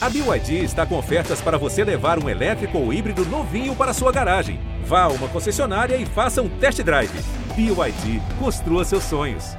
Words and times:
A 0.00 0.08
BYD 0.08 0.62
está 0.62 0.86
com 0.86 0.96
ofertas 0.96 1.42
para 1.42 1.58
você 1.58 1.82
levar 1.82 2.22
um 2.22 2.28
elétrico 2.28 2.78
ou 2.78 2.92
híbrido 2.92 3.24
novinho 3.24 3.74
para 3.74 3.92
sua 3.92 4.12
garagem. 4.12 4.60
Vá 4.84 5.02
a 5.02 5.08
uma 5.08 5.28
concessionária 5.28 5.96
e 5.96 6.06
faça 6.06 6.40
um 6.40 6.48
test 6.60 6.80
drive. 6.84 7.10
BYD, 7.56 8.20
construa 8.38 8.84
seus 8.84 9.02
sonhos. 9.02 9.56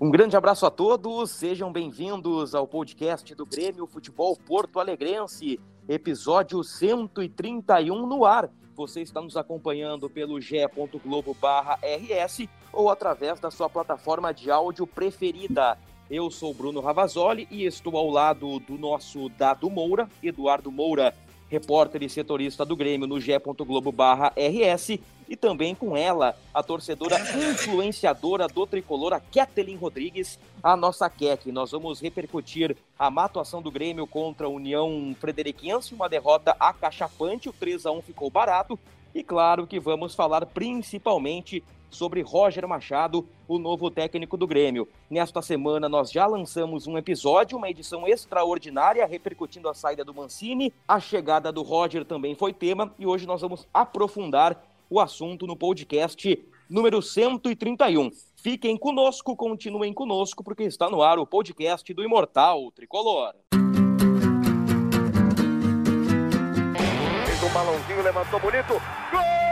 Um 0.00 0.10
grande 0.10 0.34
abraço 0.34 0.64
a 0.64 0.70
todos, 0.70 1.32
sejam 1.32 1.70
bem-vindos 1.70 2.54
ao 2.54 2.66
podcast 2.66 3.34
do 3.34 3.44
Grêmio 3.44 3.86
Futebol 3.86 4.34
Porto 4.34 4.80
Alegrense, 4.80 5.60
episódio 5.86 6.64
131 6.64 8.06
no 8.06 8.24
ar. 8.24 8.48
Você 8.74 9.02
está 9.02 9.20
nos 9.20 9.36
acompanhando 9.36 10.08
pelo 10.08 10.40
ge.globo/rs 10.40 12.48
ou 12.72 12.88
através 12.88 13.38
da 13.38 13.50
sua 13.50 13.68
plataforma 13.68 14.32
de 14.32 14.50
áudio 14.50 14.86
preferida. 14.86 15.76
Eu 16.12 16.30
sou 16.30 16.52
Bruno 16.52 16.82
Ravazoli 16.82 17.48
e 17.50 17.64
estou 17.64 17.96
ao 17.96 18.10
lado 18.10 18.58
do 18.60 18.76
nosso 18.76 19.30
Dado 19.30 19.70
Moura, 19.70 20.06
Eduardo 20.22 20.70
Moura, 20.70 21.14
repórter 21.48 22.02
e 22.02 22.08
setorista 22.10 22.66
do 22.66 22.76
Grêmio 22.76 23.06
no 23.06 23.18
ge.globo/rs 23.18 24.98
e 25.26 25.34
também 25.34 25.74
com 25.74 25.96
ela, 25.96 26.36
a 26.52 26.62
torcedora 26.62 27.18
influenciadora 27.18 28.46
do 28.46 28.66
tricolor, 28.66 29.14
a 29.14 29.20
Kathleen 29.20 29.76
Rodrigues, 29.76 30.38
a 30.62 30.76
nossa 30.76 31.08
Kek. 31.08 31.50
Nós 31.50 31.70
vamos 31.70 31.98
repercutir 31.98 32.76
a 32.98 33.10
má 33.10 33.24
atuação 33.24 33.62
do 33.62 33.70
Grêmio 33.70 34.06
contra 34.06 34.46
a 34.46 34.50
União 34.50 35.16
Frederiquense, 35.18 35.94
uma 35.94 36.10
derrota 36.10 36.54
acachapante, 36.60 37.48
o 37.48 37.54
3 37.54 37.86
a 37.86 37.90
1 37.90 38.02
ficou 38.02 38.28
barato, 38.28 38.78
e 39.14 39.24
claro 39.24 39.66
que 39.66 39.80
vamos 39.80 40.14
falar 40.14 40.44
principalmente 40.44 41.64
sobre 41.92 42.22
Roger 42.22 42.66
Machado, 42.66 43.26
o 43.46 43.58
novo 43.58 43.90
técnico 43.90 44.36
do 44.36 44.46
Grêmio. 44.46 44.88
Nesta 45.10 45.40
semana 45.42 45.88
nós 45.88 46.10
já 46.10 46.26
lançamos 46.26 46.86
um 46.86 46.98
episódio, 46.98 47.58
uma 47.58 47.70
edição 47.70 48.06
extraordinária 48.08 49.06
repercutindo 49.06 49.68
a 49.68 49.74
saída 49.74 50.04
do 50.04 50.14
Mancini. 50.14 50.72
A 50.88 50.98
chegada 50.98 51.52
do 51.52 51.62
Roger 51.62 52.04
também 52.04 52.34
foi 52.34 52.52
tema 52.52 52.92
e 52.98 53.06
hoje 53.06 53.26
nós 53.26 53.40
vamos 53.40 53.66
aprofundar 53.72 54.60
o 54.88 55.00
assunto 55.00 55.46
no 55.46 55.56
podcast 55.56 56.38
número 56.68 57.02
131. 57.02 58.10
Fiquem 58.34 58.76
conosco, 58.76 59.36
continuem 59.36 59.92
conosco, 59.92 60.42
porque 60.42 60.64
está 60.64 60.90
no 60.90 61.02
ar 61.02 61.18
o 61.18 61.26
podcast 61.26 61.92
do 61.94 62.02
Imortal 62.02 62.72
Tricolor. 62.72 63.34
Fez 67.26 67.42
um 67.42 67.52
balãozinho, 67.52 68.02
levantou 68.02 68.40
bonito. 68.40 68.72
Gol! 69.12 69.51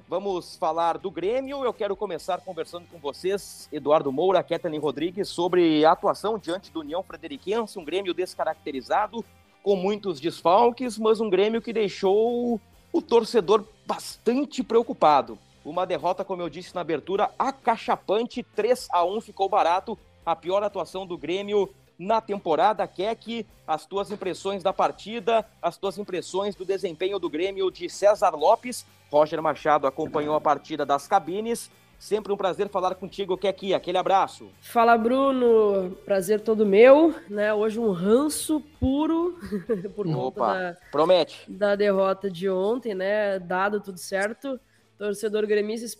Vamos 0.11 0.57
falar 0.57 0.97
do 0.97 1.09
Grêmio. 1.09 1.63
Eu 1.63 1.73
quero 1.73 1.95
começar 1.95 2.41
conversando 2.41 2.85
com 2.91 2.97
vocês, 2.97 3.69
Eduardo 3.71 4.11
Moura, 4.11 4.43
Kathleen 4.43 4.77
Rodrigues, 4.77 5.29
sobre 5.29 5.85
a 5.85 5.93
atuação 5.93 6.37
diante 6.37 6.69
do 6.69 6.81
União 6.81 7.01
Frederiquense, 7.01 7.79
um 7.79 7.85
Grêmio 7.85 8.13
descaracterizado, 8.13 9.23
com 9.63 9.77
muitos 9.77 10.19
desfalques, 10.19 10.97
mas 10.97 11.21
um 11.21 11.29
Grêmio 11.29 11.61
que 11.61 11.71
deixou 11.71 12.59
o 12.91 13.01
torcedor 13.01 13.63
bastante 13.85 14.61
preocupado. 14.61 15.39
Uma 15.63 15.85
derrota, 15.85 16.25
como 16.25 16.41
eu 16.41 16.49
disse 16.49 16.75
na 16.75 16.81
abertura, 16.81 17.31
acachapante, 17.39 18.43
3 18.43 18.89
a 18.91 19.05
1 19.05 19.21
ficou 19.21 19.47
barato. 19.47 19.97
A 20.25 20.35
pior 20.35 20.61
atuação 20.61 21.07
do 21.07 21.17
Grêmio 21.17 21.73
na 22.01 22.19
temporada. 22.19 22.87
Keck, 22.87 23.45
as 23.67 23.85
tuas 23.85 24.09
impressões 24.11 24.63
da 24.63 24.73
partida, 24.73 25.45
as 25.61 25.77
tuas 25.77 25.97
impressões 25.97 26.55
do 26.55 26.65
desempenho 26.65 27.19
do 27.19 27.29
Grêmio 27.29 27.69
de 27.69 27.87
César 27.89 28.31
Lopes. 28.31 28.85
Roger 29.11 29.41
Machado 29.41 29.85
acompanhou 29.85 30.35
a 30.35 30.41
partida 30.41 30.85
das 30.85 31.07
cabines. 31.07 31.69
Sempre 31.99 32.33
um 32.33 32.37
prazer 32.37 32.67
falar 32.69 32.95
contigo, 32.95 33.37
Keck. 33.37 33.75
Aquele 33.75 33.99
abraço. 33.99 34.49
Fala, 34.59 34.97
Bruno. 34.97 35.91
Prazer 36.03 36.41
todo 36.41 36.65
meu. 36.65 37.13
Né? 37.29 37.53
Hoje 37.53 37.79
um 37.79 37.91
ranço 37.91 38.59
puro 38.79 39.37
por 39.95 40.07
Opa, 40.07 40.15
conta 40.15 40.41
da, 40.41 40.77
promete. 40.91 41.51
da 41.51 41.75
derrota 41.75 42.31
de 42.31 42.49
ontem, 42.49 42.95
né? 42.95 43.37
Dado 43.37 43.79
tudo 43.79 43.99
certo 43.99 44.59
torcedor 45.01 45.47
gremista 45.47 45.97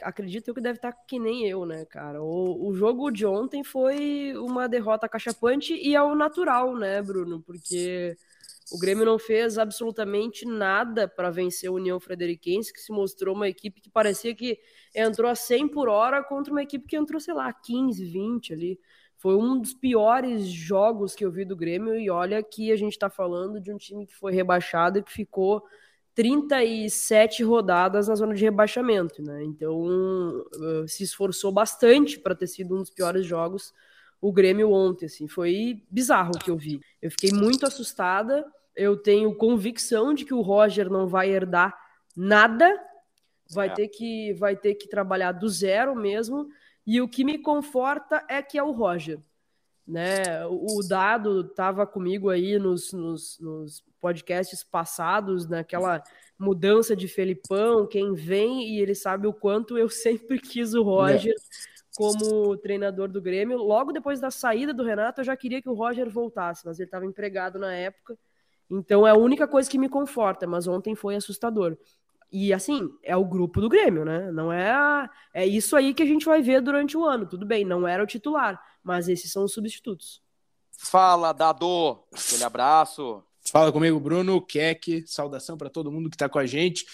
acredito 0.00 0.54
que 0.54 0.60
deve 0.60 0.78
estar 0.78 0.92
tá 0.92 0.98
que 1.06 1.18
nem 1.18 1.46
eu, 1.46 1.66
né, 1.66 1.84
cara? 1.84 2.22
O, 2.22 2.68
o 2.68 2.72
jogo 2.72 3.10
de 3.10 3.26
ontem 3.26 3.62
foi 3.62 4.32
uma 4.38 4.66
derrota 4.66 5.06
cachapante 5.06 5.74
e 5.74 5.94
é 5.94 6.02
o 6.02 6.14
natural, 6.14 6.74
né, 6.74 7.02
Bruno? 7.02 7.42
Porque 7.42 8.16
o 8.72 8.78
Grêmio 8.78 9.04
não 9.04 9.18
fez 9.18 9.58
absolutamente 9.58 10.46
nada 10.46 11.06
para 11.06 11.28
vencer 11.30 11.68
a 11.68 11.72
União 11.72 12.00
Frederiquense, 12.00 12.72
que 12.72 12.80
se 12.80 12.90
mostrou 12.90 13.34
uma 13.34 13.50
equipe 13.50 13.82
que 13.82 13.90
parecia 13.90 14.34
que 14.34 14.58
entrou 14.94 15.30
a 15.30 15.34
100 15.34 15.68
por 15.68 15.86
hora 15.86 16.24
contra 16.24 16.50
uma 16.50 16.62
equipe 16.62 16.86
que 16.86 16.96
entrou, 16.96 17.20
sei 17.20 17.34
lá, 17.34 17.52
15, 17.52 18.02
20 18.02 18.54
ali. 18.54 18.80
Foi 19.18 19.36
um 19.36 19.60
dos 19.60 19.74
piores 19.74 20.46
jogos 20.46 21.14
que 21.14 21.22
eu 21.22 21.30
vi 21.30 21.44
do 21.44 21.56
Grêmio 21.56 22.00
e 22.00 22.08
olha 22.08 22.42
que 22.42 22.72
a 22.72 22.76
gente 22.76 22.92
está 22.92 23.10
falando 23.10 23.60
de 23.60 23.70
um 23.70 23.76
time 23.76 24.06
que 24.06 24.14
foi 24.14 24.32
rebaixado 24.32 25.00
e 25.00 25.02
que 25.02 25.12
ficou 25.12 25.62
37 26.18 27.44
rodadas 27.44 28.08
na 28.08 28.16
zona 28.16 28.34
de 28.34 28.42
rebaixamento, 28.42 29.22
né? 29.22 29.44
Então 29.44 30.44
eh, 30.52 30.86
se 30.88 31.04
esforçou 31.04 31.52
bastante 31.52 32.18
para 32.18 32.34
ter 32.34 32.48
sido 32.48 32.74
um 32.74 32.78
dos 32.78 32.90
piores 32.90 33.24
jogos 33.24 33.72
o 34.20 34.32
Grêmio 34.32 34.72
ontem, 34.72 35.06
assim, 35.06 35.28
foi 35.28 35.84
bizarro 35.88 36.32
o 36.34 36.38
que 36.38 36.50
eu 36.50 36.56
vi. 36.56 36.80
Eu 37.00 37.10
fiquei 37.10 37.30
muito 37.30 37.64
assustada. 37.64 38.44
Eu 38.74 38.96
tenho 38.96 39.34
convicção 39.34 40.12
de 40.12 40.24
que 40.24 40.34
o 40.34 40.40
Roger 40.40 40.90
não 40.90 41.06
vai 41.06 41.30
herdar 41.30 41.76
nada, 42.16 42.68
vai 43.50 43.68
é. 43.68 43.72
ter 43.72 43.88
que 43.88 44.32
vai 44.34 44.56
ter 44.56 44.74
que 44.74 44.88
trabalhar 44.88 45.32
do 45.32 45.48
zero 45.48 45.94
mesmo. 45.94 46.48
E 46.86 47.00
o 47.00 47.08
que 47.08 47.24
me 47.24 47.38
conforta 47.38 48.24
é 48.28 48.42
que 48.42 48.58
é 48.58 48.62
o 48.62 48.72
Roger. 48.72 49.20
Né? 49.86 50.44
O 50.46 50.80
Dado 50.86 51.40
estava 51.42 51.86
comigo 51.86 52.28
aí 52.28 52.58
nos, 52.58 52.92
nos, 52.92 53.38
nos 53.40 53.84
podcasts 54.00 54.62
passados, 54.64 55.48
naquela 55.48 56.02
mudança 56.38 56.94
de 56.94 57.08
Felipão, 57.08 57.86
quem 57.86 58.14
vem, 58.14 58.74
e 58.74 58.80
ele 58.80 58.94
sabe 58.94 59.26
o 59.26 59.32
quanto 59.32 59.76
eu 59.76 59.88
sempre 59.90 60.38
quis 60.38 60.74
o 60.74 60.82
Roger 60.82 61.34
como 61.96 62.56
treinador 62.58 63.08
do 63.08 63.20
Grêmio. 63.20 63.58
Logo 63.58 63.92
depois 63.92 64.20
da 64.20 64.30
saída 64.30 64.72
do 64.72 64.84
Renato, 64.84 65.20
eu 65.20 65.24
já 65.24 65.36
queria 65.36 65.60
que 65.60 65.68
o 65.68 65.74
Roger 65.74 66.08
voltasse, 66.08 66.64
mas 66.64 66.78
ele 66.78 66.86
estava 66.86 67.04
empregado 67.04 67.58
na 67.58 67.74
época. 67.74 68.16
Então 68.70 69.06
é 69.06 69.10
a 69.10 69.16
única 69.16 69.48
coisa 69.48 69.68
que 69.68 69.78
me 69.78 69.88
conforta, 69.88 70.46
mas 70.46 70.68
ontem 70.68 70.94
foi 70.94 71.16
assustador. 71.16 71.76
E 72.30 72.52
assim, 72.52 72.90
é 73.02 73.16
o 73.16 73.24
grupo 73.24 73.60
do 73.60 73.68
Grêmio, 73.68 74.04
né? 74.04 74.30
Não 74.30 74.52
é 74.52 74.70
a... 74.70 75.10
é 75.32 75.46
isso 75.46 75.74
aí 75.74 75.94
que 75.94 76.02
a 76.02 76.06
gente 76.06 76.26
vai 76.26 76.42
ver 76.42 76.60
durante 76.60 76.96
o 76.96 77.04
ano. 77.04 77.26
Tudo 77.26 77.46
bem, 77.46 77.64
não 77.64 77.88
era 77.88 78.02
o 78.02 78.06
titular, 78.06 78.62
mas 78.82 79.08
esses 79.08 79.32
são 79.32 79.44
os 79.44 79.52
substitutos. 79.52 80.22
Fala, 80.78 81.32
Dado. 81.32 81.98
Aquele 82.12 82.44
abraço. 82.44 83.24
Fala 83.44 83.72
comigo, 83.72 83.98
Bruno, 83.98 84.40
Keck, 84.42 85.04
saudação 85.06 85.56
para 85.56 85.70
todo 85.70 85.90
mundo 85.90 86.10
que 86.10 86.16
está 86.16 86.28
com 86.28 86.38
a 86.38 86.46
gente. 86.46 86.84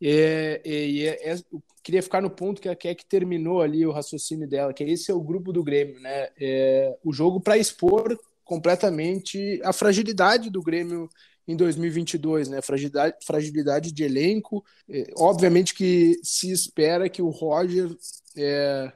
É, 0.00 0.60
é, 0.64 1.32
é, 1.32 1.36
queria 1.82 2.02
ficar 2.02 2.20
no 2.20 2.30
ponto 2.30 2.60
que 2.60 2.68
a 2.68 2.76
Keck 2.76 3.06
terminou 3.06 3.62
ali 3.62 3.86
o 3.86 3.92
raciocínio 3.92 4.48
dela, 4.48 4.72
que 4.72 4.84
esse 4.84 5.10
é 5.10 5.14
o 5.14 5.20
grupo 5.20 5.52
do 5.52 5.62
Grêmio, 5.62 6.00
né? 6.00 6.28
É, 6.38 6.96
o 7.04 7.12
jogo 7.12 7.40
para 7.40 7.58
expor 7.58 8.18
completamente 8.44 9.60
a 9.64 9.72
fragilidade 9.72 10.50
do 10.50 10.62
Grêmio 10.62 11.08
em 11.46 11.56
2022, 11.56 12.48
né? 12.48 12.60
Fragilidade, 12.62 13.16
fragilidade 13.24 13.92
de 13.92 14.04
elenco. 14.04 14.64
É, 14.88 15.10
obviamente 15.16 15.74
que 15.74 16.18
se 16.22 16.50
espera 16.50 17.08
que 17.08 17.22
o 17.22 17.30
Roger 17.30 17.88
é, 18.36 18.92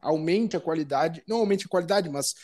aumente 0.00 0.56
a 0.56 0.60
qualidade, 0.60 1.22
não 1.26 1.38
aumente 1.38 1.66
a 1.66 1.68
qualidade, 1.68 2.08
mas 2.08 2.34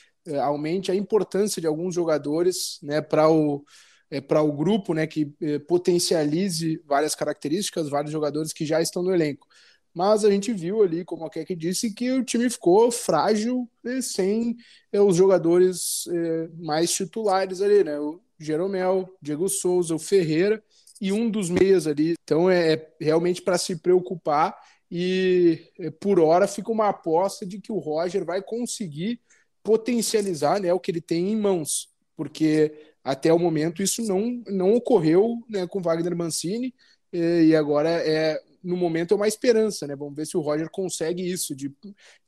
aumente 0.43 0.93
a 0.93 0.95
importância 0.95 1.61
de 1.61 1.67
alguns 1.67 1.95
jogadores, 1.95 2.79
né? 2.83 3.01
Para 3.01 3.31
o 3.31 3.65
é, 4.11 4.21
para 4.21 4.43
o 4.43 4.53
grupo, 4.53 4.95
né, 4.95 5.07
que 5.07 5.33
é, 5.41 5.59
potencialize 5.59 6.83
várias 6.87 7.15
características, 7.15 7.89
vários 7.89 8.13
jogadores 8.13 8.53
que 8.53 8.65
já 8.65 8.81
estão 8.81 9.03
no 9.03 9.15
elenco. 9.15 9.47
Mas 9.95 10.25
a 10.25 10.31
gente 10.31 10.53
viu 10.53 10.83
ali, 10.83 11.05
como 11.05 11.25
a 11.25 11.31
Keke 11.31 11.57
disse, 11.57 11.93
que 11.93 12.13
o 12.13 12.25
time 12.25 12.49
ficou 12.49 12.91
frágil 12.91 13.69
né, 13.83 14.01
sem 14.01 14.57
é, 14.93 15.01
os 15.01 15.17
jogadores 15.17 16.07
é, 16.09 16.49
mais 16.57 16.93
titulares 16.93 17.61
ali, 17.61 17.83
né? 17.83 17.99
O 17.99 18.21
Jeromel, 18.39 19.09
Diego 19.21 19.49
Souza, 19.49 19.95
o 19.95 19.99
Ferreira 19.99 20.63
e 21.01 21.13
um 21.13 21.29
dos 21.31 21.51
meias 21.51 21.87
ali. 21.87 22.15
Então 22.23 22.49
é, 22.49 22.75
é 22.75 22.93
realmente 23.01 23.43
para 23.43 23.59
se 23.59 23.77
preocupar 23.77 24.57
e 24.91 25.71
eh, 25.79 25.91
por 25.91 26.19
hora 26.19 26.47
fica 26.47 26.73
uma 26.73 26.89
aposta 26.89 27.45
de 27.45 27.61
que 27.61 27.71
o 27.71 27.79
Roger 27.79 28.25
vai 28.25 28.43
conseguir 28.43 29.21
potencializar 29.63 30.61
né, 30.61 30.73
o 30.73 30.81
que 30.81 30.91
ele 30.91 31.01
tem 31.01 31.31
em 31.31 31.37
mãos, 31.37 31.91
porque 32.17 32.95
até 33.11 33.33
o 33.33 33.39
momento 33.39 33.83
isso 33.83 34.03
não, 34.03 34.43
não 34.47 34.75
ocorreu 34.75 35.39
né, 35.49 35.67
com 35.67 35.81
Wagner 35.81 36.17
Mancini 36.17 36.75
e 37.13 37.57
agora 37.57 37.89
é 37.89 38.39
no 38.63 38.77
momento 38.77 39.15
é 39.15 39.17
uma 39.17 39.29
esperança, 39.29 39.87
né? 39.87 39.95
Vamos 39.95 40.15
ver 40.15 40.27
se 40.27 40.37
o 40.37 40.41
Roger 40.41 40.69
consegue 40.71 41.23
isso 41.23 41.55
de, 41.55 41.73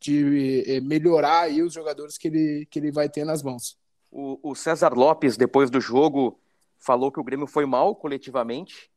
de 0.00 0.64
eh, 0.66 0.80
melhorar 0.80 1.42
aí 1.42 1.62
os 1.62 1.72
jogadores 1.72 2.16
que 2.16 2.28
ele, 2.28 2.66
que 2.70 2.78
ele 2.78 2.90
vai 2.90 3.08
ter 3.08 3.24
nas 3.24 3.42
mãos. 3.42 3.76
O, 4.10 4.38
o 4.50 4.54
César 4.54 4.94
Lopes, 4.94 5.36
depois 5.36 5.70
do 5.70 5.80
jogo, 5.80 6.40
falou 6.78 7.12
que 7.12 7.20
o 7.20 7.24
Grêmio 7.24 7.46
foi 7.46 7.66
mal 7.66 7.94
coletivamente, 7.94 8.90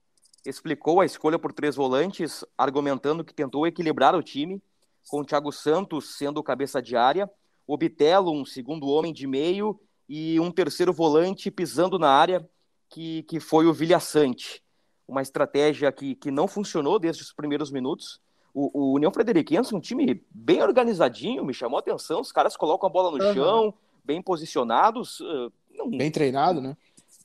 explicou 0.46 1.02
a 1.02 1.06
escolha 1.06 1.40
por 1.40 1.52
três 1.52 1.76
volantes, 1.76 2.46
argumentando 2.58 3.24
que 3.24 3.34
tentou 3.34 3.68
equilibrar 3.68 4.16
o 4.16 4.24
time, 4.24 4.62
com 5.10 5.20
o 5.20 5.26
Thiago 5.26 5.52
Santos 5.52 6.16
sendo 6.18 6.42
cabeça 6.44 6.82
de 6.82 6.96
área, 6.96 7.30
o 7.68 7.78
Bitelo, 7.78 8.32
um 8.32 8.46
segundo 8.46 8.88
homem 8.88 9.14
de 9.14 9.28
meio, 9.28 9.80
e 10.08 10.40
um 10.40 10.52
terceiro 10.52 10.94
volante 10.94 11.50
pisando 11.50 11.98
na 11.98 12.10
área, 12.10 12.48
que, 12.90 13.24
que 13.24 13.40
foi 13.40 13.66
o 13.66 13.74
Vilhaçante. 13.74 14.64
Uma 15.08 15.22
estratégia 15.22 15.92
que, 15.92 16.16
que 16.16 16.32
não 16.32 16.48
funcionou 16.48 17.00
desde 17.00 17.24
os 17.24 17.34
primeiros 17.34 17.72
minutos. 17.72 18.22
O, 18.54 18.70
o 18.80 18.94
União 18.94 19.12
Frederiquense, 19.12 19.76
um 19.76 19.80
time 19.80 20.24
bem 20.30 20.62
organizadinho, 20.62 21.44
me 21.44 21.54
chamou 21.54 21.78
a 21.78 21.80
atenção. 21.80 22.22
Os 22.22 22.32
caras 22.32 22.56
colocam 22.56 22.88
a 22.88 22.92
bola 22.92 23.18
no 23.18 23.24
uhum. 23.24 23.34
chão, 23.34 23.74
bem 24.04 24.22
posicionados. 24.22 25.20
Uh, 25.20 25.52
não... 25.72 25.90
Bem 25.90 26.12
treinado, 26.12 26.62
né? 26.62 26.78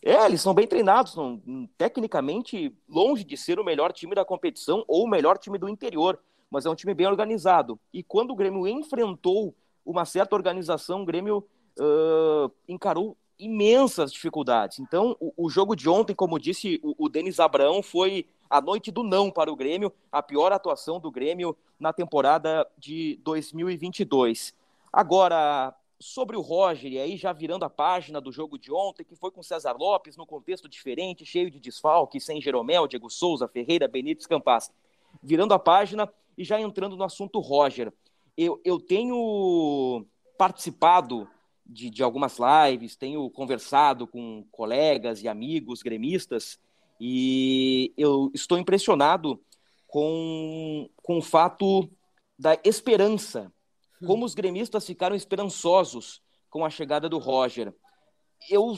É, 0.02 0.25
eles 0.25 0.40
são 0.40 0.54
bem 0.54 0.66
treinados, 0.66 1.16
não, 1.16 1.40
tecnicamente 1.76 2.72
longe 2.88 3.25
de 3.25 3.36
ser 3.36 3.58
o 3.58 3.64
melhor 3.64 3.92
time 3.92 4.14
da 4.14 4.25
competição 4.25 4.84
ou 4.86 5.04
o 5.04 5.08
melhor 5.08 5.36
time 5.38 5.58
do 5.58 5.69
interior, 5.69 6.20
mas 6.48 6.64
é 6.64 6.70
um 6.70 6.75
time 6.75 6.94
bem 6.94 7.06
organizado. 7.06 7.78
E 7.92 8.02
quando 8.02 8.30
o 8.30 8.36
Grêmio 8.36 8.66
enfrentou 8.66 9.54
uma 9.84 10.04
certa 10.04 10.36
organização, 10.36 11.02
o 11.02 11.04
Grêmio 11.04 11.44
uh, 11.78 12.52
encarou 12.69 13.16
imensas 13.38 14.12
dificuldades. 14.12 14.78
Então, 14.78 15.16
o, 15.20 15.32
o, 15.36 15.48
jogo 15.48 15.76
de 15.76 15.88
ontem, 15.88 16.14
como 16.14 16.38
disse 16.38 16.80
o, 16.82 17.06
o 17.06 17.08
Denis 17.08 17.38
Abraão, 17.38 17.82
foi 17.82 18.26
a 18.50 18.60
noite 18.60 18.90
do 18.90 19.02
não 19.02 19.30
para 19.30 19.52
o 19.52 19.56
Grêmio, 19.56 19.92
a 20.10 20.22
pior 20.22 20.52
atuação 20.52 20.98
do 20.98 21.10
Grêmio 21.10 21.56
na 21.78 21.92
temporada 21.92 22.66
de 22.76 23.20
2022. 23.22 24.54
Agora, 24.92 25.75
sobre 26.00 26.36
o 26.36 26.40
Roger, 26.40 26.92
e 26.92 26.98
aí 26.98 27.16
já 27.16 27.32
virando 27.32 27.64
a 27.64 27.70
página 27.70 28.20
do 28.20 28.32
jogo 28.32 28.58
de 28.58 28.72
ontem, 28.72 29.04
que 29.04 29.14
foi 29.14 29.30
com 29.30 29.42
César 29.42 29.76
Lopes, 29.78 30.16
no 30.16 30.26
contexto 30.26 30.69
diferente, 30.69 31.26
cheio 31.26 31.50
de 31.50 31.60
desfalque, 31.60 32.20
sem 32.20 32.40
Jeromel, 32.40 32.86
Diego 32.88 33.10
Souza, 33.10 33.48
Ferreira, 33.48 33.86
Benítez, 33.86 34.26
Campas. 34.26 34.72
Virando 35.22 35.54
a 35.54 35.58
página 35.58 36.10
e 36.36 36.44
já 36.44 36.60
entrando 36.60 36.96
no 36.96 37.04
assunto 37.04 37.40
Roger. 37.40 37.92
Eu, 38.36 38.60
eu 38.64 38.80
tenho 38.80 40.06
participado 40.36 41.28
de, 41.69 41.91
de 41.91 42.03
algumas 42.03 42.38
lives, 42.38 42.97
tenho 42.97 43.29
conversado 43.31 44.06
com 44.06 44.44
colegas 44.50 45.23
e 45.23 45.29
amigos 45.29 45.82
gremistas, 45.82 46.59
e 47.00 47.93
eu 47.97 48.31
estou 48.35 48.59
impressionado 48.59 49.41
com, 49.87 50.88
com 51.03 51.19
o 51.19 51.23
fato 51.23 51.88
da 52.38 52.59
esperança 52.65 53.53
como 54.06 54.25
os 54.25 54.35
gremistas 54.35 54.87
ficaram 54.87 55.17
esperançosos 55.17 56.23
com 56.50 56.65
a 56.65 56.70
chegada 56.70 57.09
do 57.09 57.19
Roger. 57.19 57.75
Eu 58.49 58.76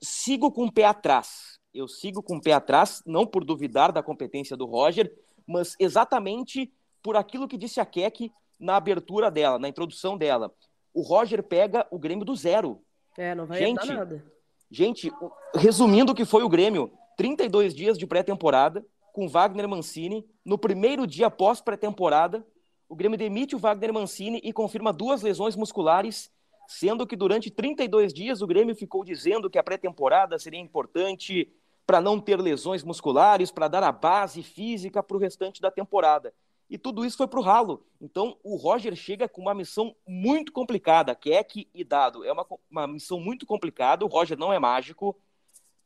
sigo 0.00 0.52
com 0.52 0.66
o 0.66 0.72
pé 0.72 0.84
atrás. 0.84 1.58
Eu 1.74 1.88
sigo 1.88 2.22
com 2.22 2.36
o 2.36 2.40
pé 2.40 2.52
atrás, 2.52 3.02
não 3.06 3.26
por 3.26 3.44
duvidar 3.44 3.92
da 3.92 4.02
competência 4.02 4.56
do 4.56 4.66
Roger, 4.66 5.12
mas 5.46 5.74
exatamente 5.80 6.72
por 7.02 7.16
aquilo 7.16 7.48
que 7.48 7.58
disse 7.58 7.80
a 7.80 7.86
Keck 7.86 8.30
na 8.60 8.76
abertura 8.76 9.30
dela, 9.30 9.58
na 9.58 9.68
introdução 9.68 10.16
dela. 10.16 10.54
O 10.94 11.02
Roger 11.02 11.42
pega 11.42 11.86
o 11.90 11.98
Grêmio 11.98 12.24
do 12.24 12.34
zero. 12.34 12.80
É, 13.16 13.34
não 13.34 13.46
vai 13.46 13.58
gente, 13.58 13.88
nada. 13.88 14.24
Gente, 14.70 15.12
resumindo 15.54 16.12
o 16.12 16.14
que 16.14 16.24
foi 16.24 16.42
o 16.42 16.48
Grêmio, 16.48 16.90
32 17.16 17.74
dias 17.74 17.98
de 17.98 18.06
pré-temporada, 18.06 18.84
com 19.12 19.28
Wagner 19.28 19.68
Mancini, 19.68 20.26
no 20.44 20.56
primeiro 20.56 21.06
dia 21.06 21.30
pós 21.30 21.60
pré-temporada, 21.60 22.44
o 22.88 22.96
Grêmio 22.96 23.18
demite 23.18 23.54
o 23.54 23.58
Wagner 23.58 23.92
Mancini 23.92 24.40
e 24.42 24.52
confirma 24.52 24.92
duas 24.92 25.22
lesões 25.22 25.56
musculares, 25.56 26.30
sendo 26.66 27.06
que 27.06 27.16
durante 27.16 27.50
32 27.50 28.12
dias 28.12 28.40
o 28.40 28.46
Grêmio 28.46 28.74
ficou 28.74 29.04
dizendo 29.04 29.50
que 29.50 29.58
a 29.58 29.62
pré-temporada 29.62 30.38
seria 30.38 30.60
importante 30.60 31.50
para 31.86 32.00
não 32.00 32.18
ter 32.18 32.40
lesões 32.40 32.82
musculares, 32.82 33.50
para 33.50 33.68
dar 33.68 33.82
a 33.82 33.92
base 33.92 34.42
física 34.42 35.02
para 35.02 35.16
o 35.16 35.20
restante 35.20 35.60
da 35.60 35.70
temporada. 35.70 36.32
E 36.72 36.78
tudo 36.78 37.04
isso 37.04 37.18
foi 37.18 37.28
para 37.28 37.38
o 37.38 37.42
ralo. 37.42 37.84
Então 38.00 38.38
o 38.42 38.56
Roger 38.56 38.96
chega 38.96 39.28
com 39.28 39.42
uma 39.42 39.52
missão 39.52 39.94
muito 40.08 40.50
complicada, 40.50 41.14
que 41.14 41.30
é 41.30 41.44
que 41.44 41.68
e 41.74 41.84
dado. 41.84 42.24
É 42.24 42.32
uma, 42.32 42.46
uma 42.70 42.86
missão 42.86 43.20
muito 43.20 43.44
complicada, 43.44 44.06
o 44.06 44.08
Roger 44.08 44.38
não 44.38 44.50
é 44.50 44.58
mágico. 44.58 45.14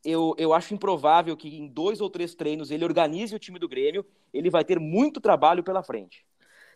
Eu, 0.05 0.33
eu 0.39 0.55
acho 0.55 0.75
improvável 0.75 1.37
que 1.37 1.49
em 1.59 1.67
dois 1.67 2.01
ou 2.01 2.09
três 2.09 2.37
treinos 2.37 2.71
ele 2.71 2.85
organize 2.85 3.35
o 3.35 3.39
time 3.41 3.59
do 3.59 3.69
Grêmio. 3.69 4.07
Ele 4.33 4.49
vai 4.49 4.65
ter 4.65 4.79
muito 4.79 5.21
trabalho 5.21 5.65
pela 5.65 5.83
frente. 5.83 6.25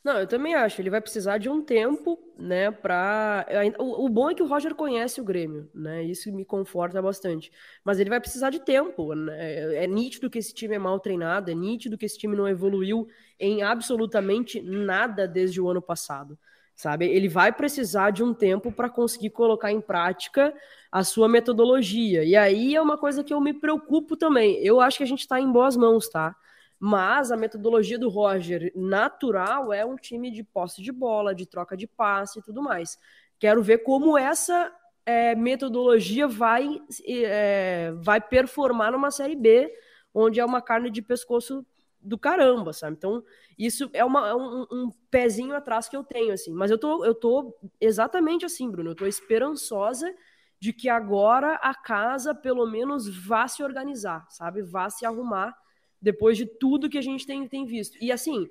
Não, 0.03 0.19
eu 0.19 0.27
também 0.27 0.55
acho. 0.55 0.81
Ele 0.81 0.89
vai 0.89 1.01
precisar 1.01 1.37
de 1.39 1.49
um 1.49 1.63
tempo, 1.63 2.19
né, 2.39 2.71
para 2.71 3.47
o, 3.79 4.07
o, 4.07 4.09
bom 4.09 4.31
é 4.31 4.35
que 4.35 4.43
o 4.43 4.47
Roger 4.47 4.75
conhece 4.75 5.21
o 5.21 5.25
Grêmio, 5.25 5.69
né? 5.75 6.03
Isso 6.03 6.33
me 6.33 6.45
conforta 6.45 7.03
bastante. 7.03 7.53
Mas 7.85 8.01
ele 8.01 8.09
vai 8.09 8.19
precisar 8.19 8.49
de 8.49 8.61
tempo, 8.61 9.15
né? 9.15 9.85
É, 9.85 9.87
nítido 9.87 10.31
que 10.31 10.39
esse 10.39 10.55
time 10.55 10.75
é 10.75 10.79
mal 10.79 10.99
treinado, 10.99 11.51
é 11.51 11.55
nítido 11.55 11.99
que 11.99 12.07
esse 12.07 12.17
time 12.17 12.35
não 12.35 12.49
evoluiu 12.49 13.07
em 13.39 13.63
absolutamente 13.63 14.61
nada 14.63 15.29
desde 15.29 15.61
o 15.61 15.69
ano 15.69 15.83
passado, 15.83 16.39
sabe? 16.75 17.07
Ele 17.07 17.29
vai 17.29 17.53
precisar 17.53 18.11
de 18.11 18.23
um 18.23 18.33
tempo 18.33 18.73
para 18.73 18.89
conseguir 18.89 19.31
colocar 19.31 19.71
em 19.71 19.83
prática 19.83 20.55
a 20.91 21.05
sua 21.05 21.29
metodologia. 21.29 22.25
E 22.25 22.35
aí 22.35 22.75
é 22.75 22.81
uma 22.81 22.97
coisa 22.97 23.23
que 23.23 23.35
eu 23.35 23.41
me 23.41 23.53
preocupo 23.53 24.17
também. 24.17 24.57
Eu 24.65 24.81
acho 24.81 24.97
que 24.97 25.05
a 25.05 25.07
gente 25.07 25.21
está 25.21 25.39
em 25.39 25.51
boas 25.53 25.77
mãos, 25.77 26.09
tá? 26.09 26.35
Mas 26.83 27.31
a 27.31 27.37
metodologia 27.37 27.99
do 27.99 28.09
Roger 28.09 28.73
natural 28.75 29.71
é 29.71 29.85
um 29.85 29.97
time 29.97 30.31
de 30.31 30.43
posse 30.43 30.81
de 30.81 30.91
bola, 30.91 31.35
de 31.35 31.45
troca 31.45 31.77
de 31.77 31.87
passe 31.87 32.39
e 32.39 32.43
tudo 32.43 32.63
mais. 32.63 32.99
Quero 33.39 33.63
ver 33.63 33.79
como 33.79 34.17
essa 34.17 34.75
é, 35.05 35.35
metodologia 35.35 36.27
vai, 36.27 36.81
é, 37.07 37.93
vai 37.97 38.19
performar 38.19 38.93
numa 38.93 39.11
Série 39.11 39.37
B, 39.37 39.71
onde 40.15 40.41
é 40.41 40.45
uma 40.45 40.63
carne 40.63 40.91
de 40.91 41.03
pescoço 41.03 41.67
do 42.01 42.17
caramba, 42.17 42.73
sabe? 42.73 42.97
Então, 42.97 43.23
isso 43.59 43.91
é, 43.93 44.03
uma, 44.03 44.29
é 44.29 44.35
um, 44.35 44.63
um, 44.73 44.91
pezinho 45.11 45.55
atrás 45.55 45.87
que 45.87 45.95
eu 45.95 46.03
tenho, 46.03 46.33
assim. 46.33 46.53
Mas 46.53 46.71
eu 46.71 46.79
tô, 46.79 47.05
eu 47.05 47.15
tô 47.15 47.55
exatamente 47.79 48.47
assim, 48.47 48.71
Bruno. 48.71 48.93
Eu 48.93 48.95
tô 48.95 49.07
esperançosa 49.07 50.11
de 50.59 50.73
que 50.73 50.89
agora 50.89 51.57
a 51.57 51.75
casa, 51.75 52.35
pelo 52.35 52.67
menos, 52.67 53.07
vá 53.27 53.47
se 53.47 53.63
organizar, 53.63 54.27
sabe? 54.31 54.63
Vá 54.63 54.89
se 54.89 55.05
arrumar 55.05 55.55
depois 56.01 56.37
de 56.37 56.47
tudo 56.47 56.89
que 56.89 56.99
a 56.99 57.03
gente 57.03 57.27
tem, 57.27 57.47
tem 57.47 57.65
visto. 57.65 57.97
E 58.01 58.11
assim, 58.11 58.49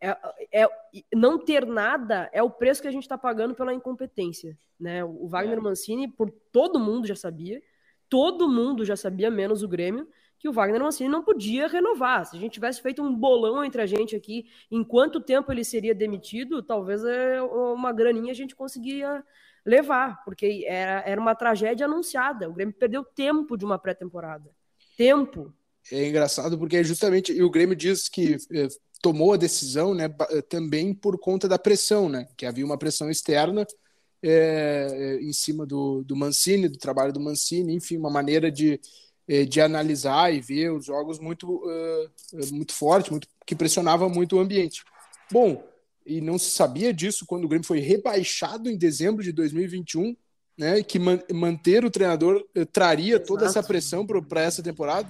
é, 0.00 0.16
é, 0.52 0.68
não 1.14 1.38
ter 1.38 1.64
nada 1.64 2.28
é 2.32 2.42
o 2.42 2.50
preço 2.50 2.82
que 2.82 2.88
a 2.88 2.92
gente 2.92 3.04
está 3.04 3.16
pagando 3.16 3.54
pela 3.54 3.72
incompetência. 3.72 4.58
Né? 4.78 5.04
O 5.04 5.28
Wagner 5.28 5.58
é. 5.58 5.60
Mancini, 5.60 6.08
por 6.08 6.30
todo 6.52 6.80
mundo 6.80 7.06
já 7.06 7.14
sabia, 7.14 7.62
todo 8.08 8.48
mundo 8.48 8.84
já 8.84 8.96
sabia, 8.96 9.30
menos 9.30 9.62
o 9.62 9.68
Grêmio, 9.68 10.08
que 10.40 10.48
o 10.48 10.52
Wagner 10.52 10.80
Mancini 10.80 11.08
não 11.08 11.22
podia 11.22 11.68
renovar. 11.68 12.26
Se 12.26 12.36
a 12.36 12.40
gente 12.40 12.54
tivesse 12.54 12.82
feito 12.82 13.00
um 13.00 13.14
bolão 13.14 13.64
entre 13.64 13.80
a 13.80 13.86
gente 13.86 14.16
aqui, 14.16 14.46
em 14.68 14.82
quanto 14.82 15.20
tempo 15.20 15.52
ele 15.52 15.64
seria 15.64 15.94
demitido, 15.94 16.64
talvez 16.64 17.04
é, 17.04 17.40
uma 17.40 17.92
graninha 17.92 18.32
a 18.32 18.34
gente 18.34 18.56
conseguia 18.56 19.24
levar, 19.64 20.24
porque 20.24 20.64
era, 20.66 21.02
era 21.06 21.20
uma 21.20 21.36
tragédia 21.36 21.86
anunciada. 21.86 22.50
O 22.50 22.52
Grêmio 22.52 22.74
perdeu 22.74 23.04
tempo 23.04 23.56
de 23.56 23.64
uma 23.64 23.78
pré-temporada. 23.78 24.50
Tempo 24.96 25.54
é 25.90 26.08
engraçado 26.08 26.58
porque 26.58 26.76
é 26.76 26.84
justamente 26.84 27.32
e 27.32 27.42
o 27.42 27.50
Grêmio 27.50 27.74
diz 27.74 28.08
que 28.08 28.36
é, 28.52 28.68
tomou 29.00 29.32
a 29.32 29.36
decisão, 29.36 29.94
né, 29.94 30.14
eh, 30.30 30.42
também 30.42 30.94
por 30.94 31.18
conta 31.18 31.48
da 31.48 31.58
pressão, 31.58 32.08
né, 32.08 32.28
que 32.36 32.46
havia 32.46 32.64
uma 32.64 32.78
pressão 32.78 33.10
externa 33.10 33.66
é, 34.22 35.18
em 35.20 35.32
cima 35.32 35.66
do, 35.66 36.04
do 36.04 36.14
Mancini, 36.14 36.68
do 36.68 36.78
trabalho 36.78 37.12
do 37.12 37.18
Mancini, 37.18 37.74
enfim, 37.74 37.96
uma 37.96 38.10
maneira 38.10 38.52
de, 38.52 38.80
de 39.48 39.60
analisar 39.60 40.32
e 40.32 40.40
ver 40.40 40.70
os 40.70 40.84
jogos 40.86 41.18
muito 41.18 41.56
uh, 41.56 42.52
muito 42.52 42.72
forte, 42.72 43.10
muito 43.10 43.26
que 43.44 43.56
pressionava 43.56 44.08
muito 44.08 44.36
o 44.36 44.38
ambiente. 44.38 44.84
Bom, 45.30 45.64
e 46.06 46.20
não 46.20 46.38
se 46.38 46.50
sabia 46.50 46.92
disso 46.92 47.26
quando 47.26 47.44
o 47.44 47.48
Grêmio 47.48 47.66
foi 47.66 47.80
rebaixado 47.80 48.70
em 48.70 48.76
dezembro 48.76 49.24
de 49.24 49.32
2021, 49.32 50.16
né, 50.56 50.82
que 50.82 50.98
man, 50.98 51.20
manter 51.32 51.84
o 51.84 51.90
treinador 51.90 52.44
traria 52.72 53.14
Exato. 53.14 53.26
toda 53.26 53.46
essa 53.46 53.62
pressão 53.62 54.06
para 54.06 54.42
essa 54.42 54.62
temporada. 54.62 55.08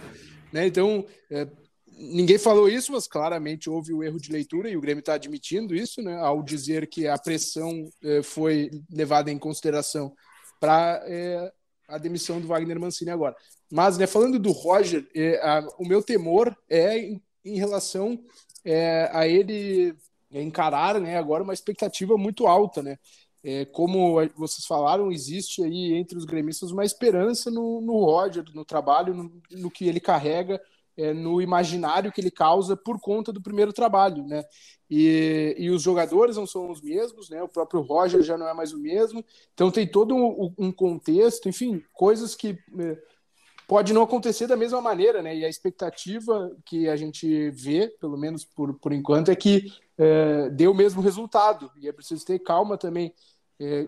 Né? 0.52 0.66
Então, 0.66 1.06
é, 1.30 1.48
ninguém 1.86 2.38
falou 2.38 2.68
isso, 2.68 2.92
mas 2.92 3.06
claramente 3.06 3.70
houve 3.70 3.92
o 3.92 4.02
erro 4.02 4.20
de 4.20 4.30
leitura 4.30 4.68
e 4.68 4.76
o 4.76 4.80
Grêmio 4.80 5.00
está 5.00 5.14
admitindo 5.14 5.74
isso, 5.74 6.02
né? 6.02 6.16
ao 6.16 6.42
dizer 6.42 6.86
que 6.88 7.06
a 7.06 7.18
pressão 7.18 7.88
é, 8.02 8.22
foi 8.22 8.70
levada 8.90 9.30
em 9.30 9.38
consideração 9.38 10.14
para 10.60 11.02
é, 11.06 11.52
a 11.88 11.98
demissão 11.98 12.40
do 12.40 12.46
Wagner 12.46 12.78
Mancini 12.78 13.10
agora. 13.10 13.34
Mas, 13.70 13.96
né, 13.96 14.06
falando 14.06 14.38
do 14.38 14.52
Roger, 14.52 15.08
é, 15.14 15.40
a, 15.42 15.66
o 15.78 15.86
meu 15.86 16.02
temor 16.02 16.54
é 16.68 16.98
em, 16.98 17.22
em 17.44 17.56
relação 17.56 18.22
a 19.12 19.26
ele 19.26 19.92
encarar 20.30 21.00
né, 21.00 21.18
agora 21.18 21.42
uma 21.42 21.52
expectativa 21.52 22.16
muito 22.16 22.46
alta, 22.46 22.82
né? 22.82 22.96
É, 23.44 23.64
como 23.64 24.14
vocês 24.36 24.64
falaram, 24.64 25.10
existe 25.10 25.64
aí 25.64 25.94
entre 25.94 26.16
os 26.16 26.24
gremistas 26.24 26.70
uma 26.70 26.84
esperança 26.84 27.50
no, 27.50 27.80
no 27.80 28.04
Roger, 28.04 28.44
no 28.54 28.64
trabalho, 28.64 29.14
no, 29.14 29.32
no 29.50 29.70
que 29.70 29.88
ele 29.88 29.98
carrega, 29.98 30.60
é, 30.96 31.12
no 31.12 31.40
imaginário 31.40 32.12
que 32.12 32.20
ele 32.20 32.30
causa 32.30 32.76
por 32.76 33.00
conta 33.00 33.32
do 33.32 33.42
primeiro 33.42 33.72
trabalho, 33.72 34.24
né? 34.26 34.44
E, 34.88 35.56
e 35.58 35.70
os 35.70 35.82
jogadores 35.82 36.36
não 36.36 36.46
são 36.46 36.70
os 36.70 36.80
mesmos, 36.82 37.30
né? 37.30 37.42
O 37.42 37.48
próprio 37.48 37.80
Roger 37.80 38.22
já 38.22 38.36
não 38.36 38.46
é 38.46 38.54
mais 38.54 38.72
o 38.72 38.78
mesmo. 38.78 39.24
Então 39.54 39.70
tem 39.70 39.86
todo 39.86 40.14
um, 40.14 40.52
um 40.58 40.70
contexto, 40.70 41.48
enfim, 41.48 41.82
coisas 41.92 42.34
que 42.34 42.58
é, 42.78 42.98
pode 43.66 43.92
não 43.94 44.02
acontecer 44.02 44.46
da 44.46 44.56
mesma 44.56 44.82
maneira, 44.82 45.22
né? 45.22 45.34
E 45.34 45.44
a 45.44 45.48
expectativa 45.48 46.54
que 46.64 46.88
a 46.88 46.96
gente 46.96 47.50
vê, 47.50 47.88
pelo 47.98 48.18
menos 48.18 48.44
por, 48.44 48.74
por 48.74 48.92
enquanto, 48.92 49.30
é 49.30 49.34
que 49.34 49.72
é, 49.96 50.50
dê 50.50 50.68
o 50.68 50.74
mesmo 50.74 51.00
resultado. 51.00 51.70
E 51.80 51.88
é 51.88 51.92
preciso 51.92 52.24
ter 52.26 52.38
calma 52.38 52.76
também 52.76 53.14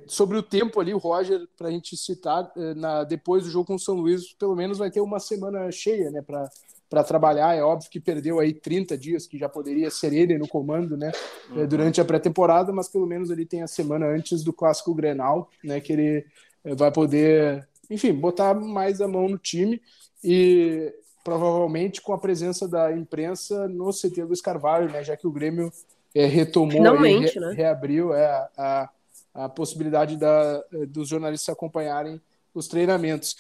sobre 0.07 0.37
o 0.39 0.43
tempo 0.43 0.81
ali, 0.81 0.95
o 0.95 0.99
Roger, 0.99 1.47
para 1.57 1.69
a 1.69 1.71
gente 1.71 1.97
citar, 1.97 2.51
é, 2.57 2.75
na, 2.75 3.05
depois 3.05 3.45
do 3.45 3.51
jogo 3.51 3.67
com 3.67 3.75
o 3.75 3.79
São 3.79 3.95
Luís, 3.97 4.33
pelo 4.35 4.55
menos 4.55 4.79
vai 4.79 4.91
ter 4.91 5.01
uma 5.01 5.19
semana 5.19 5.71
cheia 5.73 6.11
né, 6.11 6.23
para 6.23 7.03
trabalhar. 7.03 7.55
É 7.55 7.63
óbvio 7.63 7.91
que 7.91 7.99
perdeu 7.99 8.39
aí 8.39 8.53
30 8.53 8.97
dias, 8.97 9.27
que 9.27 9.39
já 9.39 9.49
poderia 9.49 9.91
ser 9.91 10.13
ele 10.13 10.39
no 10.39 10.47
comando 10.47 10.97
né, 10.97 11.11
é, 11.51 11.61
uhum. 11.61 11.67
durante 11.67 12.01
a 12.01 12.05
pré-temporada, 12.05 12.73
mas 12.73 12.89
pelo 12.89 13.07
menos 13.07 13.31
ele 13.31 13.45
tem 13.45 13.63
a 13.63 13.67
semana 13.67 14.07
antes 14.07 14.45
do 14.45 14.53
Clássico 14.53 14.95
Grenal, 14.95 15.51
né, 15.63 15.81
que 15.81 15.93
ele 15.93 16.27
é, 16.65 16.75
vai 16.75 16.93
poder, 16.93 17.67
enfim, 17.91 18.13
botar 18.13 18.55
mais 18.55 19.01
a 19.01 19.09
mão 19.09 19.29
no 19.29 19.39
time 19.39 19.83
e 20.23 20.93
provavelmente 21.25 22.03
com 22.03 22.13
a 22.13 22.19
presença 22.19 22.69
da 22.69 22.93
imprensa 22.93 23.67
no 23.67 23.91
CT 23.91 24.27
do 24.27 24.43
Carvalho, 24.43 24.91
né, 24.91 25.03
já 25.03 25.17
que 25.17 25.27
o 25.27 25.33
Grêmio 25.33 25.73
é, 26.15 26.27
retomou, 26.27 26.71
Finalmente, 26.71 27.39
aí, 27.39 27.45
re, 27.45 27.51
né? 27.51 27.55
reabriu 27.57 28.15
é, 28.15 28.49
a 28.57 28.89
a 29.35 29.49
possibilidade 29.49 30.17
da, 30.17 30.63
dos 30.89 31.09
jornalistas 31.09 31.53
acompanharem 31.53 32.21
os 32.55 32.69
treinamentos. 32.69 33.37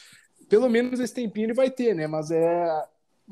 Pelo 0.48 0.68
menos 0.68 0.98
esse 0.98 1.14
tempinho 1.14 1.46
ele 1.46 1.54
vai 1.54 1.70
ter, 1.70 1.94
né? 1.94 2.06
Mas 2.06 2.30
é, 2.30 2.84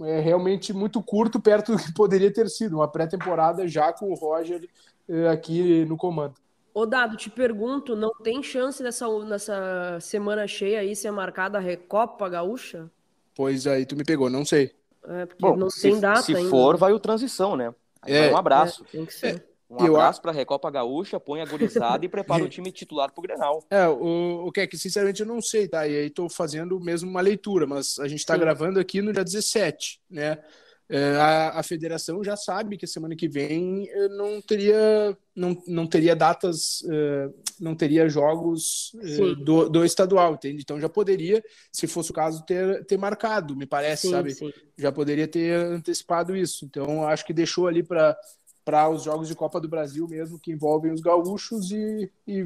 é 0.03 0.21
realmente 0.21 0.73
muito 0.73 1.03
curto 1.03 1.41
perto 1.41 1.73
do 1.73 1.83
que 1.83 1.93
poderia 1.93 2.33
ter 2.33 2.49
sido 2.49 2.77
uma 2.77 2.89
pré-temporada 2.89 3.67
já 3.67 3.93
com 3.93 4.11
o 4.11 4.15
Roger 4.15 4.69
é, 5.09 5.29
aqui 5.29 5.85
no 5.85 5.97
comando. 5.97 6.35
Ô 6.73 6.87
Dado, 6.87 7.17
te 7.17 7.29
pergunto, 7.29 7.95
não 7.95 8.13
tem 8.23 8.43
chance 8.43 8.83
dessa, 8.83 9.07
nessa 9.25 9.99
semana 10.01 10.47
cheia 10.47 10.81
aí 10.81 10.97
ser 10.97 11.11
marcada 11.11 11.59
a 11.59 11.61
Recopa 11.61 12.29
Gaúcha? 12.31 12.91
Pois 13.35 13.67
aí, 13.67 13.85
tu 13.85 13.95
me 13.95 14.05
pegou, 14.05 14.31
não 14.31 14.45
sei. 14.45 14.73
É, 15.05 15.27
porque 15.27 15.43
Bom, 15.43 15.57
não 15.57 15.69
se, 15.69 15.83
tem 15.83 16.01
data 16.01 16.23
Se 16.23 16.35
ainda. 16.35 16.49
for, 16.49 16.77
vai 16.77 16.93
o 16.93 17.01
transição, 17.01 17.57
né? 17.57 17.75
É, 18.07 18.31
um 18.31 18.37
abraço. 18.37 18.85
É, 18.85 18.93
tem 18.93 19.05
que 19.05 19.13
ser. 19.13 19.45
Um 19.73 19.87
eu 19.87 19.97
abraço 19.97 20.21
para 20.21 20.31
a 20.31 20.35
Recopa 20.35 20.71
Gaúcha, 20.71 21.19
põe 21.19 21.41
a 21.41 21.47
gurizada 21.47 22.05
e 22.05 22.09
prepara 22.09 22.45
o 22.45 22.49
time 22.49 22.71
titular 22.71 23.11
para 23.11 23.21
o 23.21 23.23
Grenal. 23.23 23.65
É, 23.73 23.89
o, 23.89 24.47
o 24.47 24.53
que 24.53 24.61
é 24.61 24.67
que 24.67 24.77
sinceramente 24.77 25.23
eu 25.23 25.27
não 25.27 25.41
sei, 25.41 25.67
tá? 25.67 25.89
E 25.89 25.97
aí 25.97 26.07
estou 26.07 26.29
fazendo 26.29 26.79
mesmo 26.79 27.09
uma 27.09 27.23
leitura, 27.23 27.67
mas 27.67 27.99
a 27.99 28.07
gente 28.07 28.21
está 28.21 28.37
gravando 28.37 28.79
aqui 28.79 29.01
no 29.01 29.13
dia 29.13 29.25
17, 29.25 30.01
né? 30.11 30.39
É, 30.89 31.17
a, 31.17 31.61
a 31.61 31.63
federação 31.63 32.23
já 32.23 32.37
sabe 32.37 32.77
que 32.77 32.87
semana 32.87 33.17
que 33.17 33.27
vem 33.27 33.89
eh, 33.89 34.09
não 34.09 34.43
teria, 34.43 35.17
não, 35.35 35.57
não 35.67 35.87
teria 35.87 36.15
datas, 36.15 36.83
uh, 36.83 37.35
não 37.59 37.75
teria 37.75 38.11
jogos 38.11 38.93
uh, 38.97 39.35
do, 39.37 39.71
do 39.71 39.85
estadual, 39.87 40.35
entende? 40.35 40.61
Então 40.61 40.79
já 40.79 40.91
poderia, 40.91 41.43
se 41.73 41.87
fosse 41.87 42.11
o 42.11 42.15
caso, 42.15 42.45
ter, 42.45 42.85
ter 42.85 42.99
marcado, 42.99 43.57
me 43.57 43.65
parece, 43.65 44.09
sim, 44.09 44.11
sabe? 44.11 44.35
Sim. 44.35 44.53
Já 44.77 44.93
poderia 44.93 45.27
ter 45.27 45.55
antecipado 45.55 46.37
isso. 46.37 46.67
Então 46.67 47.09
acho 47.09 47.25
que 47.25 47.33
deixou 47.33 47.67
ali 47.67 47.83
para 47.83 48.15
para 48.65 48.89
os 48.89 49.03
jogos 49.03 49.29
de 49.29 49.35
Copa 49.35 49.61
do 49.61 49.69
Brasil 49.69 50.07
mesmo, 50.07 50.39
que 50.39 50.53
envolvem 50.53 50.93
os 50.93 51.01
gaúchos 51.01 51.71
e, 51.73 52.11
e, 52.27 52.45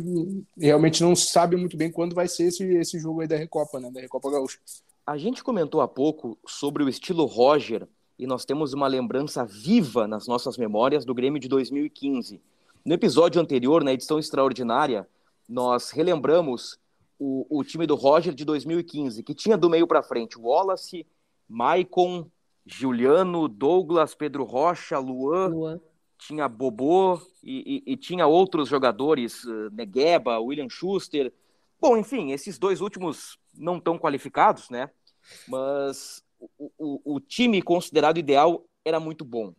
realmente 0.57 1.03
não 1.03 1.15
se 1.15 1.27
sabe 1.27 1.57
muito 1.57 1.77
bem 1.77 1.91
quando 1.91 2.15
vai 2.15 2.27
ser 2.27 2.45
esse, 2.45 2.65
esse 2.77 2.99
jogo 2.99 3.21
aí 3.21 3.29
da 3.29 3.37
Recopa, 3.37 3.79
né, 3.79 3.91
da 3.91 4.01
Recopa 4.01 4.31
Gaúcha. 4.31 4.59
A 5.07 5.17
gente 5.19 5.45
comentou 5.45 5.81
há 5.81 5.89
pouco 5.89 6.39
sobre 6.47 6.83
o 6.83 6.89
estilo 6.89 7.27
Roger 7.27 7.87
e 8.19 8.27
nós 8.27 8.45
temos 8.45 8.73
uma 8.73 8.87
lembrança 8.87 9.45
viva 9.45 10.07
nas 10.09 10.27
nossas 10.27 10.57
memórias 10.57 11.05
do 11.05 11.15
Grêmio 11.15 11.39
de 11.39 11.49
2015. 11.49 12.41
No 12.85 12.95
episódio 12.95 13.41
anterior, 13.41 13.85
na 13.85 13.93
edição 13.93 14.19
extraordinária, 14.19 15.07
nós 15.49 15.91
relembramos 15.91 16.79
o, 17.19 17.47
o 17.51 17.63
time 17.63 17.87
do 17.87 17.95
Roger 17.95 18.35
de 18.35 18.45
2015, 18.45 19.23
que 19.23 19.35
tinha 19.35 19.57
do 19.57 19.69
meio 19.69 19.87
para 19.87 20.03
frente 20.03 20.39
Wallace, 20.39 21.07
Maicon, 21.49 22.27
Juliano, 22.65 23.49
Douglas, 23.49 24.15
Pedro 24.15 24.45
Rocha, 24.45 24.99
Luan, 24.99 25.49
Luan 25.49 25.81
tinha 26.19 26.49
Bobô 26.49 27.21
e, 27.43 27.83
e, 27.87 27.93
e 27.93 27.97
tinha 27.97 28.27
outros 28.27 28.69
jogadores, 28.69 29.45
uh, 29.45 29.71
Negueba, 29.73 30.39
William 30.39 30.69
Schuster. 30.69 31.33
Bom, 31.81 31.97
enfim, 31.97 32.33
esses 32.33 32.59
dois 32.59 32.81
últimos 32.81 33.39
não 33.55 33.79
tão 33.79 33.99
qualificados, 33.99 34.71
né? 34.71 34.91
Mas 35.49 36.23
o, 36.59 36.71
o, 36.79 37.15
o 37.17 37.21
time 37.21 37.61
considerado 37.63 38.19
ideal 38.19 38.65
era 38.85 39.01
muito 39.01 39.25
bom. 39.25 39.55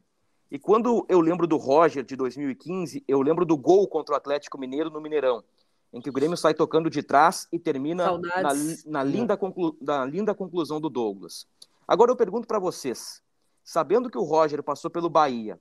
E 0.50 0.58
quando 0.58 1.06
eu 1.10 1.20
lembro 1.20 1.46
do 1.46 1.58
Roger 1.58 2.04
de 2.04 2.16
2015, 2.16 3.04
eu 3.08 3.22
lembro 3.22 3.46
do 3.46 3.58
gol 3.58 3.88
contra 3.88 4.14
o 4.14 4.18
Atlético 4.18 4.58
Mineiro 4.58 4.90
no 4.90 5.02
Mineirão, 5.02 5.44
em 5.92 6.00
que 6.00 6.10
o 6.10 6.14
Grêmio 6.14 6.38
sai 6.38 6.54
tocando 6.54 6.90
de 6.90 7.04
trás 7.04 7.48
e 7.52 7.60
termina 7.60 8.18
na, 8.18 8.54
na, 8.86 9.04
linda 9.04 9.36
conclu, 9.36 9.78
na 9.82 10.06
linda 10.06 10.34
conclusão 10.34 10.80
do 10.80 10.90
Douglas. 10.90 11.46
Agora 11.86 12.12
eu 12.12 12.16
pergunto 12.16 12.48
para 12.48 12.60
vocês, 12.60 13.22
sabendo 13.64 14.10
que 14.10 14.18
o 14.18 14.24
Roger 14.24 14.64
passou 14.64 14.90
pelo 14.90 15.10
Bahia, 15.10 15.60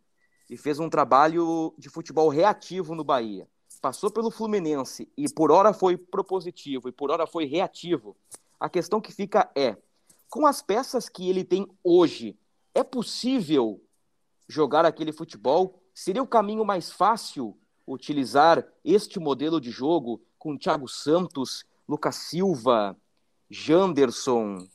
e 0.48 0.56
fez 0.56 0.78
um 0.78 0.88
trabalho 0.88 1.74
de 1.76 1.88
futebol 1.88 2.28
reativo 2.28 2.94
no 2.94 3.04
Bahia. 3.04 3.48
Passou 3.80 4.10
pelo 4.10 4.30
Fluminense 4.30 5.08
e 5.16 5.28
por 5.28 5.50
hora 5.50 5.72
foi 5.72 5.96
propositivo 5.96 6.88
e 6.88 6.92
por 6.92 7.10
hora 7.10 7.26
foi 7.26 7.44
reativo. 7.44 8.16
A 8.58 8.68
questão 8.68 9.00
que 9.00 9.12
fica 9.12 9.50
é: 9.54 9.76
com 10.30 10.46
as 10.46 10.62
peças 10.62 11.08
que 11.08 11.28
ele 11.28 11.44
tem 11.44 11.66
hoje, 11.84 12.36
é 12.74 12.82
possível 12.82 13.80
jogar 14.48 14.84
aquele 14.84 15.12
futebol? 15.12 15.82
Seria 15.94 16.22
o 16.22 16.26
caminho 16.26 16.64
mais 16.64 16.90
fácil 16.90 17.56
utilizar 17.86 18.66
este 18.84 19.18
modelo 19.18 19.60
de 19.60 19.70
jogo 19.70 20.20
com 20.38 20.58
Thiago 20.58 20.88
Santos, 20.88 21.64
Lucas 21.88 22.16
Silva, 22.16 22.96
Janderson? 23.48 24.66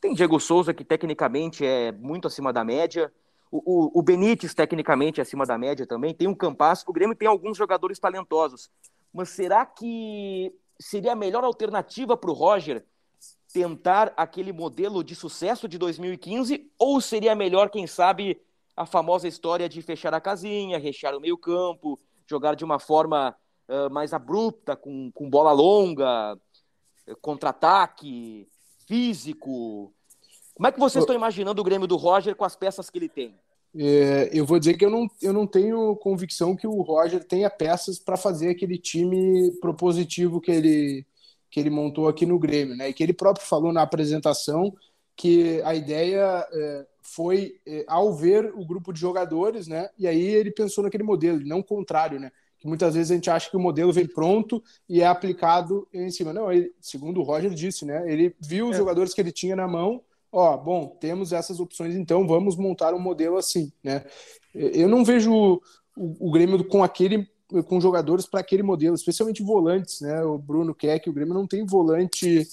Tem 0.00 0.14
Diego 0.14 0.40
Souza, 0.40 0.72
que 0.72 0.84
tecnicamente 0.84 1.64
é 1.64 1.92
muito 1.92 2.26
acima 2.26 2.52
da 2.52 2.64
média, 2.64 3.12
o, 3.50 3.58
o, 3.58 4.00
o 4.00 4.02
Benítez, 4.02 4.54
tecnicamente, 4.54 5.20
acima 5.20 5.44
da 5.44 5.58
média 5.58 5.86
também. 5.86 6.14
Tem 6.14 6.28
um 6.28 6.34
Campas. 6.34 6.84
O 6.86 6.92
Grêmio 6.92 7.16
tem 7.16 7.26
alguns 7.26 7.56
jogadores 7.56 7.98
talentosos. 7.98 8.70
Mas 9.12 9.30
será 9.30 9.66
que 9.66 10.54
seria 10.78 11.12
a 11.12 11.16
melhor 11.16 11.42
alternativa 11.42 12.16
para 12.16 12.30
o 12.30 12.34
Roger 12.34 12.84
tentar 13.52 14.12
aquele 14.16 14.52
modelo 14.52 15.02
de 15.02 15.14
sucesso 15.16 15.68
de 15.68 15.78
2015? 15.78 16.70
Ou 16.78 17.00
seria 17.00 17.34
melhor, 17.34 17.70
quem 17.70 17.86
sabe, 17.86 18.40
a 18.76 18.86
famosa 18.86 19.26
história 19.26 19.68
de 19.68 19.82
fechar 19.82 20.14
a 20.14 20.20
casinha, 20.20 20.78
rechear 20.78 21.16
o 21.16 21.20
meio-campo, 21.20 21.98
jogar 22.26 22.54
de 22.54 22.64
uma 22.64 22.78
forma 22.78 23.36
uh, 23.68 23.90
mais 23.90 24.12
abrupta, 24.12 24.76
com, 24.76 25.10
com 25.10 25.28
bola 25.28 25.50
longa, 25.50 26.38
contra-ataque, 27.20 28.48
físico? 28.86 29.92
Como 30.60 30.68
é 30.68 30.72
que 30.72 30.78
vocês 30.78 31.02
estão 31.02 31.16
imaginando 31.16 31.58
o 31.58 31.64
Grêmio 31.64 31.86
do 31.86 31.96
Roger 31.96 32.36
com 32.36 32.44
as 32.44 32.54
peças 32.54 32.90
que 32.90 32.98
ele 32.98 33.08
tem? 33.08 33.34
É, 33.74 34.28
eu 34.30 34.44
vou 34.44 34.58
dizer 34.58 34.74
que 34.76 34.84
eu 34.84 34.90
não, 34.90 35.08
eu 35.22 35.32
não 35.32 35.46
tenho 35.46 35.96
convicção 35.96 36.54
que 36.54 36.66
o 36.66 36.82
Roger 36.82 37.24
tenha 37.24 37.48
peças 37.48 37.98
para 37.98 38.14
fazer 38.14 38.50
aquele 38.50 38.76
time 38.76 39.52
propositivo 39.52 40.38
que 40.38 40.50
ele, 40.50 41.06
que 41.50 41.58
ele 41.58 41.70
montou 41.70 42.08
aqui 42.08 42.26
no 42.26 42.38
Grêmio, 42.38 42.76
né? 42.76 42.90
E 42.90 42.92
que 42.92 43.02
ele 43.02 43.14
próprio 43.14 43.46
falou 43.46 43.72
na 43.72 43.80
apresentação 43.80 44.70
que 45.16 45.62
a 45.62 45.74
ideia 45.74 46.46
é, 46.52 46.86
foi 47.00 47.58
é, 47.66 47.86
ao 47.88 48.12
ver 48.12 48.52
o 48.54 48.62
grupo 48.62 48.92
de 48.92 49.00
jogadores, 49.00 49.66
né? 49.66 49.88
E 49.98 50.06
aí 50.06 50.22
ele 50.22 50.50
pensou 50.50 50.84
naquele 50.84 51.04
modelo, 51.04 51.40
não 51.42 51.60
o 51.60 51.64
contrário, 51.64 52.20
né? 52.20 52.30
Que 52.58 52.68
muitas 52.68 52.94
vezes 52.94 53.10
a 53.10 53.14
gente 53.14 53.30
acha 53.30 53.48
que 53.48 53.56
o 53.56 53.60
modelo 53.60 53.94
vem 53.94 54.06
pronto 54.06 54.62
e 54.86 55.00
é 55.00 55.06
aplicado 55.06 55.88
em 55.90 56.10
cima. 56.10 56.34
Não, 56.34 56.52
ele, 56.52 56.70
segundo 56.82 57.18
o 57.18 57.24
Roger 57.24 57.48
disse, 57.48 57.86
né? 57.86 58.04
Ele 58.12 58.36
viu 58.38 58.68
os 58.68 58.74
é. 58.74 58.78
jogadores 58.78 59.14
que 59.14 59.22
ele 59.22 59.32
tinha 59.32 59.56
na 59.56 59.66
mão 59.66 60.02
ó, 60.32 60.56
bom, 60.56 60.96
temos 61.00 61.32
essas 61.32 61.60
opções, 61.60 61.94
então 61.94 62.26
vamos 62.26 62.56
montar 62.56 62.94
um 62.94 63.00
modelo 63.00 63.36
assim, 63.36 63.72
né? 63.82 64.04
Eu 64.54 64.88
não 64.88 65.04
vejo 65.04 65.32
o, 65.32 65.60
o 65.96 66.30
Grêmio 66.30 66.64
com 66.64 66.82
aquele 66.82 67.28
com 67.66 67.80
jogadores 67.80 68.26
para 68.26 68.40
aquele 68.40 68.62
modelo, 68.62 68.94
especialmente 68.94 69.42
volantes, 69.42 70.00
né? 70.00 70.22
O 70.22 70.38
Bruno 70.38 70.72
quer 70.72 71.00
que 71.00 71.10
o 71.10 71.12
Grêmio 71.12 71.34
não 71.34 71.48
tem 71.48 71.66
volante, 71.66 72.46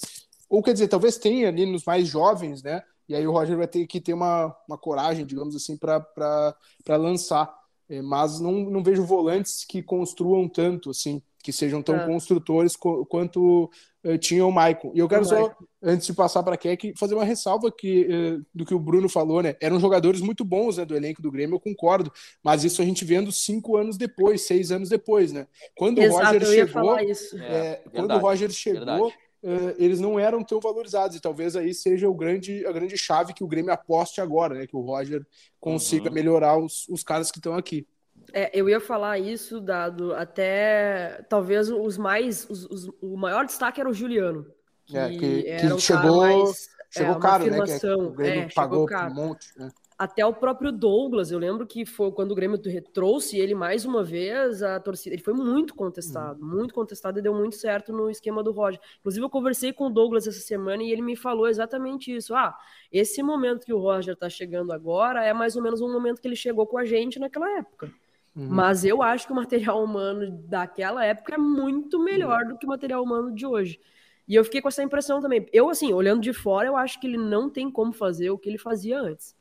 ou 0.48 0.62
quer 0.62 0.72
dizer, 0.72 0.88
talvez 0.88 1.16
tenha 1.16 1.48
ali 1.48 1.64
nos 1.64 1.84
mais 1.84 2.08
jovens, 2.08 2.62
né? 2.62 2.82
E 3.08 3.14
aí 3.14 3.26
o 3.26 3.32
Roger 3.32 3.56
vai 3.56 3.66
ter 3.66 3.86
que 3.86 4.00
ter 4.00 4.12
uma, 4.12 4.54
uma 4.68 4.76
coragem, 4.76 5.24
digamos 5.24 5.56
assim, 5.56 5.76
para 5.76 6.54
lançar. 6.88 7.56
É, 7.88 8.02
mas 8.02 8.38
não, 8.38 8.52
não 8.52 8.82
vejo 8.82 9.02
volantes 9.02 9.64
que 9.64 9.82
construam 9.82 10.46
tanto, 10.46 10.90
assim. 10.90 11.22
Que 11.42 11.52
sejam 11.52 11.82
tão 11.82 11.96
é. 11.96 12.06
construtores 12.06 12.76
quanto 12.76 13.70
uh, 14.04 14.18
tinha 14.18 14.44
o 14.44 14.52
Maicon. 14.52 14.92
E 14.94 14.98
eu 14.98 15.08
quero 15.08 15.22
o 15.22 15.24
só, 15.24 15.54
antes 15.82 16.06
de 16.06 16.12
passar 16.12 16.42
para 16.42 16.54
a 16.54 16.58
Keck, 16.58 16.94
fazer 16.96 17.14
uma 17.14 17.24
ressalva 17.24 17.70
que, 17.70 18.06
uh, 18.06 18.46
do 18.54 18.64
que 18.64 18.74
o 18.74 18.78
Bruno 18.78 19.08
falou, 19.08 19.42
né? 19.42 19.56
Eram 19.60 19.78
jogadores 19.78 20.20
muito 20.20 20.44
bons 20.44 20.76
né, 20.76 20.84
do 20.84 20.96
elenco 20.96 21.22
do 21.22 21.30
Grêmio, 21.30 21.56
eu 21.56 21.60
concordo, 21.60 22.12
mas 22.42 22.64
isso 22.64 22.82
a 22.82 22.84
gente 22.84 23.04
vendo 23.04 23.30
cinco 23.30 23.76
anos 23.76 23.96
depois, 23.96 24.46
seis 24.46 24.70
anos 24.70 24.88
depois, 24.88 25.32
né? 25.32 25.46
Quando 25.76 25.98
Exato, 25.98 26.20
o 26.20 26.24
Roger 26.24 26.46
chegou. 26.46 26.98
É, 27.40 27.82
quando 27.92 28.14
o 28.14 28.18
Roger 28.18 28.50
chegou. 28.50 28.84
Verdade 28.84 29.28
uh, 29.42 29.74
eles 29.78 30.00
não 30.00 30.18
eram 30.18 30.42
tão 30.42 30.60
valorizados. 30.60 31.16
E 31.16 31.20
talvez 31.20 31.56
aí 31.56 31.74
seja 31.74 32.08
o 32.08 32.14
grande, 32.14 32.64
a 32.66 32.72
grande 32.72 32.96
chave 32.96 33.32
que 33.32 33.44
o 33.44 33.48
Grêmio 33.48 33.72
aposte 33.72 34.20
agora, 34.20 34.54
né? 34.54 34.66
Que 34.66 34.76
o 34.76 34.80
Roger 34.80 35.26
consiga 35.60 36.08
uhum. 36.08 36.14
melhorar 36.14 36.58
os, 36.58 36.88
os 36.88 37.02
caras 37.02 37.30
que 37.30 37.38
estão 37.38 37.54
aqui. 37.54 37.86
É, 38.32 38.50
eu 38.52 38.68
ia 38.68 38.80
falar 38.80 39.18
isso, 39.18 39.60
dado 39.60 40.14
até 40.14 41.24
talvez 41.28 41.70
os 41.70 41.96
mais. 41.96 42.46
Os, 42.48 42.64
os, 42.66 42.90
o 43.00 43.16
maior 43.16 43.44
destaque 43.44 43.80
era 43.80 43.88
o 43.88 43.94
Juliano. 43.94 44.46
Que, 44.86 44.96
é, 44.96 45.08
que, 45.10 45.42
que 45.42 45.80
chegou, 45.80 46.18
mais, 46.18 46.68
chegou 46.90 47.16
é, 47.16 47.20
caro, 47.20 47.50
né? 47.50 47.58
Que 47.78 47.86
o 47.86 48.10
Grêmio 48.10 48.42
é, 48.44 48.48
pagou 48.54 48.86
um 48.90 49.14
monte. 49.14 49.48
Né? 49.58 49.70
até 49.98 50.24
o 50.24 50.32
próprio 50.32 50.70
Douglas, 50.70 51.32
eu 51.32 51.40
lembro 51.40 51.66
que 51.66 51.84
foi 51.84 52.12
quando 52.12 52.30
o 52.30 52.34
Grêmio 52.34 52.56
trouxe 52.92 53.36
ele 53.36 53.52
mais 53.52 53.84
uma 53.84 54.04
vez, 54.04 54.62
a 54.62 54.78
torcida, 54.78 55.16
ele 55.16 55.22
foi 55.24 55.34
muito 55.34 55.74
contestado, 55.74 56.40
uhum. 56.40 56.56
muito 56.56 56.72
contestado 56.72 57.18
e 57.18 57.22
deu 57.22 57.34
muito 57.34 57.56
certo 57.56 57.92
no 57.92 58.08
esquema 58.08 58.40
do 58.40 58.52
Roger. 58.52 58.80
Inclusive 59.00 59.26
eu 59.26 59.28
conversei 59.28 59.72
com 59.72 59.86
o 59.86 59.90
Douglas 59.90 60.28
essa 60.28 60.38
semana 60.38 60.84
e 60.84 60.92
ele 60.92 61.02
me 61.02 61.16
falou 61.16 61.48
exatamente 61.48 62.14
isso. 62.14 62.32
Ah, 62.32 62.56
esse 62.92 63.24
momento 63.24 63.66
que 63.66 63.72
o 63.72 63.78
Roger 63.78 64.14
tá 64.14 64.30
chegando 64.30 64.72
agora 64.72 65.24
é 65.24 65.32
mais 65.32 65.56
ou 65.56 65.62
menos 65.62 65.80
um 65.80 65.92
momento 65.92 66.20
que 66.20 66.28
ele 66.28 66.36
chegou 66.36 66.64
com 66.64 66.78
a 66.78 66.84
gente 66.84 67.18
naquela 67.18 67.50
época. 67.58 67.90
Uhum. 68.38 68.48
Mas 68.48 68.84
eu 68.84 69.02
acho 69.02 69.26
que 69.26 69.32
o 69.32 69.36
material 69.36 69.82
humano 69.82 70.30
daquela 70.46 71.04
época 71.04 71.34
é 71.34 71.38
muito 71.38 71.98
melhor 71.98 72.44
uhum. 72.44 72.48
do 72.50 72.58
que 72.58 72.64
o 72.64 72.68
material 72.68 73.02
humano 73.02 73.34
de 73.34 73.44
hoje. 73.44 73.78
E 74.26 74.34
eu 74.34 74.44
fiquei 74.44 74.60
com 74.60 74.68
essa 74.68 74.82
impressão 74.82 75.20
também. 75.20 75.46
Eu, 75.52 75.68
assim, 75.68 75.92
olhando 75.92 76.20
de 76.20 76.32
fora, 76.32 76.68
eu 76.68 76.76
acho 76.76 77.00
que 77.00 77.06
ele 77.06 77.18
não 77.18 77.50
tem 77.50 77.70
como 77.70 77.92
fazer 77.92 78.30
o 78.30 78.38
que 78.38 78.48
ele 78.48 78.58
fazia 78.58 79.00
antes 79.00 79.36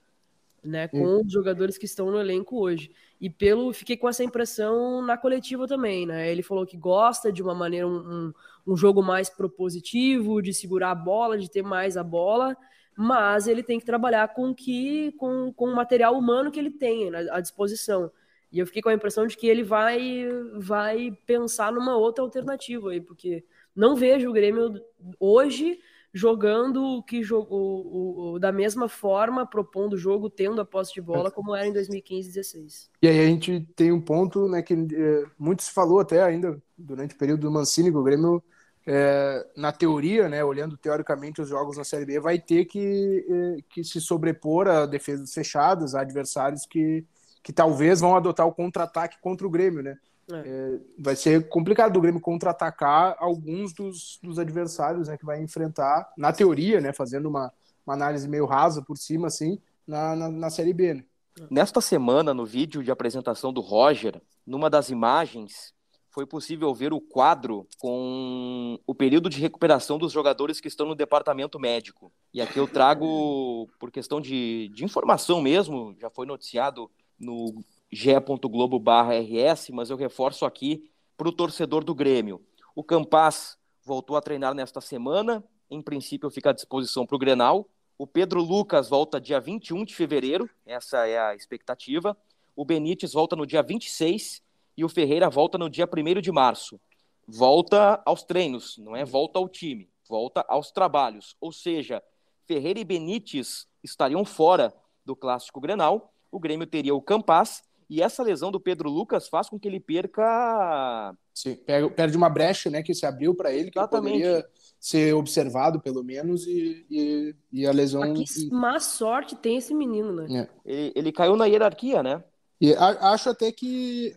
né, 0.67 0.87
com 0.87 1.21
os 1.21 1.31
jogadores 1.31 1.77
que 1.77 1.85
estão 1.85 2.11
no 2.11 2.19
elenco 2.19 2.59
hoje. 2.59 2.91
E 3.19 3.29
pelo 3.29 3.73
fiquei 3.73 3.97
com 3.97 4.07
essa 4.07 4.23
impressão 4.23 5.01
na 5.01 5.17
coletiva 5.17 5.65
também, 5.65 6.05
né? 6.05 6.29
Ele 6.31 6.43
falou 6.43 6.65
que 6.65 6.77
gosta 6.77 7.31
de 7.31 7.41
uma 7.41 7.55
maneira 7.55 7.87
um, 7.87 7.97
um, 7.97 8.33
um 8.67 8.77
jogo 8.77 9.01
mais 9.01 9.29
propositivo, 9.29 10.41
de 10.41 10.53
segurar 10.53 10.91
a 10.91 10.95
bola, 10.95 11.37
de 11.37 11.49
ter 11.49 11.63
mais 11.63 11.97
a 11.97 12.03
bola, 12.03 12.55
mas 12.95 13.47
ele 13.47 13.63
tem 13.63 13.79
que 13.79 13.85
trabalhar 13.85 14.27
com 14.33 14.53
que 14.53 15.13
com, 15.13 15.51
com 15.53 15.65
o 15.65 15.75
material 15.75 16.17
humano 16.17 16.51
que 16.51 16.59
ele 16.59 16.71
tem 16.71 17.09
né, 17.09 17.27
à 17.31 17.39
disposição. 17.39 18.11
E 18.51 18.59
eu 18.59 18.65
fiquei 18.65 18.81
com 18.81 18.89
a 18.89 18.93
impressão 18.93 19.27
de 19.27 19.35
que 19.35 19.47
ele 19.47 19.63
vai 19.63 20.27
vai 20.55 21.17
pensar 21.25 21.71
numa 21.71 21.97
outra 21.97 22.23
alternativa 22.23 22.91
aí, 22.91 23.01
porque 23.01 23.43
não 23.75 23.95
vejo 23.95 24.29
o 24.29 24.33
Grêmio 24.33 24.81
hoje 25.19 25.79
jogando 26.13 27.03
que 27.03 27.21
jogou 27.21 27.85
o, 27.85 28.33
o, 28.33 28.39
da 28.39 28.51
mesma 28.51 28.89
forma, 28.89 29.45
propondo 29.45 29.93
o 29.93 29.97
jogo, 29.97 30.29
tendo 30.29 30.59
a 30.59 30.65
posse 30.65 30.93
de 30.93 31.01
bola, 31.01 31.29
como 31.29 31.55
era 31.55 31.67
em 31.67 31.73
2015 31.73 32.29
e 32.29 32.33
2016. 32.33 32.89
E 33.01 33.07
aí 33.07 33.19
a 33.19 33.25
gente 33.25 33.67
tem 33.75 33.91
um 33.91 34.01
ponto 34.01 34.47
né, 34.47 34.61
que 34.61 34.73
é, 34.73 35.23
muito 35.37 35.63
se 35.63 35.71
falou 35.71 35.99
até 35.99 36.23
ainda 36.23 36.61
durante 36.77 37.13
o 37.13 37.17
período 37.17 37.41
do 37.41 37.51
Mancini, 37.51 37.91
que 37.91 37.97
o 37.97 38.03
Grêmio, 38.03 38.43
é, 38.85 39.45
na 39.55 39.71
teoria, 39.71 40.27
né, 40.27 40.43
olhando 40.43 40.75
teoricamente 40.75 41.41
os 41.41 41.49
jogos 41.49 41.77
na 41.77 41.83
Série 41.83 42.05
B, 42.05 42.19
vai 42.19 42.39
ter 42.39 42.65
que, 42.65 43.25
é, 43.29 43.57
que 43.69 43.83
se 43.83 44.01
sobrepor 44.01 44.67
a 44.67 44.85
defesas 44.85 45.33
fechadas, 45.33 45.93
a 45.93 46.01
adversários 46.01 46.65
que, 46.65 47.05
que 47.47 47.53
talvez 47.53 48.01
vão 48.01 48.13
adotar 48.13 48.45
o 48.45 48.51
contra-ataque 48.51 49.21
contra 49.21 49.47
o 49.47 49.49
Grêmio, 49.49 49.81
né? 49.81 49.97
É. 50.29 50.35
É, 50.35 50.79
vai 50.99 51.15
ser 51.15 51.47
complicado 51.47 51.93
do 51.93 52.01
Grêmio 52.01 52.19
contra-atacar 52.19 53.15
alguns 53.19 53.71
dos, 53.71 54.19
dos 54.21 54.37
adversários 54.37 55.07
né, 55.07 55.15
que 55.15 55.25
vai 55.25 55.41
enfrentar, 55.41 56.11
na 56.17 56.33
teoria, 56.33 56.81
né, 56.81 56.91
fazendo 56.91 57.29
uma, 57.29 57.49
uma 57.85 57.93
análise 57.93 58.27
meio 58.27 58.45
rasa 58.45 58.81
por 58.81 58.97
cima, 58.97 59.27
assim, 59.27 59.57
na, 59.87 60.13
na, 60.13 60.29
na 60.29 60.49
Série 60.49 60.73
B. 60.73 60.95
Né? 60.95 61.05
Nesta 61.49 61.79
semana, 61.79 62.33
no 62.33 62.45
vídeo 62.45 62.83
de 62.83 62.91
apresentação 62.91 63.53
do 63.53 63.61
Roger, 63.61 64.21
numa 64.45 64.69
das 64.69 64.89
imagens, 64.89 65.73
foi 66.09 66.25
possível 66.25 66.75
ver 66.75 66.91
o 66.91 66.99
quadro 66.99 67.65
com 67.79 68.77
o 68.85 68.93
período 68.93 69.29
de 69.29 69.39
recuperação 69.39 69.97
dos 69.97 70.11
jogadores 70.11 70.59
que 70.59 70.67
estão 70.67 70.85
no 70.85 70.95
departamento 70.95 71.57
médico. 71.57 72.11
E 72.33 72.41
aqui 72.41 72.59
eu 72.59 72.67
trago, 72.67 73.69
por 73.79 73.89
questão 73.89 74.19
de, 74.19 74.69
de 74.73 74.83
informação 74.83 75.41
mesmo, 75.41 75.95
já 75.97 76.09
foi 76.09 76.25
noticiado 76.25 76.91
no 77.19 77.63
ge.globo.rs, 77.91 79.69
mas 79.71 79.89
eu 79.89 79.97
reforço 79.97 80.45
aqui 80.45 80.89
para 81.17 81.29
o 81.29 81.31
torcedor 81.31 81.83
do 81.83 81.95
Grêmio. 81.95 82.41
O 82.75 82.83
Campaz 82.83 83.57
voltou 83.83 84.15
a 84.15 84.21
treinar 84.21 84.53
nesta 84.53 84.81
semana, 84.81 85.43
em 85.69 85.81
princípio 85.81 86.29
fica 86.29 86.51
à 86.51 86.53
disposição 86.53 87.05
para 87.05 87.15
o 87.15 87.19
Grenal. 87.19 87.67
O 87.97 88.05
Pedro 88.05 88.41
Lucas 88.41 88.89
volta 88.89 89.19
dia 89.19 89.39
21 89.39 89.83
de 89.85 89.95
fevereiro, 89.95 90.49
essa 90.65 91.07
é 91.07 91.17
a 91.17 91.35
expectativa. 91.35 92.15
O 92.55 92.63
Benítez 92.65 93.13
volta 93.13 93.35
no 93.35 93.45
dia 93.45 93.63
26 93.63 94.41
e 94.75 94.85
o 94.85 94.89
Ferreira 94.89 95.29
volta 95.29 95.57
no 95.57 95.69
dia 95.69 95.87
1 95.87 96.21
de 96.21 96.31
março. 96.31 96.79
Volta 97.27 98.01
aos 98.05 98.23
treinos, 98.23 98.77
não 98.77 98.95
é 98.95 99.03
volta 99.03 99.39
ao 99.39 99.49
time, 99.49 99.89
volta 100.07 100.45
aos 100.47 100.71
trabalhos. 100.71 101.35
Ou 101.41 101.51
seja, 101.51 102.01
Ferreira 102.45 102.79
e 102.79 102.85
Benítez 102.85 103.67
estariam 103.83 104.23
fora 104.23 104.73
do 105.05 105.15
Clássico 105.15 105.59
Grenal. 105.59 106.13
O 106.31 106.39
Grêmio 106.39 106.67
teria 106.67 106.93
o 106.93 107.01
Campaz 107.01 107.63
e 107.89 108.01
essa 108.01 108.21
lesão 108.21 108.51
do 108.51 108.59
Pedro 108.59 108.89
Lucas 108.89 109.27
faz 109.27 109.49
com 109.49 109.57
que 109.57 109.67
ele 109.67 109.79
perca. 109.79 111.15
Sim, 111.33 111.55
perde 111.95 112.17
uma 112.17 112.29
brecha 112.29 112.69
né, 112.69 112.83
que 112.83 112.93
se 112.93 113.05
abriu 113.05 113.33
para 113.33 113.53
ele, 113.53 113.71
que 113.71 113.79
Exatamente. 113.79 114.13
poderia 114.13 114.45
ser 114.79 115.13
observado, 115.13 115.79
pelo 115.79 116.03
menos, 116.03 116.45
e, 116.45 116.85
e, 116.89 117.35
e 117.51 117.65
a 117.65 117.71
lesão. 117.71 118.01
Mas 118.01 118.33
que 118.33 118.49
má 118.51 118.79
sorte 118.79 119.35
tem 119.35 119.57
esse 119.57 119.73
menino, 119.73 120.11
né? 120.11 120.49
É. 120.65 120.71
Ele, 120.71 120.93
ele 120.95 121.11
caiu 121.11 121.35
na 121.35 121.45
hierarquia, 121.45 122.03
né? 122.03 122.23
E 122.59 122.73
acho 122.73 123.29
até 123.29 123.51
que 123.51 124.13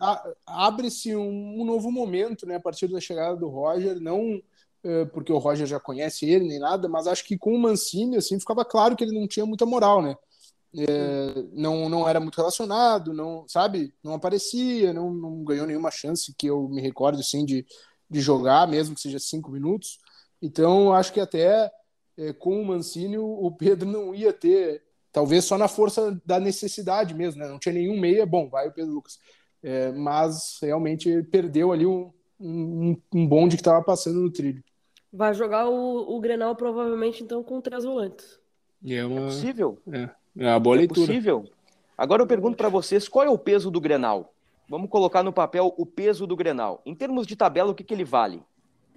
abre-se 0.47 1.15
um, 1.15 1.61
um, 1.61 1.65
novo 1.65 1.93
momento, 1.93 2.47
né, 2.47 2.57
a 2.57 2.61
partir 2.61 2.89
da 2.89 2.99
chegada 2.99 3.37
do 3.37 3.49
Roger, 3.49 4.01
não 4.01 4.41
é, 4.83 5.05
porque 5.05 5.31
o 5.31 5.39
Roger 5.39 5.67
já 5.67 5.79
conhece 5.79 6.25
ele 6.25 6.49
nem 6.49 6.59
nada, 6.59 6.89
mas 6.89 7.07
acho 7.07 7.25
que 7.25 7.37
com 7.37 7.55
o 7.55 7.59
Mancini, 7.59 8.17
assim, 8.17 8.41
ficava 8.41 8.65
claro 8.65 8.97
que 8.97 9.05
ele 9.05 9.19
não 9.19 9.29
tinha 9.29 9.45
muita 9.45 9.67
moral, 9.67 10.01
né? 10.01 10.17
É, 10.77 11.45
não, 11.53 11.89
não 11.89 12.09
era 12.09 12.21
muito 12.21 12.37
relacionado, 12.37 13.13
não 13.13 13.47
sabe, 13.49 13.93
não 14.03 14.15
aparecia, 14.15 14.93
não, 14.93 15.13
não 15.13 15.45
ganhou 15.45 15.67
nenhuma 15.67 15.91
chance 15.91 16.35
que 16.37 16.47
eu 16.47 16.69
me 16.69 16.81
recordo 16.81 17.21
assim 17.21 17.45
de, 17.45 17.67
de 18.09 18.21
jogar, 18.21 18.69
mesmo 18.69 18.95
que 18.95 19.01
seja 19.01 19.19
cinco 19.19 19.51
minutos. 19.51 19.99
Então 20.41 20.93
acho 20.93 21.13
que 21.13 21.21
até 21.21 21.71
é, 22.17 22.33
com 22.33 22.61
o 22.61 22.65
Mancini 22.65 23.19
o 23.19 23.51
Pedro 23.51 23.89
não 23.89 24.15
ia 24.15 24.33
ter, 24.33 24.83
talvez 25.13 25.45
só 25.45 25.59
na 25.59 25.69
força 25.69 26.21
da 26.25 26.39
necessidade 26.39 27.15
mesmo, 27.15 27.41
né? 27.41 27.49
não 27.49 27.59
tinha 27.59 27.75
nenhum 27.75 27.99
meia, 27.99 28.25
bom, 28.25 28.49
vai 28.49 28.69
o 28.69 28.73
Pedro 28.73 28.93
Lucas, 28.93 29.19
é, 29.63 29.91
mas 29.93 30.59
realmente 30.63 31.23
perdeu 31.25 31.73
ali 31.73 31.85
um, 31.85 32.13
um, 32.39 32.97
um 33.13 33.27
bonde 33.27 33.57
que 33.57 33.61
estava 33.61 33.83
passando 33.83 34.21
no 34.21 34.31
trilho. 34.31 34.63
Vai 35.13 35.35
jogar 35.35 35.69
o, 35.69 36.17
o 36.17 36.21
Grenal 36.21 36.55
provavelmente 36.55 37.25
então 37.25 37.43
com 37.43 37.61
três 37.61 37.83
volantes. 37.83 38.39
É, 38.87 39.05
uma... 39.05 39.23
é 39.23 39.25
possível. 39.25 39.83
É. 39.93 40.20
É 40.41 40.47
uma 40.47 40.59
boa 40.59 40.77
é 40.77 40.79
leitura. 40.79 41.07
possível. 41.07 41.45
Agora 41.97 42.23
eu 42.23 42.27
pergunto 42.27 42.57
para 42.57 42.71
vocês, 42.71 43.07
qual 43.07 43.27
é 43.27 43.29
o 43.29 43.37
peso 43.37 43.71
do 43.71 43.79
Grenal? 43.79 44.33
Vamos 44.67 44.89
colocar 44.89 45.23
no 45.23 45.35
papel 45.35 45.75
o 45.77 45.85
peso 45.85 46.27
do 46.27 46.35
Grenal. 46.35 46.81
Em 46.87 46.95
termos 46.95 47.27
de 47.27 47.37
tabela, 47.37 47.71
o 47.71 47.75
que, 47.75 47.85
que 47.85 47.93
ele 47.93 48.05
vale? 48.05 48.43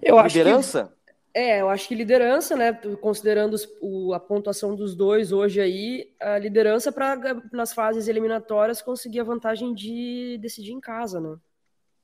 Eu 0.00 0.18
liderança? 0.22 0.90
Que, 1.04 1.40
é, 1.40 1.60
eu 1.60 1.68
acho 1.68 1.86
que 1.86 1.94
liderança, 1.94 2.56
né? 2.56 2.72
Considerando 3.00 3.54
os, 3.54 3.68
o, 3.82 4.14
a 4.14 4.20
pontuação 4.20 4.74
dos 4.74 4.94
dois 4.94 5.32
hoje 5.32 5.60
aí, 5.60 6.10
a 6.18 6.38
liderança 6.38 6.90
para 6.90 7.42
nas 7.52 7.74
fases 7.74 8.08
eliminatórias 8.08 8.80
conseguir 8.80 9.20
a 9.20 9.24
vantagem 9.24 9.74
de 9.74 10.38
decidir 10.40 10.72
em 10.72 10.80
casa, 10.80 11.20
né? 11.20 11.36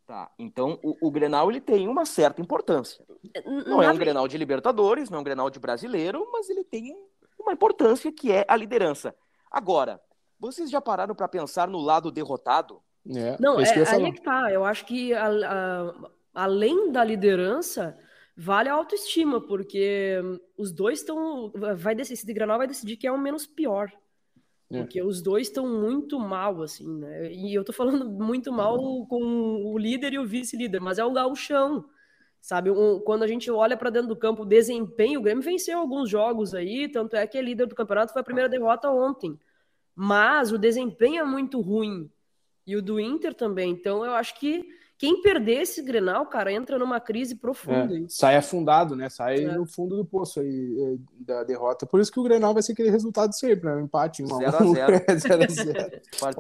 Tá, 0.07 0.29
então 0.38 0.79
o, 0.83 1.07
o 1.07 1.11
Grenal 1.11 1.48
ele 1.48 1.61
tem 1.61 1.88
uma 1.88 2.05
certa 2.05 2.42
importância. 2.42 3.03
Não 3.66 3.81
é 3.83 3.90
um 3.90 3.96
Grenal 3.96 4.26
de 4.26 4.37
Libertadores, 4.37 5.09
não 5.09 5.18
é 5.18 5.20
um 5.20 5.24
Grenal 5.24 5.48
de 5.48 5.61
brasileiro, 5.61 6.29
mas 6.33 6.50
ele 6.50 6.64
tem 6.64 6.94
uma 7.38 7.53
importância 7.53 8.11
que 8.12 8.33
é 8.33 8.44
a 8.48 8.57
liderança. 8.57 9.14
Agora, 9.50 10.00
vocês 10.38 10.70
já 10.70 10.80
pararam 10.80 11.14
para 11.14 11.28
pensar 11.28 11.68
no 11.68 11.78
lado 11.78 12.10
derrotado? 12.10 12.80
É, 13.08 13.36
não, 13.40 13.58
é, 13.60 13.64
aí 13.88 14.04
é 14.04 14.12
que 14.12 14.22
tá. 14.22 14.50
Eu 14.52 14.64
acho 14.64 14.84
que 14.84 15.12
a, 15.12 15.28
a, 15.28 16.10
além 16.34 16.92
da 16.92 17.02
liderança, 17.02 17.98
vale 18.36 18.68
a 18.68 18.74
autoestima, 18.74 19.40
porque 19.40 20.20
os 20.56 20.72
dois 20.72 21.00
estão. 21.00 21.50
Vai 21.76 21.94
decidir, 21.94 22.20
esse 22.20 22.32
Granal 22.32 22.58
vai 22.58 22.66
decidir 22.66 22.96
quem 22.96 23.08
é 23.08 23.12
o 23.12 23.18
menos 23.18 23.46
pior. 23.46 23.92
É. 24.70 24.78
Porque 24.78 25.02
os 25.02 25.20
dois 25.20 25.48
estão 25.48 25.66
muito 25.66 26.18
mal, 26.18 26.62
assim, 26.62 26.88
né? 26.88 27.32
E 27.32 27.52
eu 27.52 27.64
tô 27.64 27.72
falando 27.72 28.08
muito 28.08 28.52
mal 28.52 28.78
com 29.06 29.64
o 29.64 29.76
líder 29.76 30.12
e 30.12 30.18
o 30.18 30.26
vice-líder, 30.26 30.80
mas 30.80 30.98
é 30.98 31.04
o 31.04 31.12
gauchão. 31.12 31.84
Sabe, 32.40 32.70
um, 32.70 32.98
quando 33.00 33.22
a 33.22 33.26
gente 33.26 33.50
olha 33.50 33.76
para 33.76 33.90
dentro 33.90 34.09
do 34.09 34.16
campo, 34.16 34.42
o 34.42 34.46
desempenho, 34.46 35.20
o 35.20 35.22
Grêmio 35.22 35.42
venceu 35.42 35.79
alguns 35.79 36.09
jogos 36.09 36.55
aí, 36.55 36.88
tanto 36.88 37.14
é 37.14 37.26
que 37.26 37.37
é 37.37 37.42
líder 37.42 37.66
do 37.66 37.74
campeonato, 37.74 38.12
foi 38.12 38.20
a 38.20 38.24
primeira 38.24 38.48
derrota 38.48 38.88
ontem. 38.90 39.38
Mas 39.94 40.50
o 40.50 40.57
desempenho 40.57 41.20
é 41.20 41.24
muito 41.24 41.61
ruim. 41.61 42.11
E 42.66 42.76
o 42.76 42.83
do 42.83 42.98
Inter 42.98 43.35
também. 43.35 43.70
Então 43.70 44.05
eu 44.05 44.14
acho 44.14 44.38
que, 44.38 44.64
quem 44.96 45.20
perder 45.20 45.62
esse 45.62 45.83
Grenal, 45.83 46.24
cara, 46.26 46.50
entra 46.50 46.79
numa 46.79 46.98
crise 46.98 47.35
profunda. 47.35 47.98
É, 47.98 48.05
sai 48.09 48.37
afundado, 48.37 48.96
né? 48.96 49.11
Sai 49.11 49.44
é. 49.44 49.53
no 49.53 49.66
fundo 49.66 49.96
do 49.96 50.05
poço 50.05 50.40
aí 50.40 50.76
é, 50.79 50.96
da 51.20 51.44
derrota. 51.44 51.85
Por 51.85 52.00
isso 52.00 52.11
que 52.11 52.20
o 52.20 52.22
Grenal 52.22 52.55
vai 52.55 52.62
ser 52.62 52.72
aquele 52.72 52.90
resultado 52.90 53.35
sempre, 53.35 53.68
né? 53.68 53.76
Um 53.76 53.81
empate, 53.81 54.24
0 54.24 54.46
a 54.46 54.50
0 54.50 55.05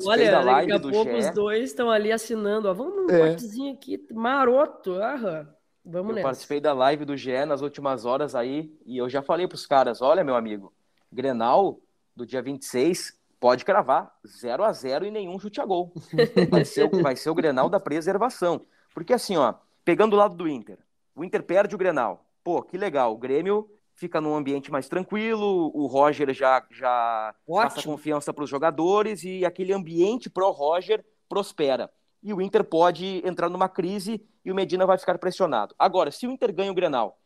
Olha, 0.06 0.30
da 0.30 0.40
live 0.40 0.72
daqui 0.72 0.88
a 0.88 0.90
pouco 0.92 1.16
os 1.16 1.30
dois 1.30 1.64
estão 1.64 1.90
ali 1.90 2.10
assinando, 2.12 2.68
ó, 2.68 2.72
vamos 2.72 2.96
num 2.96 3.10
é. 3.10 3.28
empatezinho 3.28 3.74
aqui, 3.74 4.06
maroto, 4.12 4.92
aham. 4.94 5.46
Vamos 5.84 6.10
eu 6.10 6.14
nessa. 6.16 6.28
participei 6.28 6.60
da 6.60 6.72
live 6.72 7.04
do 7.04 7.16
GE 7.16 7.44
nas 7.46 7.62
últimas 7.62 8.04
horas 8.04 8.34
aí 8.34 8.72
e 8.84 8.98
eu 8.98 9.08
já 9.08 9.22
falei 9.22 9.46
pros 9.48 9.66
caras, 9.66 10.02
olha, 10.02 10.22
meu 10.22 10.36
amigo, 10.36 10.72
Grenal 11.10 11.80
do 12.14 12.26
dia 12.26 12.42
26 12.42 13.18
pode 13.38 13.64
cravar 13.64 14.14
0 14.26 14.62
a 14.62 14.72
0 14.72 15.06
e 15.06 15.10
nenhum 15.10 15.38
chute 15.38 15.60
a 15.60 15.64
gol. 15.64 15.92
Vai 16.50 16.64
ser, 16.64 16.90
vai 16.90 17.16
ser 17.16 17.30
o 17.30 17.34
Grenal 17.34 17.70
da 17.70 17.80
preservação. 17.80 18.66
Porque 18.94 19.14
assim, 19.14 19.36
ó, 19.36 19.54
pegando 19.84 20.14
o 20.14 20.18
lado 20.18 20.36
do 20.36 20.46
Inter, 20.46 20.78
o 21.14 21.24
Inter 21.24 21.42
perde 21.42 21.74
o 21.74 21.78
Grenal. 21.78 22.26
Pô, 22.44 22.62
que 22.62 22.76
legal, 22.76 23.14
o 23.14 23.18
Grêmio 23.18 23.70
fica 23.94 24.20
num 24.20 24.34
ambiente 24.34 24.70
mais 24.70 24.88
tranquilo, 24.88 25.70
o 25.74 25.86
Roger 25.86 26.32
já, 26.32 26.64
já 26.70 27.34
passa 27.46 27.82
confiança 27.82 28.32
para 28.32 28.44
os 28.44 28.50
jogadores 28.50 29.22
e 29.24 29.44
aquele 29.44 29.74
ambiente 29.74 30.30
pro 30.30 30.50
Roger 30.50 31.04
prospera. 31.28 31.90
E 32.22 32.32
o 32.34 32.40
Inter 32.40 32.64
pode 32.64 33.22
entrar 33.26 33.48
numa 33.48 33.68
crise 33.68 34.24
e 34.44 34.52
o 34.52 34.54
Medina 34.54 34.86
vai 34.86 34.98
ficar 34.98 35.18
pressionado. 35.18 35.74
Agora, 35.78 36.10
se 36.10 36.26
o 36.26 36.30
Inter 36.30 36.54
ganha 36.54 36.70
o 36.70 36.74
Grenal, 36.74 37.18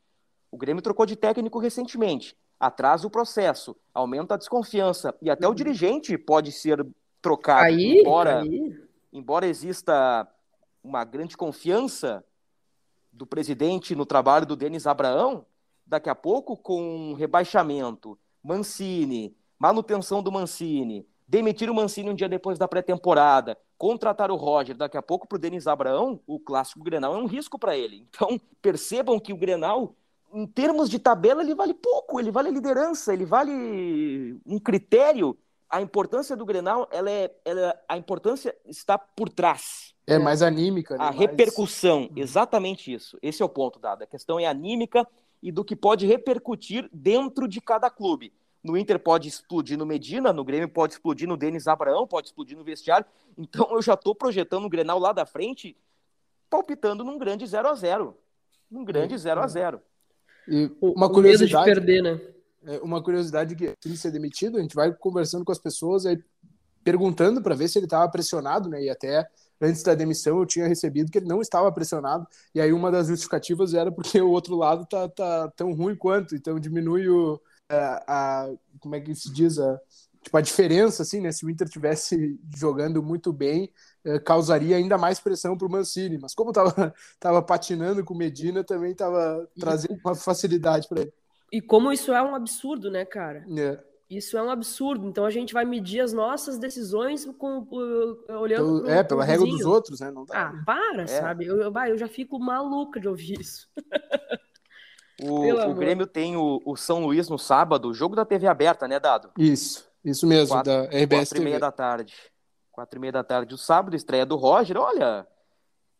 o 0.50 0.56
Grêmio 0.56 0.82
trocou 0.82 1.04
de 1.04 1.16
técnico 1.16 1.58
recentemente 1.58 2.36
atrasa 2.58 3.06
o 3.06 3.10
processo, 3.10 3.76
aumenta 3.92 4.34
a 4.34 4.38
desconfiança 4.38 5.14
e 5.20 5.30
até 5.30 5.46
o 5.46 5.50
uhum. 5.50 5.54
dirigente 5.54 6.16
pode 6.16 6.52
ser 6.52 6.86
trocado. 7.20 7.66
Aí, 7.66 8.00
embora, 8.00 8.40
aí. 8.40 8.74
embora 9.12 9.46
exista 9.46 10.26
uma 10.82 11.04
grande 11.04 11.36
confiança 11.36 12.24
do 13.12 13.26
presidente 13.26 13.94
no 13.94 14.04
trabalho 14.06 14.46
do 14.46 14.56
Denis 14.56 14.86
Abraão, 14.86 15.46
daqui 15.86 16.08
a 16.08 16.14
pouco 16.14 16.56
com 16.56 17.14
rebaixamento, 17.14 18.18
Mancini, 18.42 19.36
manutenção 19.58 20.22
do 20.22 20.32
Mancini, 20.32 21.06
demitir 21.26 21.70
o 21.70 21.74
Mancini 21.74 22.10
um 22.10 22.14
dia 22.14 22.28
depois 22.28 22.58
da 22.58 22.68
pré-temporada, 22.68 23.56
contratar 23.78 24.30
o 24.30 24.36
Roger, 24.36 24.76
daqui 24.76 24.96
a 24.96 25.02
pouco 25.02 25.26
para 25.26 25.36
o 25.36 25.38
Denis 25.38 25.66
Abraão, 25.66 26.20
o 26.26 26.38
clássico 26.38 26.84
Grenal 26.84 27.14
é 27.14 27.18
um 27.18 27.26
risco 27.26 27.58
para 27.58 27.76
ele. 27.76 28.06
Então, 28.08 28.40
percebam 28.62 29.18
que 29.18 29.32
o 29.32 29.36
Grenal 29.36 29.94
em 30.34 30.46
termos 30.46 30.90
de 30.90 30.98
tabela, 30.98 31.42
ele 31.42 31.54
vale 31.54 31.72
pouco, 31.72 32.18
ele 32.18 32.32
vale 32.32 32.50
liderança, 32.50 33.14
ele 33.14 33.24
vale 33.24 34.36
um 34.44 34.58
critério. 34.58 35.38
A 35.70 35.80
importância 35.80 36.36
do 36.36 36.44
Grenal, 36.44 36.88
ela 36.90 37.08
é, 37.08 37.32
ela, 37.44 37.80
a 37.88 37.96
importância 37.96 38.54
está 38.66 38.98
por 38.98 39.28
trás. 39.28 39.94
É 40.06 40.18
mais 40.18 40.42
anímica. 40.42 40.96
Né? 40.96 41.04
A 41.04 41.06
mais... 41.06 41.18
repercussão, 41.18 42.02
uhum. 42.02 42.10
exatamente 42.16 42.92
isso. 42.92 43.16
Esse 43.22 43.42
é 43.42 43.44
o 43.44 43.48
ponto 43.48 43.78
dado. 43.78 44.02
A 44.02 44.06
questão 44.06 44.38
é 44.38 44.46
anímica 44.46 45.06
e 45.40 45.52
do 45.52 45.64
que 45.64 45.76
pode 45.76 46.04
repercutir 46.04 46.88
dentro 46.92 47.46
de 47.46 47.60
cada 47.60 47.88
clube. 47.88 48.32
No 48.64 48.78
Inter 48.78 48.98
pode 48.98 49.28
explodir 49.28 49.76
no 49.76 49.84
Medina, 49.84 50.32
no 50.32 50.42
Grêmio 50.42 50.68
pode 50.68 50.94
explodir 50.94 51.28
no 51.28 51.36
Denis 51.36 51.68
Abraão, 51.68 52.06
pode 52.06 52.28
explodir 52.28 52.56
no 52.56 52.64
vestiário. 52.64 53.06
Então 53.36 53.68
eu 53.70 53.82
já 53.82 53.92
estou 53.92 54.14
projetando 54.14 54.64
o 54.64 54.70
Grenal 54.70 54.98
lá 54.98 55.12
da 55.12 55.26
frente, 55.26 55.76
palpitando 56.48 57.04
num 57.04 57.18
grande 57.18 57.46
0 57.46 57.68
a 57.68 57.74
0 57.74 58.16
Num 58.70 58.84
grande 58.84 59.16
0 59.18 59.42
a 59.42 59.46
0 59.46 59.82
e 60.48 60.70
uma 60.80 61.10
curiosidade. 61.10 61.68
Medo 61.68 61.80
de 61.80 61.86
perder, 61.86 62.02
né? 62.02 62.20
É, 62.66 62.78
uma 62.78 63.02
curiosidade 63.02 63.54
que 63.54 63.74
ele 63.84 63.96
ser 63.96 64.10
demitido, 64.10 64.58
a 64.58 64.60
gente 64.60 64.74
vai 64.74 64.92
conversando 64.92 65.44
com 65.44 65.52
as 65.52 65.58
pessoas 65.58 66.06
aí 66.06 66.22
perguntando 66.82 67.42
para 67.42 67.54
ver 67.54 67.68
se 67.68 67.78
ele 67.78 67.86
estava 67.86 68.10
pressionado, 68.10 68.68
né? 68.68 68.82
E 68.82 68.90
até 68.90 69.26
antes 69.60 69.82
da 69.82 69.94
demissão 69.94 70.38
eu 70.38 70.46
tinha 70.46 70.68
recebido 70.68 71.10
que 71.10 71.18
ele 71.18 71.26
não 71.26 71.40
estava 71.40 71.70
pressionado. 71.72 72.26
E 72.54 72.60
aí 72.60 72.72
uma 72.72 72.90
das 72.90 73.08
justificativas 73.08 73.72
era 73.74 73.90
porque 73.90 74.20
o 74.20 74.30
outro 74.30 74.54
lado 74.56 74.86
tá, 74.86 75.08
tá 75.08 75.50
tão 75.56 75.72
ruim 75.72 75.96
quanto, 75.96 76.34
então 76.34 76.60
diminui 76.60 77.08
o 77.08 77.40
a, 78.06 78.50
como 78.80 78.94
é 78.94 79.00
que 79.00 79.14
se 79.14 79.32
diz 79.32 79.58
a 79.58 79.80
tipo 80.24 80.36
a 80.38 80.40
diferença 80.40 81.02
assim, 81.02 81.20
né? 81.20 81.30
Se 81.30 81.44
o 81.44 81.50
Inter 81.50 81.68
tivesse 81.68 82.40
jogando 82.56 83.02
muito 83.02 83.32
bem, 83.32 83.70
eh, 84.04 84.18
causaria 84.18 84.76
ainda 84.76 84.96
mais 84.96 85.20
pressão 85.20 85.56
para 85.56 85.66
o 85.66 85.70
Mancini. 85.70 86.18
Mas 86.18 86.34
como 86.34 86.50
estava 86.50 86.72
tava 87.20 87.42
patinando 87.42 88.02
com 88.04 88.14
Medina, 88.14 88.64
também 88.64 88.92
estava 88.92 89.46
trazendo 89.60 90.00
uma 90.02 90.14
facilidade 90.14 90.88
para 90.88 91.02
ele. 91.02 91.12
E 91.52 91.60
como 91.60 91.92
isso 91.92 92.12
é 92.12 92.22
um 92.22 92.34
absurdo, 92.34 92.90
né, 92.90 93.04
cara? 93.04 93.44
É. 93.56 93.78
Isso 94.08 94.36
é 94.36 94.42
um 94.42 94.50
absurdo. 94.50 95.06
Então 95.06 95.24
a 95.24 95.30
gente 95.30 95.52
vai 95.52 95.64
medir 95.64 96.00
as 96.00 96.12
nossas 96.12 96.58
decisões 96.58 97.24
com, 97.38 97.66
olhando 98.28 98.82
pro, 98.82 98.90
É, 98.90 99.02
pela 99.02 99.24
regra 99.24 99.46
dos 99.46 99.64
outros, 99.64 100.00
né? 100.00 100.10
Não 100.10 100.24
dá, 100.24 100.48
ah, 100.48 100.64
para, 100.64 101.02
é. 101.02 101.06
sabe? 101.06 101.46
Eu, 101.46 101.60
eu, 101.60 101.72
eu 101.88 101.98
já 101.98 102.08
fico 102.08 102.38
maluca 102.38 102.98
de 102.98 103.08
ouvir 103.08 103.40
isso. 103.40 103.68
O, 105.22 105.70
o 105.70 105.74
Grêmio 105.74 106.06
tem 106.06 106.36
o, 106.36 106.60
o, 106.64 106.76
São 106.76 107.04
Luís 107.04 107.28
no 107.28 107.38
sábado, 107.38 107.88
o 107.88 107.94
jogo 107.94 108.16
da 108.16 108.24
TV 108.24 108.46
aberta, 108.46 108.88
né, 108.88 108.98
Dado? 108.98 109.30
Isso, 109.38 109.88
isso 110.04 110.26
mesmo, 110.26 110.54
quatro, 110.54 110.72
da 110.72 110.82
RBS 110.86 111.28
quatro 111.28 111.38
e 111.38 111.44
meia 111.44 111.60
da 111.60 111.72
tarde. 111.72 112.14
Quatro 112.72 112.98
e 112.98 113.00
meia 113.00 113.12
da 113.12 113.22
tarde, 113.22 113.54
o 113.54 113.58
sábado, 113.58 113.94
estreia 113.94 114.26
do 114.26 114.34
Roger. 114.34 114.76
Olha, 114.76 115.26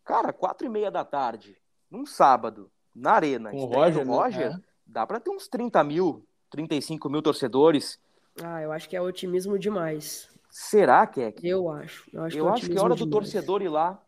cara, 0.05 0.33
quatro 0.33 0.67
e 0.67 0.71
meia 0.71 0.91
da 0.91 1.05
tarde, 1.05 1.57
num 1.89 2.05
sábado, 2.05 2.69
na 2.95 3.13
arena, 3.13 3.51
Com 3.51 3.59
o 3.59 3.67
Roger, 3.67 4.05
do 4.05 4.11
Roger 4.11 4.51
né? 4.51 4.61
dá 4.85 5.07
para 5.07 5.21
ter 5.21 5.31
uns 5.31 5.47
30 5.47 5.83
mil, 5.85 6.27
35 6.51 7.09
mil 7.09 7.23
torcedores. 7.23 7.99
Ah, 8.43 8.61
eu 8.63 8.73
acho 8.73 8.89
que 8.89 8.97
é 8.97 9.01
otimismo 9.01 9.57
demais. 9.57 10.29
Será 10.51 11.07
que 11.07 11.21
é? 11.21 11.35
Eu 11.43 11.71
acho. 11.71 12.09
Eu 12.13 12.25
acho, 12.25 12.37
eu 12.37 12.45
que, 12.45 12.51
é 12.51 12.53
acho 12.53 12.71
que 12.71 12.79
é 12.79 12.81
hora 12.81 12.95
do 12.97 13.09
torcedor 13.09 13.63
ir 13.63 13.69
lá 13.69 14.04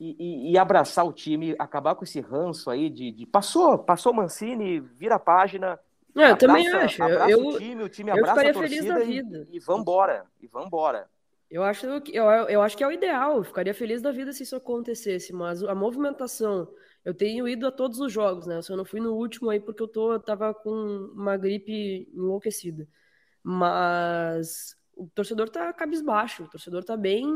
e, 0.00 0.16
e, 0.18 0.52
e, 0.52 0.58
abraçar 0.58 1.06
o 1.06 1.12
time, 1.12 1.54
acabar 1.58 1.94
com 1.94 2.04
esse 2.04 2.20
ranço 2.20 2.70
aí 2.70 2.88
de, 2.88 3.12
de 3.12 3.26
passou, 3.26 3.78
passou 3.78 4.14
Mancini, 4.14 4.80
vira 4.80 5.16
a 5.16 5.18
página. 5.18 5.78
É, 6.16 6.30
eu 6.30 6.38
também 6.38 6.66
acho. 6.68 7.02
Abraça 7.02 7.30
eu, 7.30 7.46
o 7.46 7.58
time, 7.58 7.82
o 7.82 7.88
time 7.88 8.10
abraça 8.10 8.48
a 8.48 8.52
torcida 8.52 9.04
e, 9.04 9.22
e 9.52 9.58
vambora. 9.60 10.24
E 10.40 10.46
vambora. 10.46 11.06
Eu 11.50 11.62
acho, 11.62 12.00
que, 12.00 12.16
eu, 12.16 12.24
eu 12.24 12.62
acho 12.62 12.76
que 12.76 12.82
é 12.82 12.86
o 12.86 12.92
ideal. 12.92 13.36
Eu 13.36 13.44
ficaria 13.44 13.74
feliz 13.74 14.00
da 14.00 14.10
vida 14.10 14.32
se 14.32 14.42
isso 14.42 14.56
acontecesse, 14.56 15.34
mas 15.34 15.62
a 15.62 15.74
movimentação. 15.74 16.66
Eu 17.04 17.12
tenho 17.12 17.46
ido 17.46 17.66
a 17.66 17.72
todos 17.72 18.00
os 18.00 18.10
jogos, 18.10 18.46
né? 18.46 18.56
Eu 18.56 18.62
só 18.62 18.74
não 18.76 18.84
fui 18.86 19.00
no 19.00 19.12
último 19.14 19.50
aí 19.50 19.60
porque 19.60 19.82
eu, 19.82 19.88
tô, 19.88 20.14
eu 20.14 20.20
tava 20.20 20.54
com 20.54 20.70
uma 21.14 21.36
gripe 21.36 22.08
enlouquecida. 22.14 22.88
Mas 23.42 24.76
o 24.96 25.08
torcedor 25.14 25.50
tá 25.50 25.72
cabisbaixo, 25.72 26.44
o 26.44 26.48
torcedor 26.48 26.84
tá 26.84 26.96
bem 26.96 27.26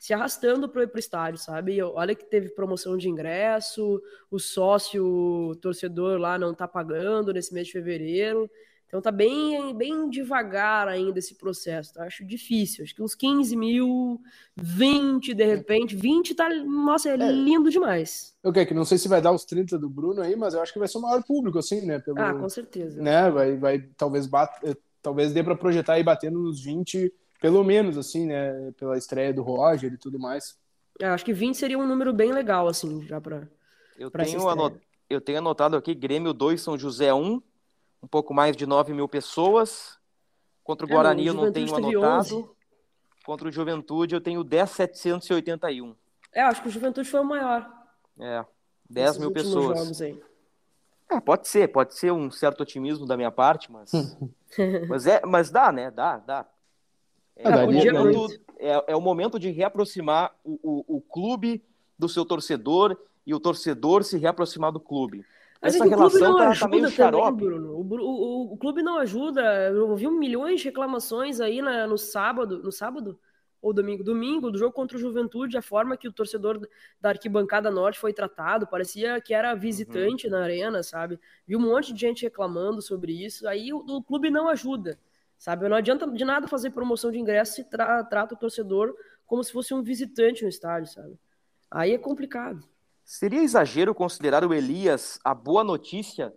se 0.00 0.12
arrastando 0.12 0.68
pro, 0.68 0.86
pro 0.88 0.98
estádio, 0.98 1.38
sabe? 1.38 1.82
Olha 1.82 2.14
que 2.14 2.24
teve 2.24 2.50
promoção 2.50 2.96
de 2.96 3.08
ingresso, 3.08 4.00
o 4.30 4.38
sócio 4.38 5.04
o 5.04 5.56
torcedor 5.56 6.18
lá 6.18 6.38
não 6.38 6.54
tá 6.54 6.68
pagando 6.68 7.32
nesse 7.32 7.52
mês 7.52 7.66
de 7.66 7.72
fevereiro. 7.72 8.50
Então 8.86 9.02
tá 9.02 9.10
bem, 9.10 9.74
bem 9.76 10.08
devagar 10.08 10.86
ainda 10.86 11.18
esse 11.18 11.34
processo. 11.34 11.92
Tá? 11.92 12.04
Acho 12.04 12.24
difícil. 12.24 12.84
Acho 12.84 12.94
que 12.94 13.02
uns 13.02 13.14
15 13.14 13.56
mil, 13.56 14.20
20 14.56 15.34
de 15.34 15.44
repente. 15.44 15.96
20 15.96 16.34
tá. 16.34 16.48
Nossa, 16.48 17.10
é, 17.10 17.14
é. 17.14 17.32
lindo 17.32 17.68
demais. 17.68 18.34
Ok, 18.44 18.64
que 18.64 18.74
não 18.74 18.84
sei 18.84 18.96
se 18.96 19.08
vai 19.08 19.20
dar 19.20 19.32
os 19.32 19.44
30 19.44 19.76
do 19.76 19.88
Bruno 19.90 20.22
aí, 20.22 20.36
mas 20.36 20.54
eu 20.54 20.62
acho 20.62 20.72
que 20.72 20.78
vai 20.78 20.86
ser 20.86 20.98
o 20.98 21.02
maior 21.02 21.22
público, 21.24 21.58
assim, 21.58 21.84
né? 21.84 21.98
Pelo, 21.98 22.20
ah, 22.20 22.32
com 22.32 22.48
certeza. 22.48 23.02
Né? 23.02 23.28
Vai, 23.28 23.56
vai 23.56 23.80
talvez 23.96 24.30
eh, 24.62 24.76
talvez 25.02 25.32
dê 25.32 25.42
para 25.42 25.56
projetar 25.56 25.98
e 25.98 26.04
batendo 26.04 26.38
nos 26.38 26.62
20, 26.62 27.12
pelo 27.40 27.62
menos, 27.64 27.96
assim, 27.98 28.26
né? 28.26 28.72
Pela 28.78 28.96
estreia 28.96 29.32
do 29.32 29.42
Roger 29.42 29.92
e 29.92 29.98
tudo 29.98 30.18
mais. 30.18 30.58
É, 31.00 31.06
acho 31.06 31.24
que 31.24 31.32
20 31.32 31.56
seria 31.56 31.78
um 31.78 31.86
número 31.86 32.12
bem 32.12 32.32
legal, 32.32 32.68
assim, 32.68 33.04
já 33.06 33.20
para. 33.20 33.48
Eu, 33.98 34.10
tenho 34.10 34.48
anot... 34.48 34.78
eu 35.08 35.20
tenho 35.20 35.38
anotado 35.38 35.76
aqui 35.76 35.94
Grêmio 35.94 36.32
2, 36.32 36.60
São 36.60 36.78
José 36.78 37.12
1 37.12 37.42
um 38.02 38.08
pouco 38.08 38.32
mais 38.32 38.56
de 38.56 38.66
9 38.66 38.92
mil 38.92 39.08
pessoas. 39.08 39.98
Contra 40.62 40.86
o 40.86 40.90
é, 40.90 40.92
Guarani 40.92 41.26
é, 41.26 41.28
eu 41.28 41.34
não 41.34 41.52
tenho 41.52 41.74
anotado. 41.74 42.38
11. 42.38 42.48
Contra 43.24 43.48
o 43.48 43.52
Juventude 43.52 44.14
eu 44.14 44.20
tenho 44.20 44.44
10,781. 44.44 45.94
É, 46.32 46.42
acho 46.42 46.62
que 46.62 46.68
o 46.68 46.70
Juventude 46.70 47.08
foi 47.08 47.20
o 47.20 47.24
maior. 47.24 47.68
É, 48.20 48.44
10 48.88 49.18
mil 49.18 49.32
pessoas. 49.32 50.00
É, 51.10 51.20
pode 51.20 51.46
ser, 51.46 51.68
pode 51.68 51.94
ser 51.94 52.12
um 52.12 52.30
certo 52.30 52.62
otimismo 52.62 53.06
da 53.06 53.16
minha 53.16 53.30
parte, 53.30 53.70
mas. 53.70 53.90
mas, 54.88 55.06
é, 55.06 55.20
mas 55.24 55.50
dá, 55.50 55.72
né? 55.72 55.90
Dá, 55.90 56.18
dá. 56.18 56.46
É, 57.36 57.48
é, 57.48 57.64
o, 57.64 57.66
momento, 57.66 58.42
é, 58.58 58.84
é 58.88 58.96
o 58.96 59.00
momento 59.00 59.38
de 59.38 59.50
reaproximar 59.50 60.34
o, 60.42 60.58
o, 60.62 60.96
o 60.96 61.00
clube 61.00 61.62
do 61.98 62.08
seu 62.08 62.24
torcedor 62.24 62.96
e 63.26 63.34
o 63.34 63.40
torcedor 63.40 64.04
se 64.04 64.16
reaproximar 64.16 64.72
do 64.72 64.80
clube. 64.80 65.24
Mas 65.60 65.74
Essa 65.74 65.84
é 65.84 65.88
relação 65.88 66.36
tá, 66.36 66.54
tá, 66.54 66.68
meio 66.68 66.88
xarope. 66.88 67.42
Também, 67.42 67.58
Bruno. 67.58 67.72
O, 67.72 67.80
o, 67.80 68.52
o, 68.52 68.56
clube 68.56 68.82
não 68.82 68.98
ajuda. 68.98 69.42
Eu 69.70 69.90
ouvi 69.90 70.08
milhões 70.08 70.60
de 70.60 70.66
reclamações 70.66 71.40
aí 71.40 71.60
na, 71.60 71.86
no 71.86 71.98
sábado, 71.98 72.62
no 72.62 72.70
sábado 72.70 73.18
ou 73.60 73.72
domingo, 73.72 74.04
domingo, 74.04 74.50
do 74.50 74.58
jogo 74.58 74.72
contra 74.72 74.96
o 74.96 75.00
Juventude, 75.00 75.56
a 75.56 75.62
forma 75.62 75.96
que 75.96 76.06
o 76.06 76.12
torcedor 76.12 76.60
da 77.00 77.08
arquibancada 77.08 77.70
norte 77.70 77.98
foi 77.98 78.12
tratado, 78.12 78.66
parecia 78.66 79.20
que 79.20 79.34
era 79.34 79.54
visitante 79.54 80.26
uhum. 80.26 80.32
na 80.32 80.44
arena, 80.44 80.82
sabe? 80.82 81.18
Vi 81.46 81.56
um 81.56 81.60
monte 81.60 81.92
de 81.92 82.00
gente 82.00 82.22
reclamando 82.22 82.80
sobre 82.80 83.12
isso. 83.24 83.48
Aí 83.48 83.72
o, 83.72 83.78
o 83.78 84.02
clube 84.02 84.30
não 84.30 84.48
ajuda, 84.48 84.98
sabe? 85.38 85.68
Não 85.68 85.76
adianta 85.76 86.10
de 86.10 86.24
nada 86.24 86.48
fazer 86.48 86.70
promoção 86.70 87.10
de 87.10 87.18
ingresso 87.18 87.54
se 87.54 87.64
tra 87.64 88.02
trata 88.04 88.34
o 88.34 88.38
torcedor 88.38 88.94
como 89.26 89.42
se 89.42 89.52
fosse 89.52 89.74
um 89.74 89.82
visitante 89.82 90.42
no 90.42 90.48
estádio, 90.48 90.92
sabe? 90.92 91.18
Aí 91.70 91.92
é 91.92 91.98
complicado. 91.98 92.62
Seria 93.04 93.42
exagero 93.42 93.94
considerar 93.94 94.44
o 94.44 94.54
Elias 94.54 95.18
a 95.24 95.34
boa 95.34 95.62
notícia 95.62 96.32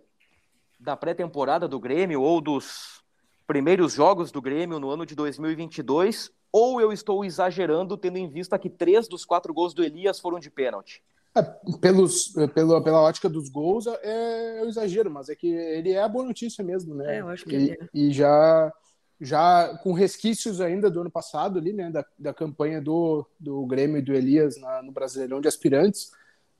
da 0.78 0.96
pré-temporada 0.96 1.68
do 1.68 1.78
Grêmio 1.78 2.22
ou 2.22 2.40
dos 2.40 3.02
primeiros 3.46 3.92
jogos 3.92 4.30
do 4.30 4.40
Grêmio 4.40 4.78
no 4.78 4.90
ano 4.90 5.04
de 5.04 5.14
2022? 5.14 6.30
Ou 6.52 6.80
eu 6.80 6.92
estou 6.92 7.24
exagerando, 7.24 7.96
tendo 7.96 8.18
em 8.18 8.28
vista 8.28 8.58
que 8.58 8.68
três 8.68 9.06
dos 9.06 9.24
quatro 9.24 9.54
gols 9.54 9.72
do 9.72 9.84
Elias 9.84 10.18
foram 10.18 10.40
de 10.40 10.50
pênalti? 10.50 11.02
É, 11.36 11.42
pelos, 11.80 12.32
pela, 12.54 12.82
pela 12.82 13.00
ótica 13.00 13.28
dos 13.28 13.48
gols 13.48 13.86
é, 13.86 14.58
é 14.58 14.64
um 14.64 14.68
exagero, 14.68 15.08
mas 15.10 15.28
é 15.28 15.36
que 15.36 15.46
ele 15.46 15.92
é 15.92 16.02
a 16.02 16.08
boa 16.08 16.24
notícia 16.24 16.64
mesmo, 16.64 16.92
né? 16.94 17.18
É, 17.18 17.20
eu 17.20 17.28
acho 17.28 17.44
que 17.44 17.52
e, 17.52 17.54
ele 17.54 17.70
é. 17.72 17.88
e 17.94 18.12
já, 18.12 18.72
já 19.20 19.78
com 19.82 19.92
resquícios 19.92 20.60
ainda 20.60 20.90
do 20.90 21.02
ano 21.02 21.10
passado 21.10 21.58
ali, 21.58 21.72
né? 21.72 21.90
Da, 21.90 22.04
da 22.18 22.34
campanha 22.34 22.80
do, 22.80 23.26
do 23.38 23.66
Grêmio 23.66 23.98
e 23.98 24.02
do 24.02 24.14
Elias 24.14 24.56
na, 24.58 24.82
no 24.82 24.92
Brasileirão 24.92 25.40
de 25.40 25.48
Aspirantes, 25.48 26.10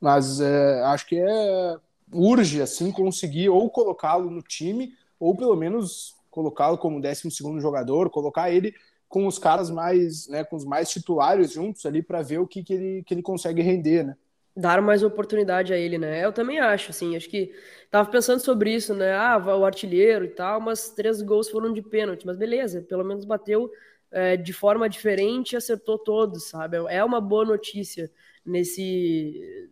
mas 0.01 0.41
é, 0.41 0.83
acho 0.85 1.07
que 1.07 1.17
é 1.17 1.77
urge 2.13 2.61
assim 2.61 2.91
conseguir 2.91 3.49
ou 3.49 3.71
colocá-lo 3.71 4.31
no 4.31 4.43
time 4.43 4.93
ou 5.19 5.37
pelo 5.37 5.55
menos 5.55 6.17
colocá-lo 6.31 6.79
como 6.79 7.01
12 7.01 7.31
segundo 7.31 7.61
jogador, 7.61 8.11
colocar 8.11 8.51
ele 8.51 8.75
com 9.09 9.27
os 9.27 9.39
caras 9.39 9.71
mais, 9.71 10.29
né, 10.29 10.45
com 10.45 10.55
os 10.55 10.65
mais 10.65 10.89
titulares 10.89 11.53
juntos 11.53 11.85
ali 11.85 12.03
para 12.03 12.23
ver 12.23 12.39
o 12.39 12.47
que, 12.47 12.63
que, 12.63 12.73
ele, 12.73 13.03
que 13.05 13.13
ele 13.13 13.23
consegue 13.23 13.61
render, 13.61 14.05
né? 14.05 14.17
Dar 14.57 14.83
mais 14.83 15.03
oportunidade 15.03 15.73
a 15.73 15.79
ele, 15.79 15.97
né? 15.97 16.25
Eu 16.25 16.33
também 16.33 16.59
acho, 16.59 16.91
assim, 16.91 17.17
acho 17.17 17.29
que 17.29 17.55
tava 17.91 18.11
pensando 18.11 18.41
sobre 18.41 18.75
isso, 18.75 18.95
né? 18.95 19.15
Ah, 19.15 19.39
o 19.39 19.65
artilheiro 19.65 20.25
e 20.25 20.29
tal, 20.29 20.61
mas 20.61 20.91
três 20.91 21.23
gols 21.23 21.49
foram 21.49 21.73
de 21.73 21.83
pênalti, 21.83 22.27
mas 22.27 22.37
beleza, 22.37 22.83
pelo 22.83 23.05
menos 23.05 23.25
bateu 23.25 23.71
é, 24.11 24.37
de 24.37 24.53
forma 24.53 24.89
diferente 24.89 25.53
e 25.53 25.57
acertou 25.57 25.99
todos, 25.99 26.49
sabe? 26.49 26.77
É 26.89 27.03
uma 27.05 27.21
boa 27.21 27.45
notícia 27.45 28.11
nesse 28.45 29.69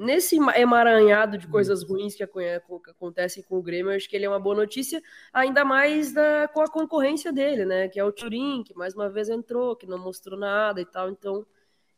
nesse 0.00 0.38
emaranhado 0.56 1.36
de 1.36 1.46
coisas 1.46 1.82
ruins 1.82 2.14
que 2.14 2.22
acontecem 2.22 3.42
com 3.42 3.58
o 3.58 3.62
Grêmio, 3.62 3.92
eu 3.92 3.96
acho 3.96 4.08
que 4.08 4.16
ele 4.16 4.24
é 4.24 4.28
uma 4.30 4.40
boa 4.40 4.56
notícia, 4.56 5.02
ainda 5.30 5.62
mais 5.62 6.14
da, 6.14 6.48
com 6.48 6.62
a 6.62 6.70
concorrência 6.70 7.30
dele, 7.30 7.66
né? 7.66 7.86
Que 7.86 8.00
é 8.00 8.04
o 8.04 8.10
Turin, 8.10 8.62
que 8.64 8.74
mais 8.74 8.94
uma 8.94 9.10
vez 9.10 9.28
entrou, 9.28 9.76
que 9.76 9.86
não 9.86 9.98
mostrou 9.98 10.38
nada 10.38 10.80
e 10.80 10.86
tal. 10.86 11.10
Então, 11.10 11.44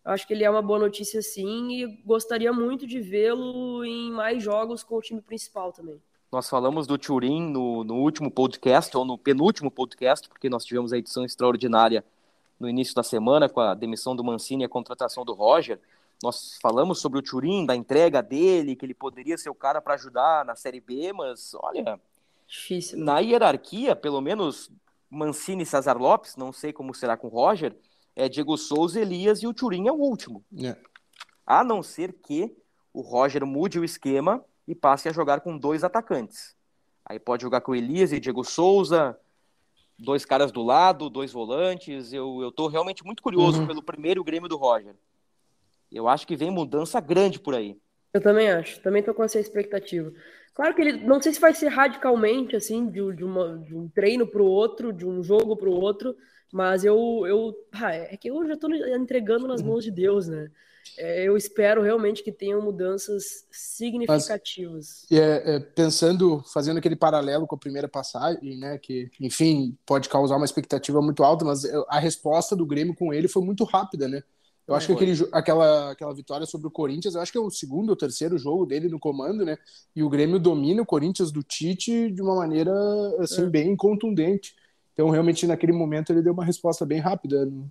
acho 0.04 0.26
que 0.26 0.32
ele 0.32 0.44
é 0.44 0.50
uma 0.50 0.62
boa 0.62 0.78
notícia 0.78 1.20
sim 1.22 1.70
e 1.70 1.86
gostaria 2.04 2.52
muito 2.52 2.86
de 2.86 3.00
vê-lo 3.00 3.84
em 3.84 4.10
mais 4.10 4.42
jogos 4.42 4.82
com 4.82 4.96
o 4.96 5.02
time 5.02 5.20
principal 5.20 5.72
também. 5.72 6.00
Nós 6.30 6.48
falamos 6.48 6.86
do 6.86 6.96
Turin 6.96 7.50
no, 7.50 7.84
no 7.84 7.96
último 7.96 8.30
podcast, 8.30 8.96
ou 8.96 9.04
no 9.04 9.18
penúltimo 9.18 9.70
podcast, 9.70 10.28
porque 10.28 10.48
nós 10.48 10.64
tivemos 10.64 10.92
a 10.92 10.98
edição 10.98 11.24
extraordinária 11.24 12.04
no 12.58 12.68
início 12.68 12.94
da 12.94 13.02
semana 13.02 13.48
com 13.48 13.60
a 13.60 13.74
demissão 13.74 14.16
do 14.16 14.24
Mancini 14.24 14.62
e 14.62 14.66
a 14.66 14.68
contratação 14.68 15.24
do 15.24 15.34
Roger. 15.34 15.78
Nós 16.22 16.58
falamos 16.62 17.00
sobre 17.00 17.18
o 17.18 17.22
Turim, 17.22 17.66
da 17.66 17.76
entrega 17.76 18.22
dele, 18.22 18.76
que 18.76 18.86
ele 18.86 18.94
poderia 18.94 19.36
ser 19.36 19.50
o 19.50 19.54
cara 19.54 19.82
para 19.82 19.94
ajudar 19.94 20.44
na 20.44 20.54
Série 20.54 20.80
B, 20.80 21.12
mas 21.12 21.52
olha, 21.54 22.00
Difícil, 22.46 22.98
na 22.98 23.18
hierarquia, 23.18 23.96
pelo 23.96 24.20
menos 24.20 24.70
Mancini 25.10 25.64
e 25.64 25.66
Cesar 25.66 25.98
Lopes, 25.98 26.36
não 26.36 26.52
sei 26.52 26.72
como 26.72 26.94
será 26.94 27.16
com 27.16 27.26
o 27.26 27.30
Roger, 27.30 27.74
é 28.14 28.28
Diego 28.28 28.56
Souza, 28.56 29.00
Elias 29.00 29.42
e 29.42 29.46
o 29.46 29.54
Turim 29.54 29.88
é 29.88 29.92
o 29.92 29.96
último. 29.96 30.44
É. 30.62 30.76
A 31.46 31.64
não 31.64 31.82
ser 31.82 32.12
que 32.12 32.54
o 32.92 33.00
Roger 33.00 33.44
mude 33.46 33.78
o 33.78 33.84
esquema 33.84 34.44
e 34.66 34.74
passe 34.74 35.08
a 35.08 35.12
jogar 35.12 35.40
com 35.40 35.56
dois 35.56 35.82
atacantes. 35.82 36.54
Aí 37.04 37.18
pode 37.18 37.42
jogar 37.42 37.60
com 37.62 37.74
Elias 37.74 38.12
e 38.12 38.20
Diego 38.20 38.44
Souza, 38.44 39.18
dois 39.98 40.24
caras 40.24 40.52
do 40.52 40.62
lado, 40.62 41.10
dois 41.10 41.32
volantes. 41.32 42.12
Eu, 42.12 42.40
eu 42.42 42.52
tô 42.52 42.68
realmente 42.68 43.04
muito 43.04 43.22
curioso 43.22 43.60
Uhum. 43.60 43.66
pelo 43.66 43.82
primeiro 43.82 44.22
Grêmio 44.22 44.48
do 44.48 44.56
Roger. 44.56 44.94
Eu 45.90 46.08
acho 46.08 46.26
que 46.26 46.36
vem 46.36 46.50
mudança 46.50 47.00
grande 47.00 47.38
por 47.40 47.54
aí. 47.54 47.76
Eu 48.14 48.20
também 48.20 48.50
acho, 48.50 48.80
também 48.80 49.02
tô 49.02 49.14
com 49.14 49.24
essa 49.24 49.40
expectativa. 49.40 50.12
Claro 50.54 50.74
que 50.74 50.82
ele, 50.82 50.92
não 51.04 51.20
sei 51.20 51.32
se 51.32 51.40
vai 51.40 51.54
ser 51.54 51.68
radicalmente, 51.68 52.54
assim, 52.54 52.86
de, 52.90 53.14
de, 53.14 53.24
uma, 53.24 53.58
de 53.58 53.74
um 53.74 53.88
treino 53.88 54.26
pro 54.26 54.44
outro, 54.44 54.92
de 54.92 55.06
um 55.06 55.22
jogo 55.22 55.56
pro 55.56 55.72
outro, 55.72 56.14
mas 56.52 56.84
eu, 56.84 57.24
eu 57.26 57.54
ah, 57.72 57.92
é 57.94 58.16
que 58.16 58.28
eu 58.28 58.46
já 58.46 58.56
tô 58.56 58.68
entregando 58.72 59.48
nas 59.48 59.62
mãos 59.62 59.82
de 59.82 59.90
Deus, 59.90 60.28
né? 60.28 60.50
É, 60.98 61.26
eu 61.26 61.36
espero 61.36 61.80
realmente 61.82 62.22
que 62.22 62.32
tenham 62.32 62.60
mudanças 62.60 63.46
significativas. 63.50 65.06
E 65.10 65.18
é, 65.18 65.56
é, 65.56 65.60
pensando, 65.60 66.42
fazendo 66.52 66.78
aquele 66.78 66.96
paralelo 66.96 67.46
com 67.46 67.54
a 67.54 67.58
primeira 67.58 67.88
passagem, 67.88 68.58
né, 68.58 68.78
que, 68.78 69.08
enfim, 69.20 69.78
pode 69.86 70.08
causar 70.08 70.36
uma 70.36 70.44
expectativa 70.44 71.00
muito 71.00 71.22
alta, 71.22 71.44
mas 71.44 71.64
é, 71.64 71.72
a 71.88 71.98
resposta 71.98 72.56
do 72.56 72.66
Grêmio 72.66 72.94
com 72.94 73.12
ele 73.14 73.28
foi 73.28 73.42
muito 73.42 73.64
rápida, 73.64 74.08
né? 74.08 74.22
Eu 74.66 74.76
acho 74.76 74.86
que 74.86 74.92
aquele, 74.92 75.28
aquela, 75.32 75.90
aquela 75.90 76.14
vitória 76.14 76.46
sobre 76.46 76.68
o 76.68 76.70
Corinthians, 76.70 77.14
eu 77.14 77.20
acho 77.20 77.32
que 77.32 77.38
é 77.38 77.40
o 77.40 77.50
segundo 77.50 77.90
ou 77.90 77.96
terceiro 77.96 78.38
jogo 78.38 78.64
dele 78.64 78.88
no 78.88 78.98
comando, 78.98 79.44
né? 79.44 79.58
E 79.94 80.02
o 80.02 80.08
Grêmio 80.08 80.38
domina 80.38 80.82
o 80.82 80.86
Corinthians 80.86 81.32
do 81.32 81.42
Tite 81.42 82.10
de 82.10 82.22
uma 82.22 82.36
maneira, 82.36 82.72
assim, 83.18 83.42
É. 83.42 83.46
bem 83.46 83.74
contundente. 83.76 84.54
Então, 84.92 85.08
realmente, 85.10 85.46
naquele 85.46 85.72
momento, 85.72 86.12
ele 86.12 86.22
deu 86.22 86.32
uma 86.32 86.44
resposta 86.44 86.84
bem 86.84 86.98
rápida 87.00 87.46
no, 87.46 87.70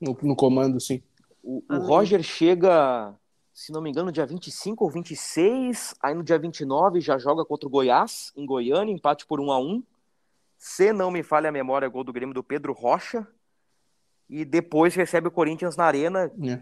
no, 0.00 0.16
no 0.22 0.36
comando, 0.36 0.76
assim. 0.76 1.02
O, 1.42 1.62
o. 1.68 1.78
Roger 1.78 2.22
chega, 2.22 3.14
se 3.52 3.72
não 3.72 3.80
me 3.80 3.90
engano, 3.90 4.12
dia 4.12 4.24
25 4.26 4.84
ou 4.84 4.90
26, 4.90 5.94
aí 6.02 6.14
no 6.14 6.22
dia 6.22 6.38
29 6.38 7.00
já 7.00 7.18
joga 7.18 7.44
contra 7.44 7.66
o 7.66 7.70
Goiás, 7.70 8.32
em 8.36 8.46
Goiânia, 8.46 8.92
empate 8.92 9.26
por 9.26 9.40
1 9.40 9.50
a 9.50 9.58
1 9.58 9.82
Se 10.58 10.92
não 10.92 11.10
me 11.10 11.22
falha 11.22 11.48
a 11.48 11.52
memória, 11.52 11.88
gol 11.88 12.04
do 12.04 12.12
Grêmio 12.12 12.34
do 12.34 12.44
Pedro 12.44 12.72
Rocha. 12.72 13.26
E 14.28 14.44
depois 14.44 14.94
recebe 14.94 15.26
o 15.26 15.30
Corinthians 15.30 15.76
na 15.76 15.84
arena, 15.84 16.30
É. 16.40 16.60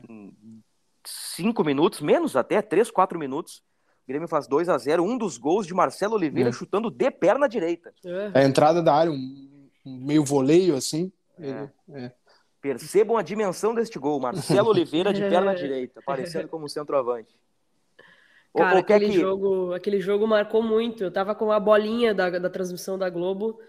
cinco 1.04 1.62
minutos, 1.64 2.00
menos 2.00 2.34
até, 2.34 2.62
três, 2.62 2.90
quatro 2.90 3.18
minutos. 3.18 3.62
O 4.04 4.08
Grêmio 4.08 4.26
faz 4.26 4.46
2 4.46 4.70
a 4.70 4.78
0 4.78 5.02
um 5.04 5.18
dos 5.18 5.36
gols 5.36 5.66
de 5.66 5.74
Marcelo 5.74 6.14
Oliveira 6.14 6.48
É. 6.48 6.52
chutando 6.52 6.90
de 6.90 7.10
perna 7.10 7.46
direita. 7.46 7.92
É. 8.06 8.40
A 8.40 8.44
entrada 8.44 8.82
da 8.82 8.94
área, 8.94 9.12
um 9.12 9.57
meio 10.00 10.24
voleio, 10.24 10.74
assim. 10.76 11.12
É. 11.38 11.68
ele- 11.88 12.04
é. 12.06 12.12
Percebam 12.60 13.16
a 13.16 13.22
dimensão 13.22 13.72
deste 13.74 13.98
gol. 13.98 14.18
Marcelo 14.18 14.70
Oliveira 14.70 15.12
de 15.12 15.20
perna 15.20 15.52
É. 15.52 15.54
direita, 15.62 16.00
aparecendo 16.00 16.48
como 16.48 16.68
centroavante. 16.68 17.38
Cara, 18.56 18.80
ô, 18.80 18.84
quer 18.84 18.96
aquele 18.96 19.12
que- 19.12 19.20
jogo, 19.20 19.72
aquele 19.72 20.00
jogo 20.00 20.26
marcou 20.26 20.62
muito. 20.62 21.04
Eu 21.04 21.10
tava 21.12 21.34
com 21.34 21.52
a 21.52 21.60
bolinha 21.60 22.12
da, 22.14 22.28
da 22.30 22.50
transmissão 22.50 22.98
da 22.98 23.08
Globo 23.08 23.60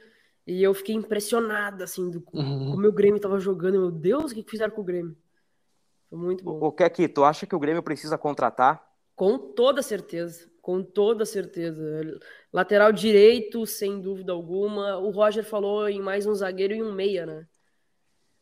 e 0.47 0.63
eu 0.63 0.73
fiquei 0.73 0.95
impressionado, 0.95 1.83
assim, 1.83 2.09
do 2.09 2.23
Uhum. 2.33 2.71
como 2.71 2.87
o 2.87 2.91
Grêmio 2.91 3.19
tava 3.21 3.39
jogando. 3.39 3.79
Meu 3.79 3.91
Deus, 3.91 4.31
o 4.31 4.35
que 4.35 4.41
que 4.43 4.49
fizeram 4.51 4.73
com 4.73 4.81
o 4.81 4.85
Grêmio? 4.85 5.15
Foi 6.09 6.17
muito 6.17 6.43
bom. 6.43 6.59
O 6.59 6.71
que 6.71 6.83
é 6.83 6.89
que 6.89 7.07
tu 7.07 7.23
acha 7.23 7.45
que 7.45 7.55
o 7.55 7.59
Grêmio 7.59 7.83
precisa 7.83 8.17
contratar? 8.17 8.83
Com 9.15 9.37
toda 9.37 9.83
certeza, 9.83 10.49
com 10.69 10.83
toda 10.83 11.25
certeza. 11.25 11.81
Lateral 12.53 12.91
direito, 12.91 13.65
sem 13.65 13.99
dúvida 13.99 14.31
alguma. 14.31 14.99
O 14.99 15.09
Roger 15.09 15.43
falou 15.43 15.89
em 15.89 15.99
mais 15.99 16.27
um 16.27 16.35
zagueiro 16.35 16.75
e 16.75 16.83
um 16.83 16.91
meia, 16.91 17.25
né? 17.25 17.47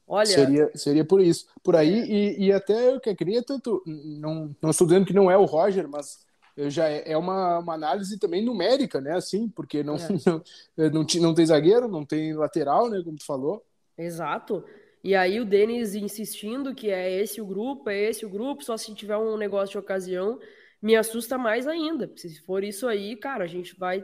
Olha, 0.06 0.26
Seria, 0.26 0.70
seria 0.76 1.06
por 1.06 1.22
isso. 1.22 1.48
Por 1.64 1.74
aí, 1.74 2.04
e, 2.04 2.48
e 2.48 2.52
até 2.52 2.94
eu 2.94 3.00
que 3.00 3.16
queria 3.16 3.42
tanto. 3.42 3.82
Não, 3.86 4.54
não 4.62 4.72
estou 4.72 4.86
dizendo 4.86 5.06
que 5.06 5.14
não 5.14 5.32
é 5.32 5.38
o 5.38 5.46
Roger, 5.46 5.88
mas 5.88 6.26
já 6.68 6.90
é 6.90 7.14
é 7.14 7.18
uma, 7.18 7.60
uma 7.60 7.76
análise 7.76 8.20
também 8.20 8.44
numérica, 8.44 9.00
né? 9.00 9.16
Assim, 9.16 9.48
porque 9.48 9.82
não, 9.82 9.96
É. 9.96 10.00
não, 10.92 10.92
não, 10.92 11.06
não 11.22 11.34
tem 11.34 11.46
zagueiro, 11.46 11.88
não 11.88 12.04
tem 12.04 12.34
lateral, 12.34 12.90
né? 12.90 13.02
Como 13.06 13.16
tu 13.16 13.26
falou. 13.26 13.66
Exato. 13.98 14.66
E 15.02 15.16
aí 15.16 15.40
o 15.40 15.46
Denis 15.46 15.96
insistindo 15.96 16.76
que 16.76 16.90
é 16.90 17.10
esse 17.10 17.40
o 17.40 17.46
grupo, 17.46 17.90
é 17.90 17.98
esse 18.10 18.26
o 18.26 18.30
grupo, 18.30 18.66
só 18.66 18.76
se 18.76 18.94
tiver 18.94 19.16
um 19.16 19.38
negócio 19.38 19.72
de 19.72 19.78
ocasião, 19.78 20.38
me 20.82 20.96
assusta 20.96 21.38
mais 21.38 21.68
ainda. 21.68 22.12
Se 22.16 22.40
for 22.42 22.64
isso 22.64 22.88
aí, 22.88 23.16
cara, 23.16 23.44
a 23.44 23.48
gente 23.48 23.78
vai 23.78 24.04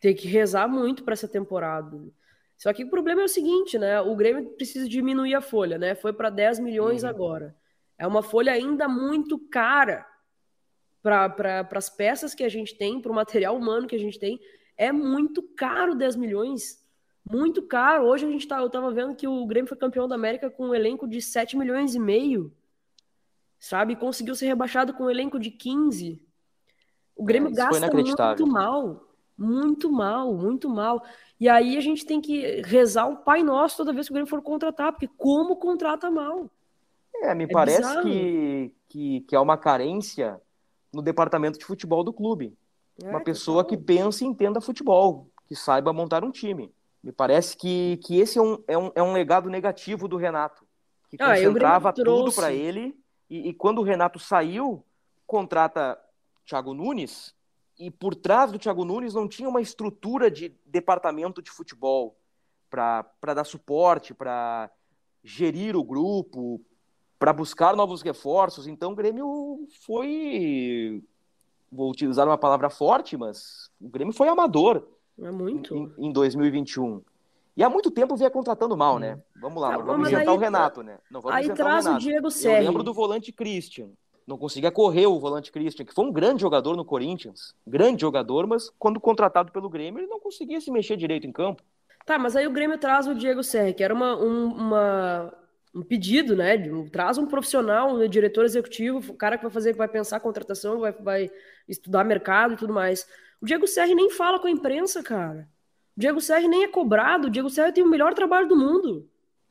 ter 0.00 0.14
que 0.14 0.28
rezar 0.28 0.68
muito 0.68 1.02
para 1.04 1.14
essa 1.14 1.28
temporada. 1.28 1.96
Só 2.56 2.72
que 2.72 2.84
o 2.84 2.90
problema 2.90 3.22
é 3.22 3.24
o 3.24 3.28
seguinte, 3.28 3.78
né? 3.78 4.00
O 4.00 4.14
Grêmio 4.16 4.50
precisa 4.50 4.88
diminuir 4.88 5.34
a 5.34 5.40
folha, 5.40 5.78
né? 5.78 5.94
Foi 5.94 6.12
para 6.12 6.30
10 6.30 6.58
milhões 6.58 7.02
Uhum. 7.02 7.08
agora. 7.08 7.56
É 7.98 8.06
uma 8.06 8.22
folha 8.22 8.52
ainda 8.52 8.88
muito 8.88 9.38
cara 9.38 10.06
para 11.02 11.28
pra, 11.28 11.66
as 11.72 11.88
peças 11.88 12.34
que 12.34 12.44
a 12.44 12.48
gente 12.48 12.76
tem, 12.76 13.00
para 13.00 13.12
o 13.12 13.14
material 13.14 13.56
humano 13.56 13.86
que 13.86 13.94
a 13.96 13.98
gente 13.98 14.18
tem. 14.18 14.40
É 14.76 14.90
muito 14.92 15.42
caro 15.42 15.94
10 15.94 16.16
milhões. 16.16 16.84
Muito 17.30 17.62
caro. 17.62 18.04
Hoje 18.04 18.26
a 18.26 18.30
gente 18.30 18.46
tá, 18.46 18.58
eu 18.60 18.70
tava 18.70 18.90
vendo 18.92 19.14
que 19.14 19.26
o 19.26 19.46
Grêmio 19.46 19.68
foi 19.68 19.76
campeão 19.76 20.06
da 20.08 20.14
América 20.14 20.50
com 20.50 20.68
um 20.68 20.74
elenco 20.74 21.08
de 21.08 21.20
7 21.22 21.56
milhões 21.56 21.94
e 21.94 21.98
meio. 21.98 22.52
Sabe? 23.66 23.96
Conseguiu 23.96 24.34
ser 24.36 24.46
rebaixado 24.46 24.94
com 24.94 25.04
um 25.04 25.10
elenco 25.10 25.40
de 25.40 25.50
15. 25.50 26.22
O 27.16 27.24
Grêmio 27.24 27.48
É, 27.48 27.52
isso 27.52 27.66
foi 27.66 27.80
gasta 27.80 27.90
muito 27.90 28.46
mal. 28.46 29.02
Muito 29.36 29.90
mal, 29.90 30.32
muito 30.34 30.68
mal. 30.70 31.02
E 31.38 31.48
aí 31.48 31.76
a 31.76 31.80
gente 31.80 32.06
tem 32.06 32.20
que 32.20 32.62
rezar 32.62 33.06
um 33.06 33.16
Pai 33.16 33.42
Nosso 33.42 33.78
toda 33.78 33.92
vez 33.92 34.06
que 34.06 34.12
o 34.12 34.14
Grêmio 34.14 34.30
for 34.30 34.40
contratar, 34.40 34.92
porque 34.92 35.08
como 35.08 35.56
contrata 35.56 36.10
mal? 36.10 36.50
É, 37.14 37.34
me 37.34 37.44
É 37.44 37.46
parece 37.46 37.78
bizarro. 37.78 38.02
que, 38.02 38.74
que, 38.88 39.20
que 39.22 39.36
há 39.36 39.40
uma 39.40 39.56
carência 39.58 40.40
no 40.92 41.02
departamento 41.02 41.58
de 41.58 41.64
futebol 41.64 42.04
do 42.04 42.12
clube. 42.12 42.56
É, 43.02 43.10
uma 43.10 43.20
pessoa 43.20 43.64
que 43.64 43.76
pense 43.76 44.24
e 44.24 44.26
entenda 44.28 44.60
futebol, 44.60 45.30
que 45.46 45.54
saiba 45.56 45.92
montar 45.92 46.24
um 46.24 46.30
time. 46.30 46.72
Me 47.02 47.12
parece 47.12 47.56
que, 47.56 47.98
que 47.98 48.18
esse 48.18 48.38
é 48.38 48.42
um, 48.42 48.62
é, 48.66 48.78
um, 48.78 48.90
é 48.94 49.02
um 49.02 49.12
legado 49.12 49.48
negativo 49.50 50.08
do 50.08 50.16
Renato, 50.16 50.66
que 51.08 51.16
Ah, 51.18 51.34
o 51.48 51.52
Grêmio 51.52 51.60
concentrava 51.60 51.92
tudo 51.92 52.32
para 52.32 52.52
ele 52.52 52.96
E, 53.28 53.48
e 53.48 53.54
quando 53.54 53.78
o 53.78 53.84
Renato 53.84 54.18
saiu, 54.18 54.84
contrata 55.26 55.98
Thiago 56.44 56.72
Nunes, 56.72 57.34
e 57.78 57.90
por 57.90 58.14
trás 58.14 58.50
do 58.50 58.58
Thiago 58.58 58.84
Nunes 58.84 59.14
não 59.14 59.28
tinha 59.28 59.48
uma 59.48 59.60
estrutura 59.60 60.30
de 60.30 60.54
departamento 60.64 61.42
de 61.42 61.50
futebol 61.50 62.16
para 62.70 63.34
dar 63.34 63.44
suporte, 63.44 64.14
para 64.14 64.70
gerir 65.22 65.76
o 65.76 65.84
grupo, 65.84 66.60
para 67.18 67.32
buscar 67.32 67.76
novos 67.76 68.02
reforços. 68.02 68.66
Então 68.66 68.92
o 68.92 68.96
Grêmio 68.96 69.66
foi. 69.84 71.02
Vou 71.70 71.90
utilizar 71.90 72.26
uma 72.26 72.38
palavra 72.38 72.70
forte, 72.70 73.16
mas 73.16 73.70
o 73.80 73.88
Grêmio 73.88 74.14
foi 74.14 74.28
amador. 74.28 74.86
É 75.18 75.30
muito. 75.30 75.74
Em, 75.74 76.08
em 76.08 76.12
2021. 76.12 77.02
E 77.56 77.64
há 77.64 77.70
muito 77.70 77.90
tempo 77.90 78.16
vinha 78.16 78.30
contratando 78.30 78.76
mal, 78.76 78.98
né? 78.98 79.18
Vamos 79.40 79.62
lá, 79.62 79.72
não, 79.72 79.78
não 79.78 79.86
vamos 79.86 80.08
isentar 80.08 80.34
o 80.34 80.38
Renato, 80.38 80.82
né? 80.82 80.98
Não 81.10 81.22
vamos 81.22 81.38
aí 81.38 81.48
traz 81.54 81.86
o, 81.86 81.94
o 81.94 81.98
Diego 81.98 82.30
Serri. 82.30 82.64
Eu 82.64 82.70
lembro 82.70 82.82
do 82.82 82.92
volante 82.92 83.32
Christian. 83.32 83.88
Não 84.26 84.36
conseguia 84.36 84.70
correr 84.70 85.06
o 85.06 85.18
volante 85.18 85.52
Christian, 85.52 85.86
que 85.86 85.94
foi 85.94 86.04
um 86.04 86.12
grande 86.12 86.42
jogador 86.42 86.76
no 86.76 86.84
Corinthians. 86.84 87.54
Grande 87.66 88.00
jogador, 88.00 88.46
mas 88.46 88.68
quando 88.78 89.00
contratado 89.00 89.52
pelo 89.52 89.70
Grêmio, 89.70 90.00
ele 90.00 90.08
não 90.08 90.20
conseguia 90.20 90.60
se 90.60 90.70
mexer 90.70 90.96
direito 90.96 91.26
em 91.26 91.32
campo. 91.32 91.62
Tá, 92.04 92.18
mas 92.18 92.36
aí 92.36 92.46
o 92.46 92.52
Grêmio 92.52 92.76
traz 92.76 93.06
o 93.06 93.14
Diego 93.14 93.42
Serri, 93.42 93.72
que 93.72 93.84
era 93.84 93.94
uma, 93.94 94.16
um, 94.16 94.46
uma, 94.48 95.32
um 95.74 95.82
pedido, 95.82 96.36
né? 96.36 96.58
Traz 96.90 97.18
um 97.18 97.26
profissional, 97.26 97.94
um 97.94 98.08
diretor 98.08 98.44
executivo, 98.44 99.12
o 99.12 99.16
cara 99.16 99.38
que 99.38 99.44
vai 99.44 99.52
fazer, 99.52 99.74
vai 99.74 99.88
pensar 99.88 100.16
a 100.16 100.20
contratação, 100.20 100.80
vai, 100.80 100.92
vai 100.92 101.30
estudar 101.68 102.04
mercado 102.04 102.54
e 102.54 102.56
tudo 102.56 102.72
mais. 102.74 103.06
O 103.40 103.46
Diego 103.46 103.66
Serri 103.66 103.94
nem 103.94 104.10
fala 104.10 104.38
com 104.40 104.46
a 104.46 104.50
imprensa, 104.50 105.02
cara. 105.02 105.48
O 105.96 106.00
Diego 106.00 106.20
Serri 106.20 106.48
nem 106.48 106.64
é 106.64 106.68
cobrado. 106.68 107.28
O 107.28 107.30
Diego 107.30 107.48
Serri 107.48 107.72
tem 107.72 107.82
o 107.82 107.88
melhor 107.88 108.12
trabalho 108.14 108.46
do 108.46 108.56
mundo. 108.56 109.08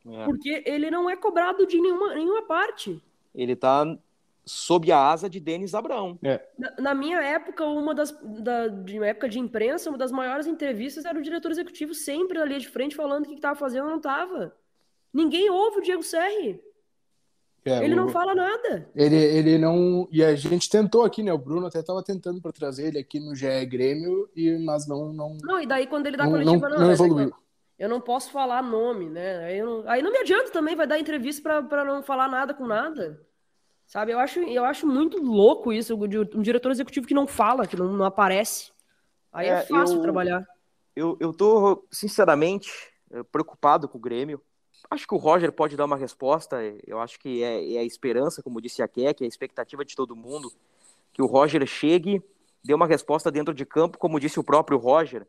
É. 0.08 0.26
Porque 0.26 0.64
ele 0.66 0.92
não 0.92 1.10
é 1.10 1.16
cobrado 1.16 1.66
de 1.66 1.82
nenhuma, 1.82 2.14
nenhuma 2.14 2.44
parte. 2.44 3.02
Ele 3.34 3.56
tá 3.56 3.98
sob 4.46 4.92
a 4.92 5.10
asa 5.10 5.28
de 5.28 5.40
Denis 5.40 5.74
Abrão. 5.74 6.20
É. 6.24 6.40
Na, 6.58 6.76
na, 6.80 6.94
minha 6.94 7.20
época, 7.20 7.66
uma 7.66 7.96
das 7.96 8.12
da, 8.22 8.68
de 8.68 8.98
uma 8.98 9.08
época 9.08 9.28
de 9.28 9.40
imprensa, 9.40 9.90
uma 9.90 9.98
das 9.98 10.12
maiores 10.12 10.46
entrevistas 10.46 11.04
era 11.04 11.18
o 11.18 11.22
diretor 11.22 11.50
executivo 11.50 11.96
sempre 11.96 12.38
na 12.38 12.46
linha 12.46 12.60
de 12.60 12.70
frente 12.70 12.96
falando 12.96 13.26
o 13.26 13.28
que 13.28 13.34
estava 13.34 13.58
fazendo 13.58 13.86
ou 13.86 13.90
não 13.90 13.98
estava. 13.98 14.56
Ninguém 15.12 15.50
ouve 15.50 15.80
o 15.80 15.82
Diego 15.82 16.04
Serri. 16.04 16.62
É, 17.66 17.84
ele 17.84 17.94
o... 17.94 17.98
não 17.98 18.10
fala 18.10 18.36
nada. 18.36 18.88
Ele, 18.96 19.16
ele 19.16 19.58
não. 19.58 20.08
E 20.12 20.24
a 20.24 20.36
gente 20.36 20.70
tentou 20.70 21.04
aqui, 21.04 21.24
né? 21.24 21.34
O 21.34 21.38
Bruno 21.38 21.66
até 21.66 21.80
estava 21.80 22.04
tentando 22.04 22.40
para 22.40 22.52
trazer 22.52 22.88
ele 22.88 23.00
aqui 23.00 23.20
no 23.20 23.36
GE 23.36 23.66
Grêmio, 23.66 24.30
e, 24.36 24.56
mas 24.60 24.88
não. 24.88 25.12
Não, 25.12 25.38
não 25.42 25.60
e 25.60 25.66
daí 25.66 25.88
quando 25.88 26.06
ele 26.06 26.16
dá 26.16 26.26
não, 26.26 26.32
coletiva, 26.32 26.70
não, 26.70 26.78
não, 26.78 26.86
não 26.86 26.92
evoluiu. 26.92 27.34
Eu 27.78 27.90
não 27.90 28.00
posso 28.00 28.32
falar 28.32 28.62
nome, 28.62 29.10
né? 29.10 29.46
Aí 29.46 29.62
não, 29.62 29.84
aí 29.88 30.02
não 30.02 30.12
me 30.12 30.20
adianta 30.20 30.52
também, 30.52 30.76
vai 30.76 30.88
dar 30.88 31.00
entrevista 31.00 31.62
para 31.64 31.84
não 31.84 32.04
falar 32.04 32.30
nada 32.30 32.54
com 32.54 32.66
nada. 32.66 33.20
Sabe? 33.86 34.14
Eu 34.14 34.20
acho, 34.20 34.40
eu 34.40 34.64
acho 34.64 34.88
muito 34.88 35.22
louco 35.22 35.74
isso, 35.74 35.96
um 35.96 36.42
diretor 36.42 36.72
executivo 36.72 37.08
que 37.08 37.14
não 37.14 37.28
fala, 37.28 37.68
que 37.68 37.76
não, 37.76 37.92
não 37.92 38.06
aparece. 38.06 38.72
Aí 39.32 39.48
é, 39.48 39.52
é 39.52 39.62
fácil 39.62 39.98
eu, 39.98 40.02
trabalhar. 40.02 40.48
Eu, 40.96 41.18
eu 41.20 41.34
tô, 41.34 41.86
sinceramente, 41.92 42.72
eh, 43.12 43.24
preocupado 43.24 43.88
com 43.90 43.98
o 43.98 44.02
Grêmio. 44.02 44.42
Acho 44.90 45.08
que 45.08 45.14
o 45.14 45.18
Roger 45.18 45.52
pode 45.52 45.76
dar 45.76 45.86
uma 45.86 45.98
resposta. 45.98 46.58
Eu 46.86 47.00
acho 47.00 47.20
que 47.20 47.44
é, 47.44 47.76
é 47.76 47.80
a 47.80 47.84
esperança, 47.84 48.44
como 48.44 48.62
disse 48.62 48.82
a 48.82 48.88
Keck, 48.88 49.22
é 49.22 49.26
a 49.26 49.28
expectativa 49.28 49.84
de 49.84 49.96
todo 49.96 50.16
mundo, 50.16 50.52
que 51.12 51.22
o 51.22 51.26
Roger 51.26 51.66
chegue, 51.66 52.22
dê 52.64 52.74
uma 52.74 52.88
resposta 52.88 53.32
dentro 53.32 53.54
de 53.54 53.66
campo, 53.66 53.98
como 53.98 54.20
disse 54.20 54.40
o 54.40 54.44
próprio 54.44 54.78
Roger. 54.78 55.28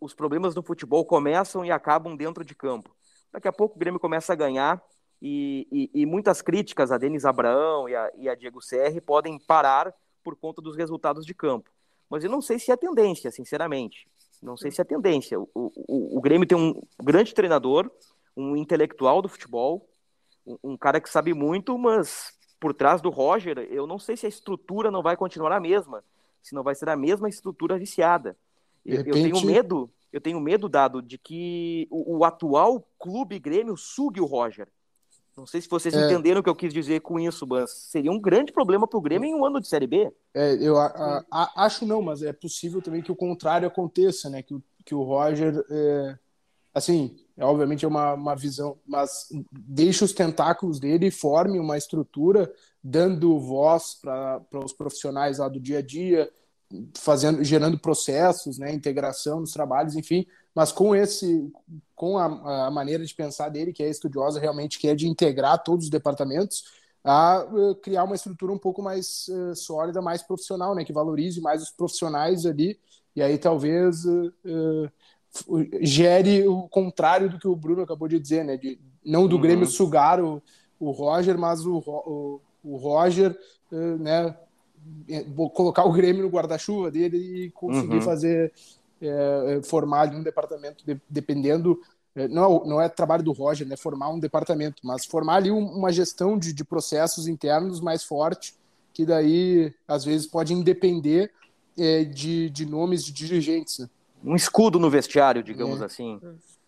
Os 0.00 0.14
problemas 0.14 0.54
no 0.54 0.62
futebol 0.62 1.04
começam 1.04 1.64
e 1.64 1.70
acabam 1.70 2.16
dentro 2.16 2.44
de 2.44 2.54
campo. 2.54 2.94
Daqui 3.32 3.48
a 3.48 3.52
pouco 3.52 3.76
o 3.76 3.78
Grêmio 3.78 4.00
começa 4.00 4.32
a 4.32 4.36
ganhar 4.36 4.82
e, 5.20 5.66
e, 5.70 6.02
e 6.02 6.06
muitas 6.06 6.40
críticas 6.40 6.92
a 6.92 6.98
Denis 6.98 7.24
Abraão 7.24 7.88
e 7.88 7.94
a, 7.94 8.12
e 8.16 8.28
a 8.28 8.34
Diego 8.34 8.60
Serri 8.60 9.00
podem 9.00 9.38
parar 9.38 9.92
por 10.22 10.36
conta 10.36 10.60
dos 10.60 10.76
resultados 10.76 11.24
de 11.24 11.34
campo. 11.34 11.70
Mas 12.08 12.24
eu 12.24 12.30
não 12.30 12.40
sei 12.40 12.58
se 12.58 12.70
é 12.70 12.76
tendência, 12.76 13.30
sinceramente. 13.30 14.08
Não 14.42 14.56
sei 14.56 14.70
se 14.70 14.80
é 14.80 14.84
tendência. 14.84 15.38
O, 15.38 15.48
o, 15.54 16.18
o 16.18 16.20
Grêmio 16.20 16.46
tem 16.46 16.56
um 16.56 16.80
grande 17.02 17.34
treinador, 17.34 17.90
um 18.38 18.56
intelectual 18.56 19.20
do 19.20 19.28
futebol, 19.28 19.88
um, 20.46 20.56
um, 20.62 20.76
cara 20.76 21.00
que 21.00 21.10
sabe 21.10 21.34
muito, 21.34 21.76
mas 21.76 22.32
por 22.60 22.72
trás 22.72 23.00
do 23.00 23.10
Roger, 23.10 23.58
eu 23.70 23.86
não 23.86 23.98
sei 23.98 24.16
se 24.16 24.26
a 24.26 24.28
estrutura 24.28 24.90
não 24.90 25.02
vai 25.02 25.16
continuar 25.16 25.52
a 25.52 25.60
mesma, 25.60 26.04
se 26.42 26.54
não 26.54 26.62
vai 26.62 26.74
ser 26.74 26.88
a 26.88 26.96
mesma 26.96 27.28
estrutura 27.28 27.76
viciada. 27.76 28.36
Repente... 28.86 29.08
Eu 29.08 29.14
tenho 29.14 29.44
medo, 29.44 29.90
eu 30.12 30.20
tenho 30.20 30.40
medo, 30.40 30.68
Dado, 30.68 31.02
de 31.02 31.18
que 31.18 31.88
o, 31.90 32.18
o 32.18 32.24
atual 32.24 32.86
clube 32.98 33.38
Grêmio 33.38 33.76
sugue 33.76 34.20
o 34.20 34.24
Roger. 34.24 34.68
Não 35.36 35.46
sei 35.46 35.60
se 35.60 35.68
vocês 35.68 35.94
é... 35.94 36.06
entenderam 36.06 36.40
o 36.40 36.42
que 36.42 36.50
eu 36.50 36.56
quis 36.56 36.72
dizer 36.72 37.00
com 37.00 37.18
isso, 37.18 37.46
mas 37.46 37.70
seria 37.70 38.10
um 38.10 38.20
grande 38.20 38.52
problema 38.52 38.86
para 38.86 38.98
o 38.98 39.02
Grêmio 39.02 39.28
em 39.28 39.34
um 39.34 39.44
ano 39.44 39.60
de 39.60 39.68
Série 39.68 39.86
B. 39.86 40.12
É, 40.32 40.54
eu 40.54 40.76
a, 40.76 41.24
a, 41.30 41.64
acho 41.64 41.84
não, 41.84 42.02
mas 42.02 42.22
é 42.22 42.32
possível 42.32 42.80
também 42.80 43.02
que 43.02 43.12
o 43.12 43.16
contrário 43.16 43.66
aconteça, 43.66 44.30
né? 44.30 44.42
Que, 44.42 44.56
que 44.84 44.94
o 44.94 45.02
Roger, 45.02 45.64
é, 45.70 46.18
assim, 46.74 47.16
é, 47.38 47.44
obviamente 47.44 47.84
é 47.84 47.88
uma, 47.88 48.14
uma 48.14 48.34
visão, 48.34 48.76
mas 48.84 49.28
deixe 49.52 50.02
os 50.02 50.12
tentáculos 50.12 50.80
dele 50.80 51.06
e 51.06 51.10
forme 51.10 51.60
uma 51.60 51.78
estrutura, 51.78 52.52
dando 52.82 53.38
voz 53.38 53.94
para 54.00 54.42
os 54.64 54.72
profissionais 54.72 55.38
lá 55.38 55.48
do 55.48 55.60
dia 55.60 55.78
a 55.78 55.82
dia, 55.82 56.28
fazendo, 56.96 57.42
gerando 57.44 57.78
processos, 57.78 58.58
né, 58.58 58.72
integração 58.74 59.38
nos 59.38 59.52
trabalhos, 59.52 59.94
enfim, 59.94 60.26
mas 60.52 60.72
com 60.72 60.96
esse, 60.96 61.48
com 61.94 62.18
a, 62.18 62.66
a 62.66 62.70
maneira 62.72 63.04
de 63.04 63.14
pensar 63.14 63.48
dele, 63.50 63.72
que 63.72 63.84
é 63.84 63.88
estudiosa 63.88 64.40
realmente, 64.40 64.78
que 64.78 64.88
é 64.88 64.94
de 64.96 65.06
integrar 65.06 65.62
todos 65.62 65.84
os 65.84 65.90
departamentos, 65.90 66.64
a 67.04 67.44
uh, 67.44 67.74
criar 67.76 68.02
uma 68.02 68.16
estrutura 68.16 68.52
um 68.52 68.58
pouco 68.58 68.82
mais 68.82 69.28
uh, 69.28 69.54
sólida, 69.54 70.02
mais 70.02 70.22
profissional, 70.24 70.74
né, 70.74 70.84
que 70.84 70.92
valorize 70.92 71.40
mais 71.40 71.62
os 71.62 71.70
profissionais 71.70 72.44
ali, 72.44 72.80
e 73.14 73.22
aí 73.22 73.38
talvez 73.38 74.04
uh, 74.04 74.90
gere 75.80 76.46
o 76.46 76.68
contrário 76.68 77.28
do 77.28 77.38
que 77.38 77.48
o 77.48 77.56
Bruno 77.56 77.82
acabou 77.82 78.08
de 78.08 78.18
dizer, 78.18 78.44
né? 78.44 78.56
De, 78.56 78.78
não 79.04 79.28
do 79.28 79.36
uhum. 79.36 79.42
Grêmio 79.42 79.66
sugar 79.66 80.20
o, 80.20 80.42
o 80.78 80.90
Roger, 80.90 81.38
mas 81.38 81.64
o, 81.64 81.78
o, 81.78 82.40
o 82.62 82.76
Roger, 82.76 83.38
uh, 83.72 83.98
né? 83.98 84.34
É, 85.08 85.24
colocar 85.52 85.84
o 85.84 85.92
Grêmio 85.92 86.22
no 86.22 86.30
guarda-chuva 86.30 86.90
dele 86.90 87.18
e 87.18 87.50
conseguir 87.50 87.96
uhum. 87.96 88.02
fazer 88.02 88.52
é, 89.02 89.60
formar 89.64 90.02
ali 90.02 90.16
um 90.16 90.22
departamento 90.22 90.84
de, 90.86 90.98
dependendo 91.10 91.78
não, 92.26 92.64
não 92.64 92.80
é 92.80 92.88
trabalho 92.88 93.22
do 93.22 93.32
Roger, 93.32 93.66
né? 93.66 93.76
Formar 93.76 94.08
um 94.08 94.18
departamento, 94.18 94.80
mas 94.84 95.04
formar 95.04 95.36
ali 95.36 95.50
uma 95.50 95.92
gestão 95.92 96.36
de, 96.38 96.52
de 96.52 96.64
processos 96.64 97.28
internos 97.28 97.80
mais 97.80 98.02
forte, 98.02 98.54
que 98.92 99.04
daí 99.06 99.72
às 99.86 100.04
vezes 100.04 100.26
pode 100.26 100.52
independer 100.52 101.30
é, 101.78 102.02
de, 102.04 102.50
de 102.50 102.66
nomes 102.66 103.04
de 103.04 103.12
dirigentes. 103.12 103.78
Né? 103.78 103.88
Um 104.24 104.34
escudo 104.36 104.78
no 104.78 104.90
vestiário, 104.90 105.42
digamos 105.42 105.80
é. 105.80 105.84
assim. 105.84 106.20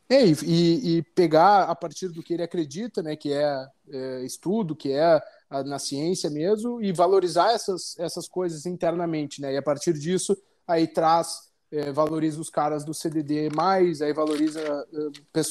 É, 0.09 0.27
e, 0.27 0.97
e, 0.97 1.03
pegar 1.15 1.65
a 1.65 1.75
partir 1.77 2.09
do 2.09 2.21
que 2.21 2.35
ele 2.35 2.43
acredita, 2.43 3.01
né, 3.01 3.15
que 3.15 3.33
é, 3.33 3.67
é 3.89 4.25
estudo, 4.25 4.75
que 4.75 4.91
é 4.91 5.23
a, 5.49 5.63
na 5.63 5.79
ciência 5.79 6.29
mesmo, 6.29 6.83
e 6.83 6.93
valorizar 6.93 7.53
essas, 7.53 7.97
essas 7.97 8.27
coisas 8.27 8.67
internamente, 8.67 9.41
né, 9.41 9.53
e 9.55 9.57
a 9.57 9.63
partir 9.63 9.93
disso, 9.93 10.37
aí 10.67 10.89
traz, 10.89 11.51
é, 11.71 11.93
valoriza 11.93 12.41
os 12.41 12.51
caras 12.51 12.85
do 12.85 12.93
CDD 12.93 13.51
mais, 13.55 14.03
aí 14.03 14.13
valoriza 14.13 14.61
o 14.93 15.13
é, 15.39 15.43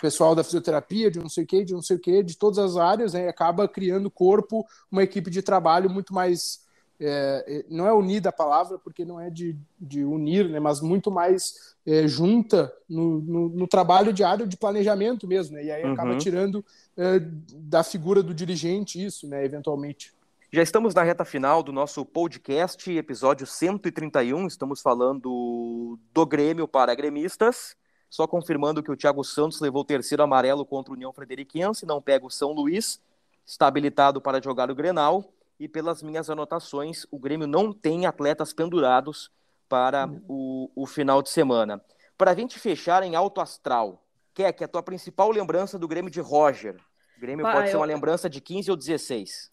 pessoal 0.00 0.36
da 0.36 0.44
fisioterapia, 0.44 1.10
de 1.10 1.18
não 1.18 1.28
sei 1.28 1.42
o 1.42 1.46
que, 1.46 1.64
de 1.64 1.72
não 1.72 1.82
sei 1.82 1.96
o 1.96 2.00
que, 2.00 2.22
de 2.22 2.38
todas 2.38 2.58
as 2.58 2.76
áreas, 2.76 3.12
né, 3.12 3.24
e 3.24 3.28
acaba 3.28 3.66
criando 3.66 4.08
corpo, 4.08 4.64
uma 4.88 5.02
equipe 5.02 5.28
de 5.28 5.42
trabalho 5.42 5.90
muito 5.90 6.14
mais 6.14 6.60
é, 7.00 7.44
é, 7.46 7.64
não 7.68 7.86
é 7.86 7.92
unida 7.92 8.30
a 8.30 8.32
palavra, 8.32 8.78
porque 8.78 9.04
não 9.04 9.20
é 9.20 9.28
de, 9.28 9.56
de 9.78 10.04
unir, 10.04 10.48
né, 10.48 10.58
mas 10.58 10.80
muito 10.80 11.10
mais 11.10 11.74
é, 11.86 12.06
junta 12.08 12.72
no, 12.88 13.20
no, 13.20 13.48
no, 13.50 13.66
trabalho 13.66 14.12
diário 14.12 14.46
de 14.46 14.56
planejamento 14.56 15.26
mesmo, 15.26 15.56
né, 15.56 15.64
e 15.64 15.70
aí 15.70 15.84
uhum. 15.84 15.92
acaba 15.92 16.16
tirando 16.16 16.64
é, 16.96 17.20
da 17.54 17.82
figura 17.82 18.22
do 18.22 18.34
dirigente 18.34 19.04
isso, 19.04 19.28
né, 19.28 19.44
eventualmente. 19.44 20.14
Já 20.52 20.62
estamos 20.62 20.94
na 20.94 21.02
reta 21.02 21.24
final 21.24 21.62
do 21.62 21.72
nosso 21.72 22.04
podcast, 22.04 22.90
episódio 22.90 23.46
131, 23.46 24.46
estamos 24.46 24.80
falando 24.80 25.98
do 26.14 26.26
Grêmio 26.26 26.66
para 26.66 26.94
gremistas, 26.94 27.76
só 28.08 28.26
confirmando 28.26 28.82
que 28.82 28.90
o 28.90 28.96
Thiago 28.96 29.22
Santos 29.22 29.60
levou 29.60 29.82
o 29.82 29.84
terceiro 29.84 30.22
amarelo 30.22 30.64
contra 30.64 30.92
o 30.92 30.96
União 30.96 31.12
Frederiquense, 31.12 31.84
não 31.84 32.00
pega 32.00 32.24
o 32.24 32.30
São 32.30 32.52
Luís, 32.52 33.02
está 33.44 33.66
habilitado 33.66 34.20
para 34.20 34.40
jogar 34.40 34.70
o 34.70 34.74
Grenal, 34.74 35.24
e 35.58 35.68
pelas 35.68 36.02
minhas 36.02 36.28
anotações, 36.28 37.06
o 37.10 37.18
Grêmio 37.18 37.46
não 37.46 37.72
tem 37.72 38.06
atletas 38.06 38.52
pendurados 38.52 39.30
para 39.68 40.08
o, 40.28 40.70
o 40.74 40.86
final 40.86 41.22
de 41.22 41.30
semana. 41.30 41.82
Para 42.16 42.30
a 42.30 42.34
gente 42.34 42.58
fechar 42.58 43.02
em 43.02 43.14
alto 43.14 43.40
astral, 43.40 44.02
que 44.34 44.64
a 44.64 44.68
tua 44.68 44.82
principal 44.82 45.30
lembrança 45.30 45.78
do 45.78 45.88
Grêmio 45.88 46.10
de 46.10 46.20
Roger? 46.20 46.76
O 47.16 47.20
Grêmio 47.20 47.44
pode 47.44 47.70
ser 47.70 47.76
uma 47.76 47.86
lembrança 47.86 48.28
de 48.28 48.40
15 48.40 48.70
ou 48.70 48.76
16. 48.76 49.50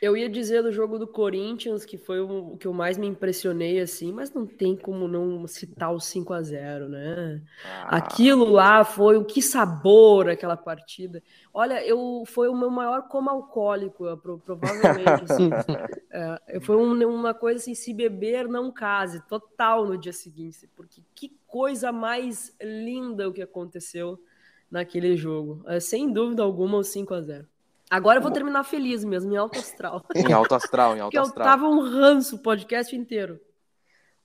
Eu 0.00 0.14
ia 0.14 0.28
dizer 0.28 0.62
do 0.62 0.70
jogo 0.70 0.98
do 0.98 1.06
Corinthians, 1.06 1.86
que 1.86 1.96
foi 1.96 2.20
o, 2.20 2.56
que 2.58 2.66
eu 2.66 2.72
mais 2.74 2.98
me 2.98 3.06
impressionei, 3.06 3.80
assim, 3.80 4.12
mas 4.12 4.30
não 4.30 4.46
tem 4.46 4.76
como 4.76 5.08
não 5.08 5.46
citar 5.46 5.94
o 5.94 5.98
5 5.98 6.34
a 6.34 6.42
0 6.42 6.88
né? 6.90 7.42
Ah. 7.64 7.96
Aquilo 7.96 8.50
lá 8.50 8.84
foi 8.84 9.16
o 9.16 9.24
que 9.24 9.40
sabor 9.40 10.28
aquela 10.28 10.56
partida. 10.56 11.22
Olha, 11.52 11.82
eu 11.86 12.24
foi 12.26 12.48
o 12.48 12.54
meu 12.54 12.70
maior 12.70 13.08
coma 13.08 13.32
alcoólico, 13.32 14.04
provavelmente. 14.44 15.24
Assim. 15.30 15.48
é, 16.12 16.60
foi 16.60 16.76
um, 16.76 16.92
uma 17.08 17.32
coisa 17.32 17.60
assim, 17.60 17.74
se 17.74 17.94
beber, 17.94 18.46
não 18.46 18.70
case, 18.70 19.26
total 19.26 19.86
no 19.86 19.96
dia 19.96 20.12
seguinte, 20.12 20.68
porque 20.76 21.00
que 21.14 21.34
coisa 21.46 21.90
mais 21.90 22.54
linda 22.60 23.26
o 23.26 23.32
que 23.32 23.40
aconteceu 23.40 24.20
naquele 24.70 25.16
jogo. 25.16 25.62
É, 25.66 25.80
sem 25.80 26.12
dúvida 26.12 26.42
alguma, 26.42 26.76
o 26.76 26.84
5 26.84 27.14
a 27.14 27.20
0 27.22 27.48
Agora 27.90 28.18
eu 28.18 28.22
vou 28.22 28.32
terminar 28.32 28.64
feliz 28.64 29.04
mesmo, 29.04 29.32
em 29.32 29.36
alto 29.36 29.58
astral. 29.58 30.04
em 30.14 30.32
alto 30.32 30.54
astral, 30.54 30.96
em 30.96 31.00
alto 31.00 31.18
astral. 31.18 31.24
Porque 31.26 31.40
eu 31.40 31.44
tava 31.44 31.68
um 31.68 31.80
ranço 31.80 32.36
o 32.36 32.38
podcast 32.38 32.94
inteiro. 32.94 33.40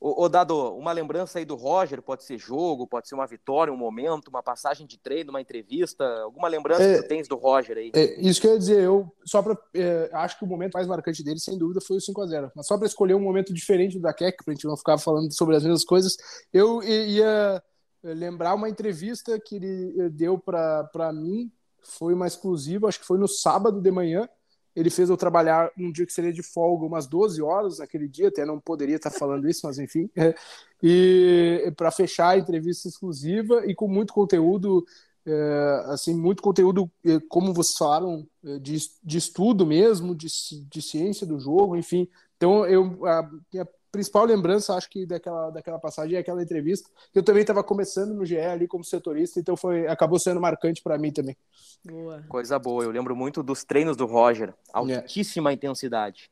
Ô, 0.04 0.24
ô, 0.24 0.28
Dado, 0.28 0.56
uma 0.76 0.92
lembrança 0.92 1.38
aí 1.38 1.46
do 1.46 1.54
Roger, 1.54 2.02
pode 2.02 2.24
ser 2.24 2.36
jogo, 2.36 2.88
pode 2.88 3.08
ser 3.08 3.14
uma 3.14 3.28
vitória, 3.28 3.72
um 3.72 3.78
momento, 3.78 4.30
uma 4.30 4.42
passagem 4.42 4.88
de 4.88 4.98
treino, 4.98 5.30
uma 5.30 5.40
entrevista, 5.40 6.04
alguma 6.24 6.48
lembrança 6.48 6.82
é, 6.82 6.96
que 6.96 7.04
tu 7.04 7.08
tens 7.08 7.28
do 7.28 7.36
Roger 7.36 7.78
aí? 7.78 7.92
É, 7.94 8.20
isso 8.20 8.42
que 8.42 8.48
eu 8.48 8.54
ia 8.54 8.58
dizer, 8.58 8.82
eu 8.82 9.16
só 9.24 9.44
para 9.44 9.56
é, 9.76 10.10
acho 10.14 10.40
que 10.40 10.44
o 10.44 10.48
momento 10.48 10.74
mais 10.74 10.88
marcante 10.88 11.24
dele, 11.24 11.40
sem 11.40 11.56
dúvida, 11.56 11.80
foi 11.80 11.98
o 11.98 12.02
5 12.02 12.20
a 12.20 12.26
0 12.26 12.52
Mas 12.56 12.66
só 12.66 12.80
para 12.80 12.88
escolher 12.88 13.14
um 13.14 13.20
momento 13.20 13.54
diferente 13.54 13.98
do 13.98 14.02
da 14.02 14.12
Keck, 14.12 14.44
pra 14.44 14.56
gente 14.56 14.66
não 14.66 14.76
ficar 14.76 14.98
falando 14.98 15.32
sobre 15.32 15.56
as 15.56 15.62
mesmas 15.62 15.86
coisas, 15.86 16.18
eu 16.52 16.82
ia 16.82 17.62
lembrar 18.04 18.56
uma 18.56 18.70
entrevista 18.70 19.40
que 19.40 19.58
ele 19.58 20.10
deu 20.10 20.40
para 20.40 21.14
mim 21.14 21.52
foi 21.82 22.14
uma 22.14 22.28
exclusiva, 22.28 22.88
acho 22.88 23.00
que 23.00 23.06
foi 23.06 23.18
no 23.18 23.28
sábado 23.28 23.82
de 23.82 23.92
manhã. 23.92 24.28
Ele 24.76 24.90
fez 24.90 25.10
eu 25.10 25.18
trabalhar 25.18 25.70
um 25.78 25.92
dia 25.92 26.06
que 26.06 26.14
seria 26.14 26.32
de 26.32 26.42
folga, 26.42 26.86
umas 26.86 27.06
12 27.06 27.42
horas 27.42 27.80
naquele 27.80 28.08
dia, 28.08 28.30
até 28.30 28.46
não 28.46 28.60
poderia 28.60 28.96
estar 28.96 29.12
falando 29.12 29.50
isso, 29.50 29.62
mas 29.66 29.78
enfim. 29.78 30.10
E 30.84 31.72
para 31.78 31.92
fechar 31.92 32.30
a 32.30 32.38
entrevista 32.40 32.88
exclusiva 32.88 33.64
e 33.68 33.76
com 33.76 33.88
muito 33.88 34.14
conteúdo, 34.14 34.84
é, 35.24 35.84
assim, 35.86 36.14
muito 36.16 36.42
conteúdo, 36.42 36.90
é, 37.06 37.20
como 37.30 37.54
vocês 37.54 37.78
falaram, 37.78 38.28
é, 38.44 38.58
de, 38.58 38.78
de 39.04 39.18
estudo 39.18 39.64
mesmo, 39.64 40.16
de, 40.16 40.28
de 40.68 40.82
ciência 40.82 41.28
do 41.28 41.40
jogo, 41.40 41.76
enfim. 41.76 42.10
Então, 42.36 42.66
eu, 42.66 43.06
a 43.06 43.30
minha 43.54 43.68
principal 43.92 44.26
lembrança, 44.26 44.74
acho 44.74 44.90
que 44.90 45.06
daquela, 45.06 45.50
daquela 45.50 45.78
passagem 45.78 46.16
é 46.16 46.20
aquela 46.20 46.42
entrevista. 46.42 46.90
Eu 47.14 47.22
também 47.22 47.42
estava 47.42 47.64
começando 47.64 48.14
no 48.14 48.26
GE 48.26 48.40
ali 48.40 48.68
como 48.68 48.84
setorista, 48.84 49.40
então 49.40 49.58
foi 49.58 49.88
acabou 49.88 50.18
sendo 50.18 50.40
marcante 50.40 50.82
para 50.82 50.98
mim 50.98 51.12
também. 51.12 51.36
Boa. 51.84 52.24
Coisa 52.30 52.58
boa. 52.58 52.84
Eu 52.84 52.92
lembro 52.92 53.16
muito 53.16 53.44
dos 53.44 53.64
treinos 53.64 53.98
do 53.98 54.06
Roger. 54.06 54.54
Altíssima 54.74 55.52
é. 55.52 55.54
intensidade. 55.54 56.32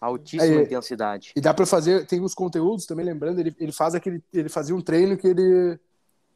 Altíssima 0.00 0.60
é, 0.60 0.62
intensidade. 0.62 1.32
E 1.34 1.40
dá 1.40 1.52
para 1.52 1.66
fazer, 1.66 2.06
tem 2.06 2.20
os 2.22 2.34
conteúdos 2.34 2.86
também, 2.86 3.04
lembrando, 3.04 3.40
ele, 3.40 3.54
ele 3.58 3.72
faz 3.72 3.94
aquele. 3.94 4.22
Ele 4.32 4.48
fazia 4.48 4.74
um 4.74 4.80
treino 4.80 5.16
que 5.16 5.26
ele 5.26 5.78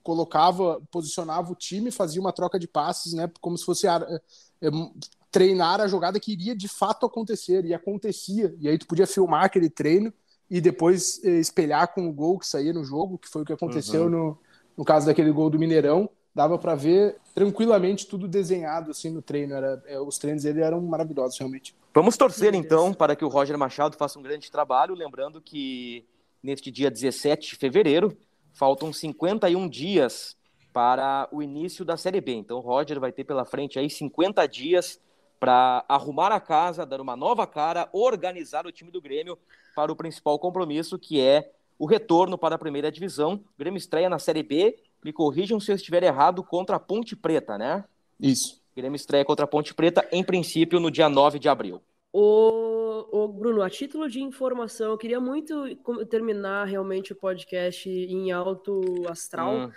colocava, 0.03 0.83
posicionava 0.91 1.51
o 1.51 1.55
time, 1.55 1.91
fazia 1.91 2.21
uma 2.21 2.33
troca 2.33 2.59
de 2.59 2.69
passes, 2.69 3.15
né? 3.15 3.31
Como 3.41 3.57
se 3.57 3.65
fosse 3.65 3.87
a, 3.87 4.07
é, 4.61 4.69
treinar 5.31 5.81
a 5.81 5.89
jogada 5.89 6.21
que 6.21 6.33
iria 6.33 6.55
de 6.55 6.69
fato 6.69 7.07
acontecer, 7.07 7.65
e 7.65 7.73
acontecia. 7.73 8.55
E 8.61 8.69
aí 8.69 8.77
tu 8.77 8.87
podia 8.87 9.07
filmar 9.07 9.45
aquele 9.45 9.71
treino 9.71 10.13
e 10.51 10.61
depois 10.61 11.23
eh, 11.25 11.39
espelhar 11.39 11.93
com 11.95 12.09
o 12.09 12.13
gol 12.13 12.39
que 12.39 12.47
saía 12.47 12.73
no 12.73 12.85
jogo, 12.85 13.19
que 13.19 13.29
foi 13.29 13.43
o 13.43 13.45
que 13.45 13.53
aconteceu 13.53 14.05
uhum. 14.05 14.11
no, 14.11 14.39
no 14.79 14.85
caso 14.85 15.07
daquele 15.07 15.31
gol 15.31 15.51
do 15.51 15.59
Mineirão. 15.59 16.09
Dava 16.35 16.59
para 16.59 16.75
ver 16.75 17.17
tranquilamente 17.35 18.07
tudo 18.07 18.27
desenhado 18.27 18.91
assim 18.91 19.09
no 19.09 19.23
treino. 19.23 19.55
Era, 19.55 19.83
é, 19.87 20.01
os 20.01 20.19
treinos 20.19 20.43
dele 20.43 20.61
eram 20.61 20.81
maravilhosos, 20.81 21.39
realmente. 21.39 21.75
Vamos 21.95 22.17
torcer 22.17 22.55
então 22.55 22.93
para 22.93 23.15
que 23.15 23.25
o 23.25 23.29
Roger 23.29 23.57
Machado 23.57 23.97
faça 23.97 24.19
um 24.19 24.23
grande 24.23 24.51
trabalho. 24.51 24.95
Lembrando 24.95 25.41
que 25.41 26.05
neste 26.43 26.71
dia 26.71 26.91
17 26.91 27.51
de 27.51 27.57
fevereiro 27.57 28.17
faltam 28.53 28.93
51 28.93 29.69
dias 29.69 30.37
para 30.73 31.29
o 31.31 31.41
início 31.41 31.85
da 31.85 31.97
Série 31.97 32.21
B. 32.21 32.33
Então 32.35 32.59
o 32.59 32.61
Roger 32.61 32.99
vai 32.99 33.13
ter 33.13 33.23
pela 33.23 33.45
frente 33.45 33.79
aí 33.79 33.89
50 33.89 34.45
dias 34.49 35.01
para 35.39 35.85
arrumar 35.89 36.33
a 36.33 36.41
casa, 36.41 36.87
dar 36.87 37.01
uma 37.01 37.17
nova 37.17 37.47
cara, 37.47 37.89
organizar 37.93 38.67
o 38.67 38.73
time 38.73 38.91
do 38.91 39.01
Grêmio 39.01 39.39
para 39.75 39.93
o 39.93 39.97
principal 39.97 40.39
compromisso, 40.39 40.99
que 40.99 41.21
é 41.21 41.53
o 41.79 41.87
retorno 41.87 42.39
para 42.39 42.55
a 42.55 42.59
primeira 42.59 42.91
divisão. 42.91 43.35
O 43.35 43.59
Grêmio 43.59 43.79
estreia 43.79 44.09
na 44.09 44.19
Série 44.19 44.43
B. 44.43 44.79
Me 45.05 45.13
corrijam 45.13 45.61
se 45.61 45.71
eu 45.71 45.77
estiver 45.77 46.03
errado 46.03 46.43
contra 46.43 46.77
a 46.77 46.81
Ponte 46.81 47.15
Preta, 47.15 47.59
né? 47.59 47.85
Isso. 48.19 48.63
O 48.73 48.77
Grêmio 48.77 48.97
estreia 48.97 49.25
contra 49.25 49.45
a 49.45 49.49
Ponte 49.49 49.75
Preta, 49.75 50.07
em 50.11 50.25
princípio, 50.25 50.81
no 50.81 50.91
dia 50.91 51.09
9 51.09 51.39
de 51.39 51.49
abril. 51.49 51.83
O, 52.13 53.25
o 53.25 53.29
Bruno, 53.29 53.61
a 53.61 53.69
título 53.69 54.09
de 54.09 54.23
informação, 54.23 54.93
eu 54.93 54.99
queria 54.99 55.21
muito 55.21 55.77
terminar 56.09 56.65
realmente 56.65 57.13
o 57.13 57.17
podcast 57.17 57.89
em 57.89 58.31
alto 58.31 59.03
astral. 59.09 59.55
Hum 59.55 59.71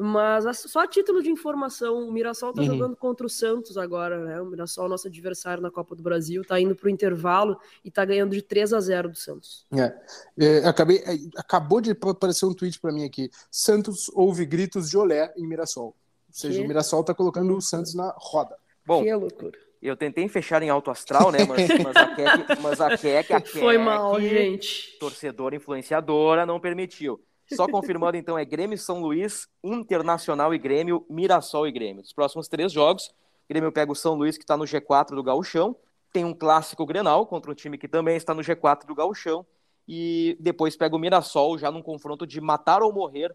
mas 0.00 0.44
só 0.70 0.84
a 0.84 0.86
título 0.86 1.20
de 1.20 1.28
informação, 1.28 2.08
o 2.08 2.12
Mirassol 2.12 2.52
tá 2.52 2.60
uhum. 2.60 2.68
jogando 2.68 2.96
contra 2.96 3.26
o 3.26 3.28
Santos 3.28 3.76
agora, 3.76 4.24
né? 4.24 4.40
O 4.40 4.46
Mirassol, 4.46 4.88
nosso 4.88 5.08
adversário 5.08 5.60
na 5.60 5.72
Copa 5.72 5.96
do 5.96 6.02
Brasil, 6.04 6.44
tá 6.44 6.60
indo 6.60 6.76
pro 6.76 6.88
intervalo 6.88 7.58
e 7.84 7.90
tá 7.90 8.04
ganhando 8.04 8.30
de 8.30 8.40
3 8.40 8.72
a 8.74 8.80
0 8.80 9.08
do 9.08 9.18
Santos. 9.18 9.66
É. 9.72 9.92
é 10.38 10.58
acabei, 10.68 10.98
é, 10.98 11.18
acabou 11.36 11.80
de 11.80 11.90
aparecer 11.90 12.46
um 12.46 12.54
tweet 12.54 12.78
para 12.78 12.92
mim 12.92 13.04
aqui. 13.04 13.28
Santos 13.50 14.08
ouve 14.14 14.46
gritos 14.46 14.88
de 14.88 14.96
olé 14.96 15.34
em 15.36 15.44
Mirassol. 15.44 15.86
Ou 15.86 15.94
seja, 16.30 16.60
que? 16.60 16.64
o 16.64 16.68
Mirassol 16.68 17.02
tá 17.02 17.12
colocando 17.12 17.56
o 17.56 17.60
Santos 17.60 17.92
na 17.92 18.14
roda. 18.16 18.56
Bom, 18.86 19.02
que 19.02 19.12
loucura. 19.12 19.58
Eu 19.80 19.96
tentei 19.96 20.28
fechar 20.28 20.62
em 20.62 20.70
alto 20.70 20.90
astral, 20.90 21.30
né? 21.30 21.38
Mas, 21.44 21.68
mas 21.68 21.96
a 21.96 22.60
mas 22.60 22.80
a 22.80 22.96
Keck, 22.96 23.32
a 23.32 23.40
Keck, 23.40 23.50
Foi 23.58 23.78
mal, 23.78 24.20
gente. 24.20 24.96
Torcedora 24.98 25.56
influenciadora 25.56 26.44
não 26.44 26.60
permitiu. 26.60 27.20
Só 27.54 27.66
confirmando, 27.66 28.16
então, 28.16 28.38
é 28.38 28.44
Grêmio 28.44 28.76
São 28.76 29.00
Luís, 29.00 29.48
Internacional 29.64 30.54
e 30.54 30.58
Grêmio, 30.58 31.06
Mirassol 31.08 31.66
e 31.66 31.72
Grêmio. 31.72 32.02
Os 32.02 32.12
próximos 32.12 32.48
três 32.48 32.72
jogos, 32.72 33.10
Grêmio 33.48 33.72
pega 33.72 33.90
o 33.90 33.94
São 33.94 34.14
Luís, 34.14 34.36
que 34.36 34.44
está 34.44 34.56
no 34.56 34.64
G4 34.64 35.14
do 35.14 35.22
Gauchão, 35.22 35.74
tem 36.12 36.24
um 36.24 36.34
clássico 36.34 36.84
Grenal 36.84 37.26
contra 37.26 37.50
um 37.50 37.54
time 37.54 37.78
que 37.78 37.88
também 37.88 38.16
está 38.16 38.34
no 38.34 38.42
G4 38.42 38.86
do 38.86 38.94
Gauchão, 38.94 39.46
e 39.86 40.36
depois 40.38 40.76
pega 40.76 40.94
o 40.94 40.98
Mirassol, 40.98 41.56
já 41.56 41.70
num 41.70 41.82
confronto 41.82 42.26
de 42.26 42.40
matar 42.40 42.82
ou 42.82 42.92
morrer 42.92 43.32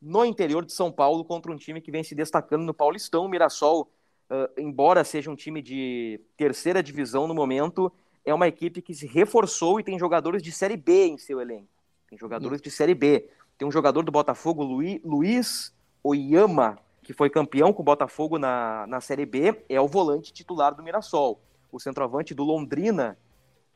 no 0.00 0.24
interior 0.24 0.64
de 0.64 0.72
São 0.72 0.90
Paulo 0.90 1.24
contra 1.24 1.52
um 1.52 1.56
time 1.56 1.80
que 1.80 1.90
vem 1.90 2.02
se 2.02 2.14
destacando 2.14 2.64
no 2.64 2.72
Paulistão. 2.72 3.26
O 3.26 3.28
Mirassol, 3.28 3.90
uh, 4.30 4.60
embora 4.60 5.04
seja 5.04 5.30
um 5.30 5.36
time 5.36 5.60
de 5.60 6.20
terceira 6.36 6.82
divisão 6.82 7.26
no 7.26 7.34
momento, 7.34 7.92
é 8.24 8.32
uma 8.32 8.48
equipe 8.48 8.80
que 8.80 8.94
se 8.94 9.06
reforçou 9.06 9.78
e 9.78 9.84
tem 9.84 9.98
jogadores 9.98 10.42
de 10.42 10.50
Série 10.52 10.76
B 10.76 11.06
em 11.08 11.18
seu 11.18 11.40
elenco. 11.40 11.73
Tem 12.14 12.18
jogadores 12.18 12.62
de 12.62 12.70
Série 12.70 12.94
B. 12.94 13.28
Tem 13.58 13.66
um 13.66 13.72
jogador 13.72 14.04
do 14.04 14.12
Botafogo, 14.12 14.62
Luiz, 14.62 15.00
Luiz 15.04 15.74
Oyama, 16.02 16.78
que 17.02 17.12
foi 17.12 17.28
campeão 17.28 17.72
com 17.72 17.82
o 17.82 17.84
Botafogo 17.84 18.38
na, 18.38 18.86
na 18.86 19.00
Série 19.00 19.26
B, 19.26 19.64
é 19.68 19.80
o 19.80 19.88
volante 19.88 20.32
titular 20.32 20.74
do 20.74 20.82
Mirassol. 20.82 21.40
O 21.72 21.80
centroavante 21.80 22.32
do 22.32 22.44
Londrina, 22.44 23.18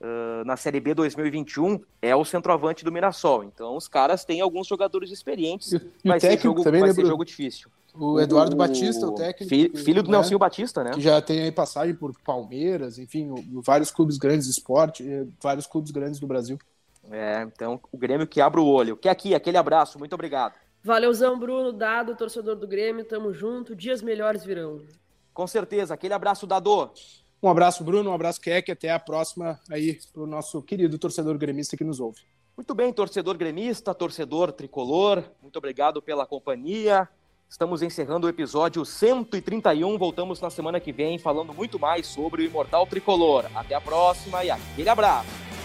uh, 0.01 0.45
na 0.45 0.57
Série 0.57 0.79
B 0.79 0.95
2021, 0.95 1.81
é 2.01 2.15
o 2.15 2.25
centroavante 2.25 2.85
do 2.85 2.93
Mirassol. 2.93 3.43
Então, 3.43 3.77
os 3.77 3.89
caras 3.89 4.25
têm 4.25 4.41
alguns 4.41 4.69
jogadores 4.69 5.11
experientes. 5.11 5.73
E, 5.73 5.81
vai, 6.05 6.21
ser 6.21 6.39
jogo, 6.39 6.63
também, 6.63 6.81
vai 6.81 6.93
ser 6.93 7.05
jogo 7.05 7.25
difícil. 7.25 7.69
O 7.95 8.21
Eduardo 8.21 8.55
o, 8.55 8.59
Batista, 8.59 9.05
o 9.05 9.15
técnico. 9.17 9.49
Filho, 9.49 9.77
filho 9.77 10.03
do 10.03 10.11
né, 10.11 10.19
Nelsinho 10.19 10.39
Batista, 10.39 10.85
né? 10.85 10.93
Que 10.93 11.01
já 11.01 11.21
tem 11.21 11.43
aí 11.43 11.51
passagem 11.51 11.95
por 11.95 12.17
Palmeiras, 12.25 12.99
enfim, 12.99 13.35
vários 13.65 13.91
clubes 13.91 14.17
grandes 14.17 14.47
de 14.47 14.53
esporte, 14.53 15.05
vários 15.43 15.67
clubes 15.67 15.91
grandes 15.91 16.21
do 16.21 16.27
Brasil. 16.27 16.57
É, 17.11 17.43
então 17.43 17.81
o 17.91 17.97
Grêmio 17.97 18.27
que 18.27 18.41
abre 18.41 18.61
o 18.61 18.67
olho. 18.67 18.97
Que 18.97 19.09
aqui, 19.09 19.35
aquele 19.35 19.57
abraço, 19.57 19.99
muito 19.99 20.15
obrigado. 20.15 20.55
Valeuzão, 20.83 21.39
Bruno, 21.39 21.73
Dado, 21.73 22.15
torcedor 22.15 22.57
do 22.57 22.67
Grêmio, 22.67 23.05
tamo 23.05 23.33
junto, 23.33 23.75
dias 23.75 24.01
melhores 24.01 24.45
virão. 24.45 24.83
Com 25.35 25.47
certeza, 25.47 25.95
aquele 25.95 26.15
abraço, 26.15 26.47
Dado. 26.47 26.93
Um 27.43 27.49
abraço, 27.49 27.85
Bruno, 27.85 28.11
um 28.11 28.15
abraço, 28.15 28.41
Keck, 28.41 28.71
até 28.71 28.91
a 28.91 28.99
próxima 28.99 29.61
aí 29.71 29.99
pro 30.13 30.27
nosso 30.27 30.63
querido 30.63 30.99
torcedor 30.99 31.37
gremista 31.39 31.77
que 31.77 31.85
nos 31.85 32.01
ouve. 32.01 32.21
Muito 32.57 32.75
bem, 32.75 32.93
torcedor 32.93 33.37
gremista, 33.37 33.95
torcedor 33.95 34.51
tricolor, 34.51 35.23
muito 35.41 35.57
obrigado 35.57 36.03
pela 36.03 36.27
companhia. 36.27 37.09
Estamos 37.49 37.83
encerrando 37.83 38.27
o 38.27 38.31
episódio 38.31 38.85
131. 38.85 39.97
Voltamos 39.97 40.41
na 40.41 40.51
semana 40.51 40.79
que 40.79 40.93
vem 40.93 41.19
falando 41.19 41.55
muito 41.55 41.79
mais 41.79 42.07
sobre 42.07 42.43
o 42.43 42.45
Imortal 42.45 42.87
Tricolor. 42.87 43.47
Até 43.55 43.75
a 43.75 43.81
próxima 43.81 44.45
e 44.45 44.51
aquele 44.51 44.89
abraço. 44.89 45.58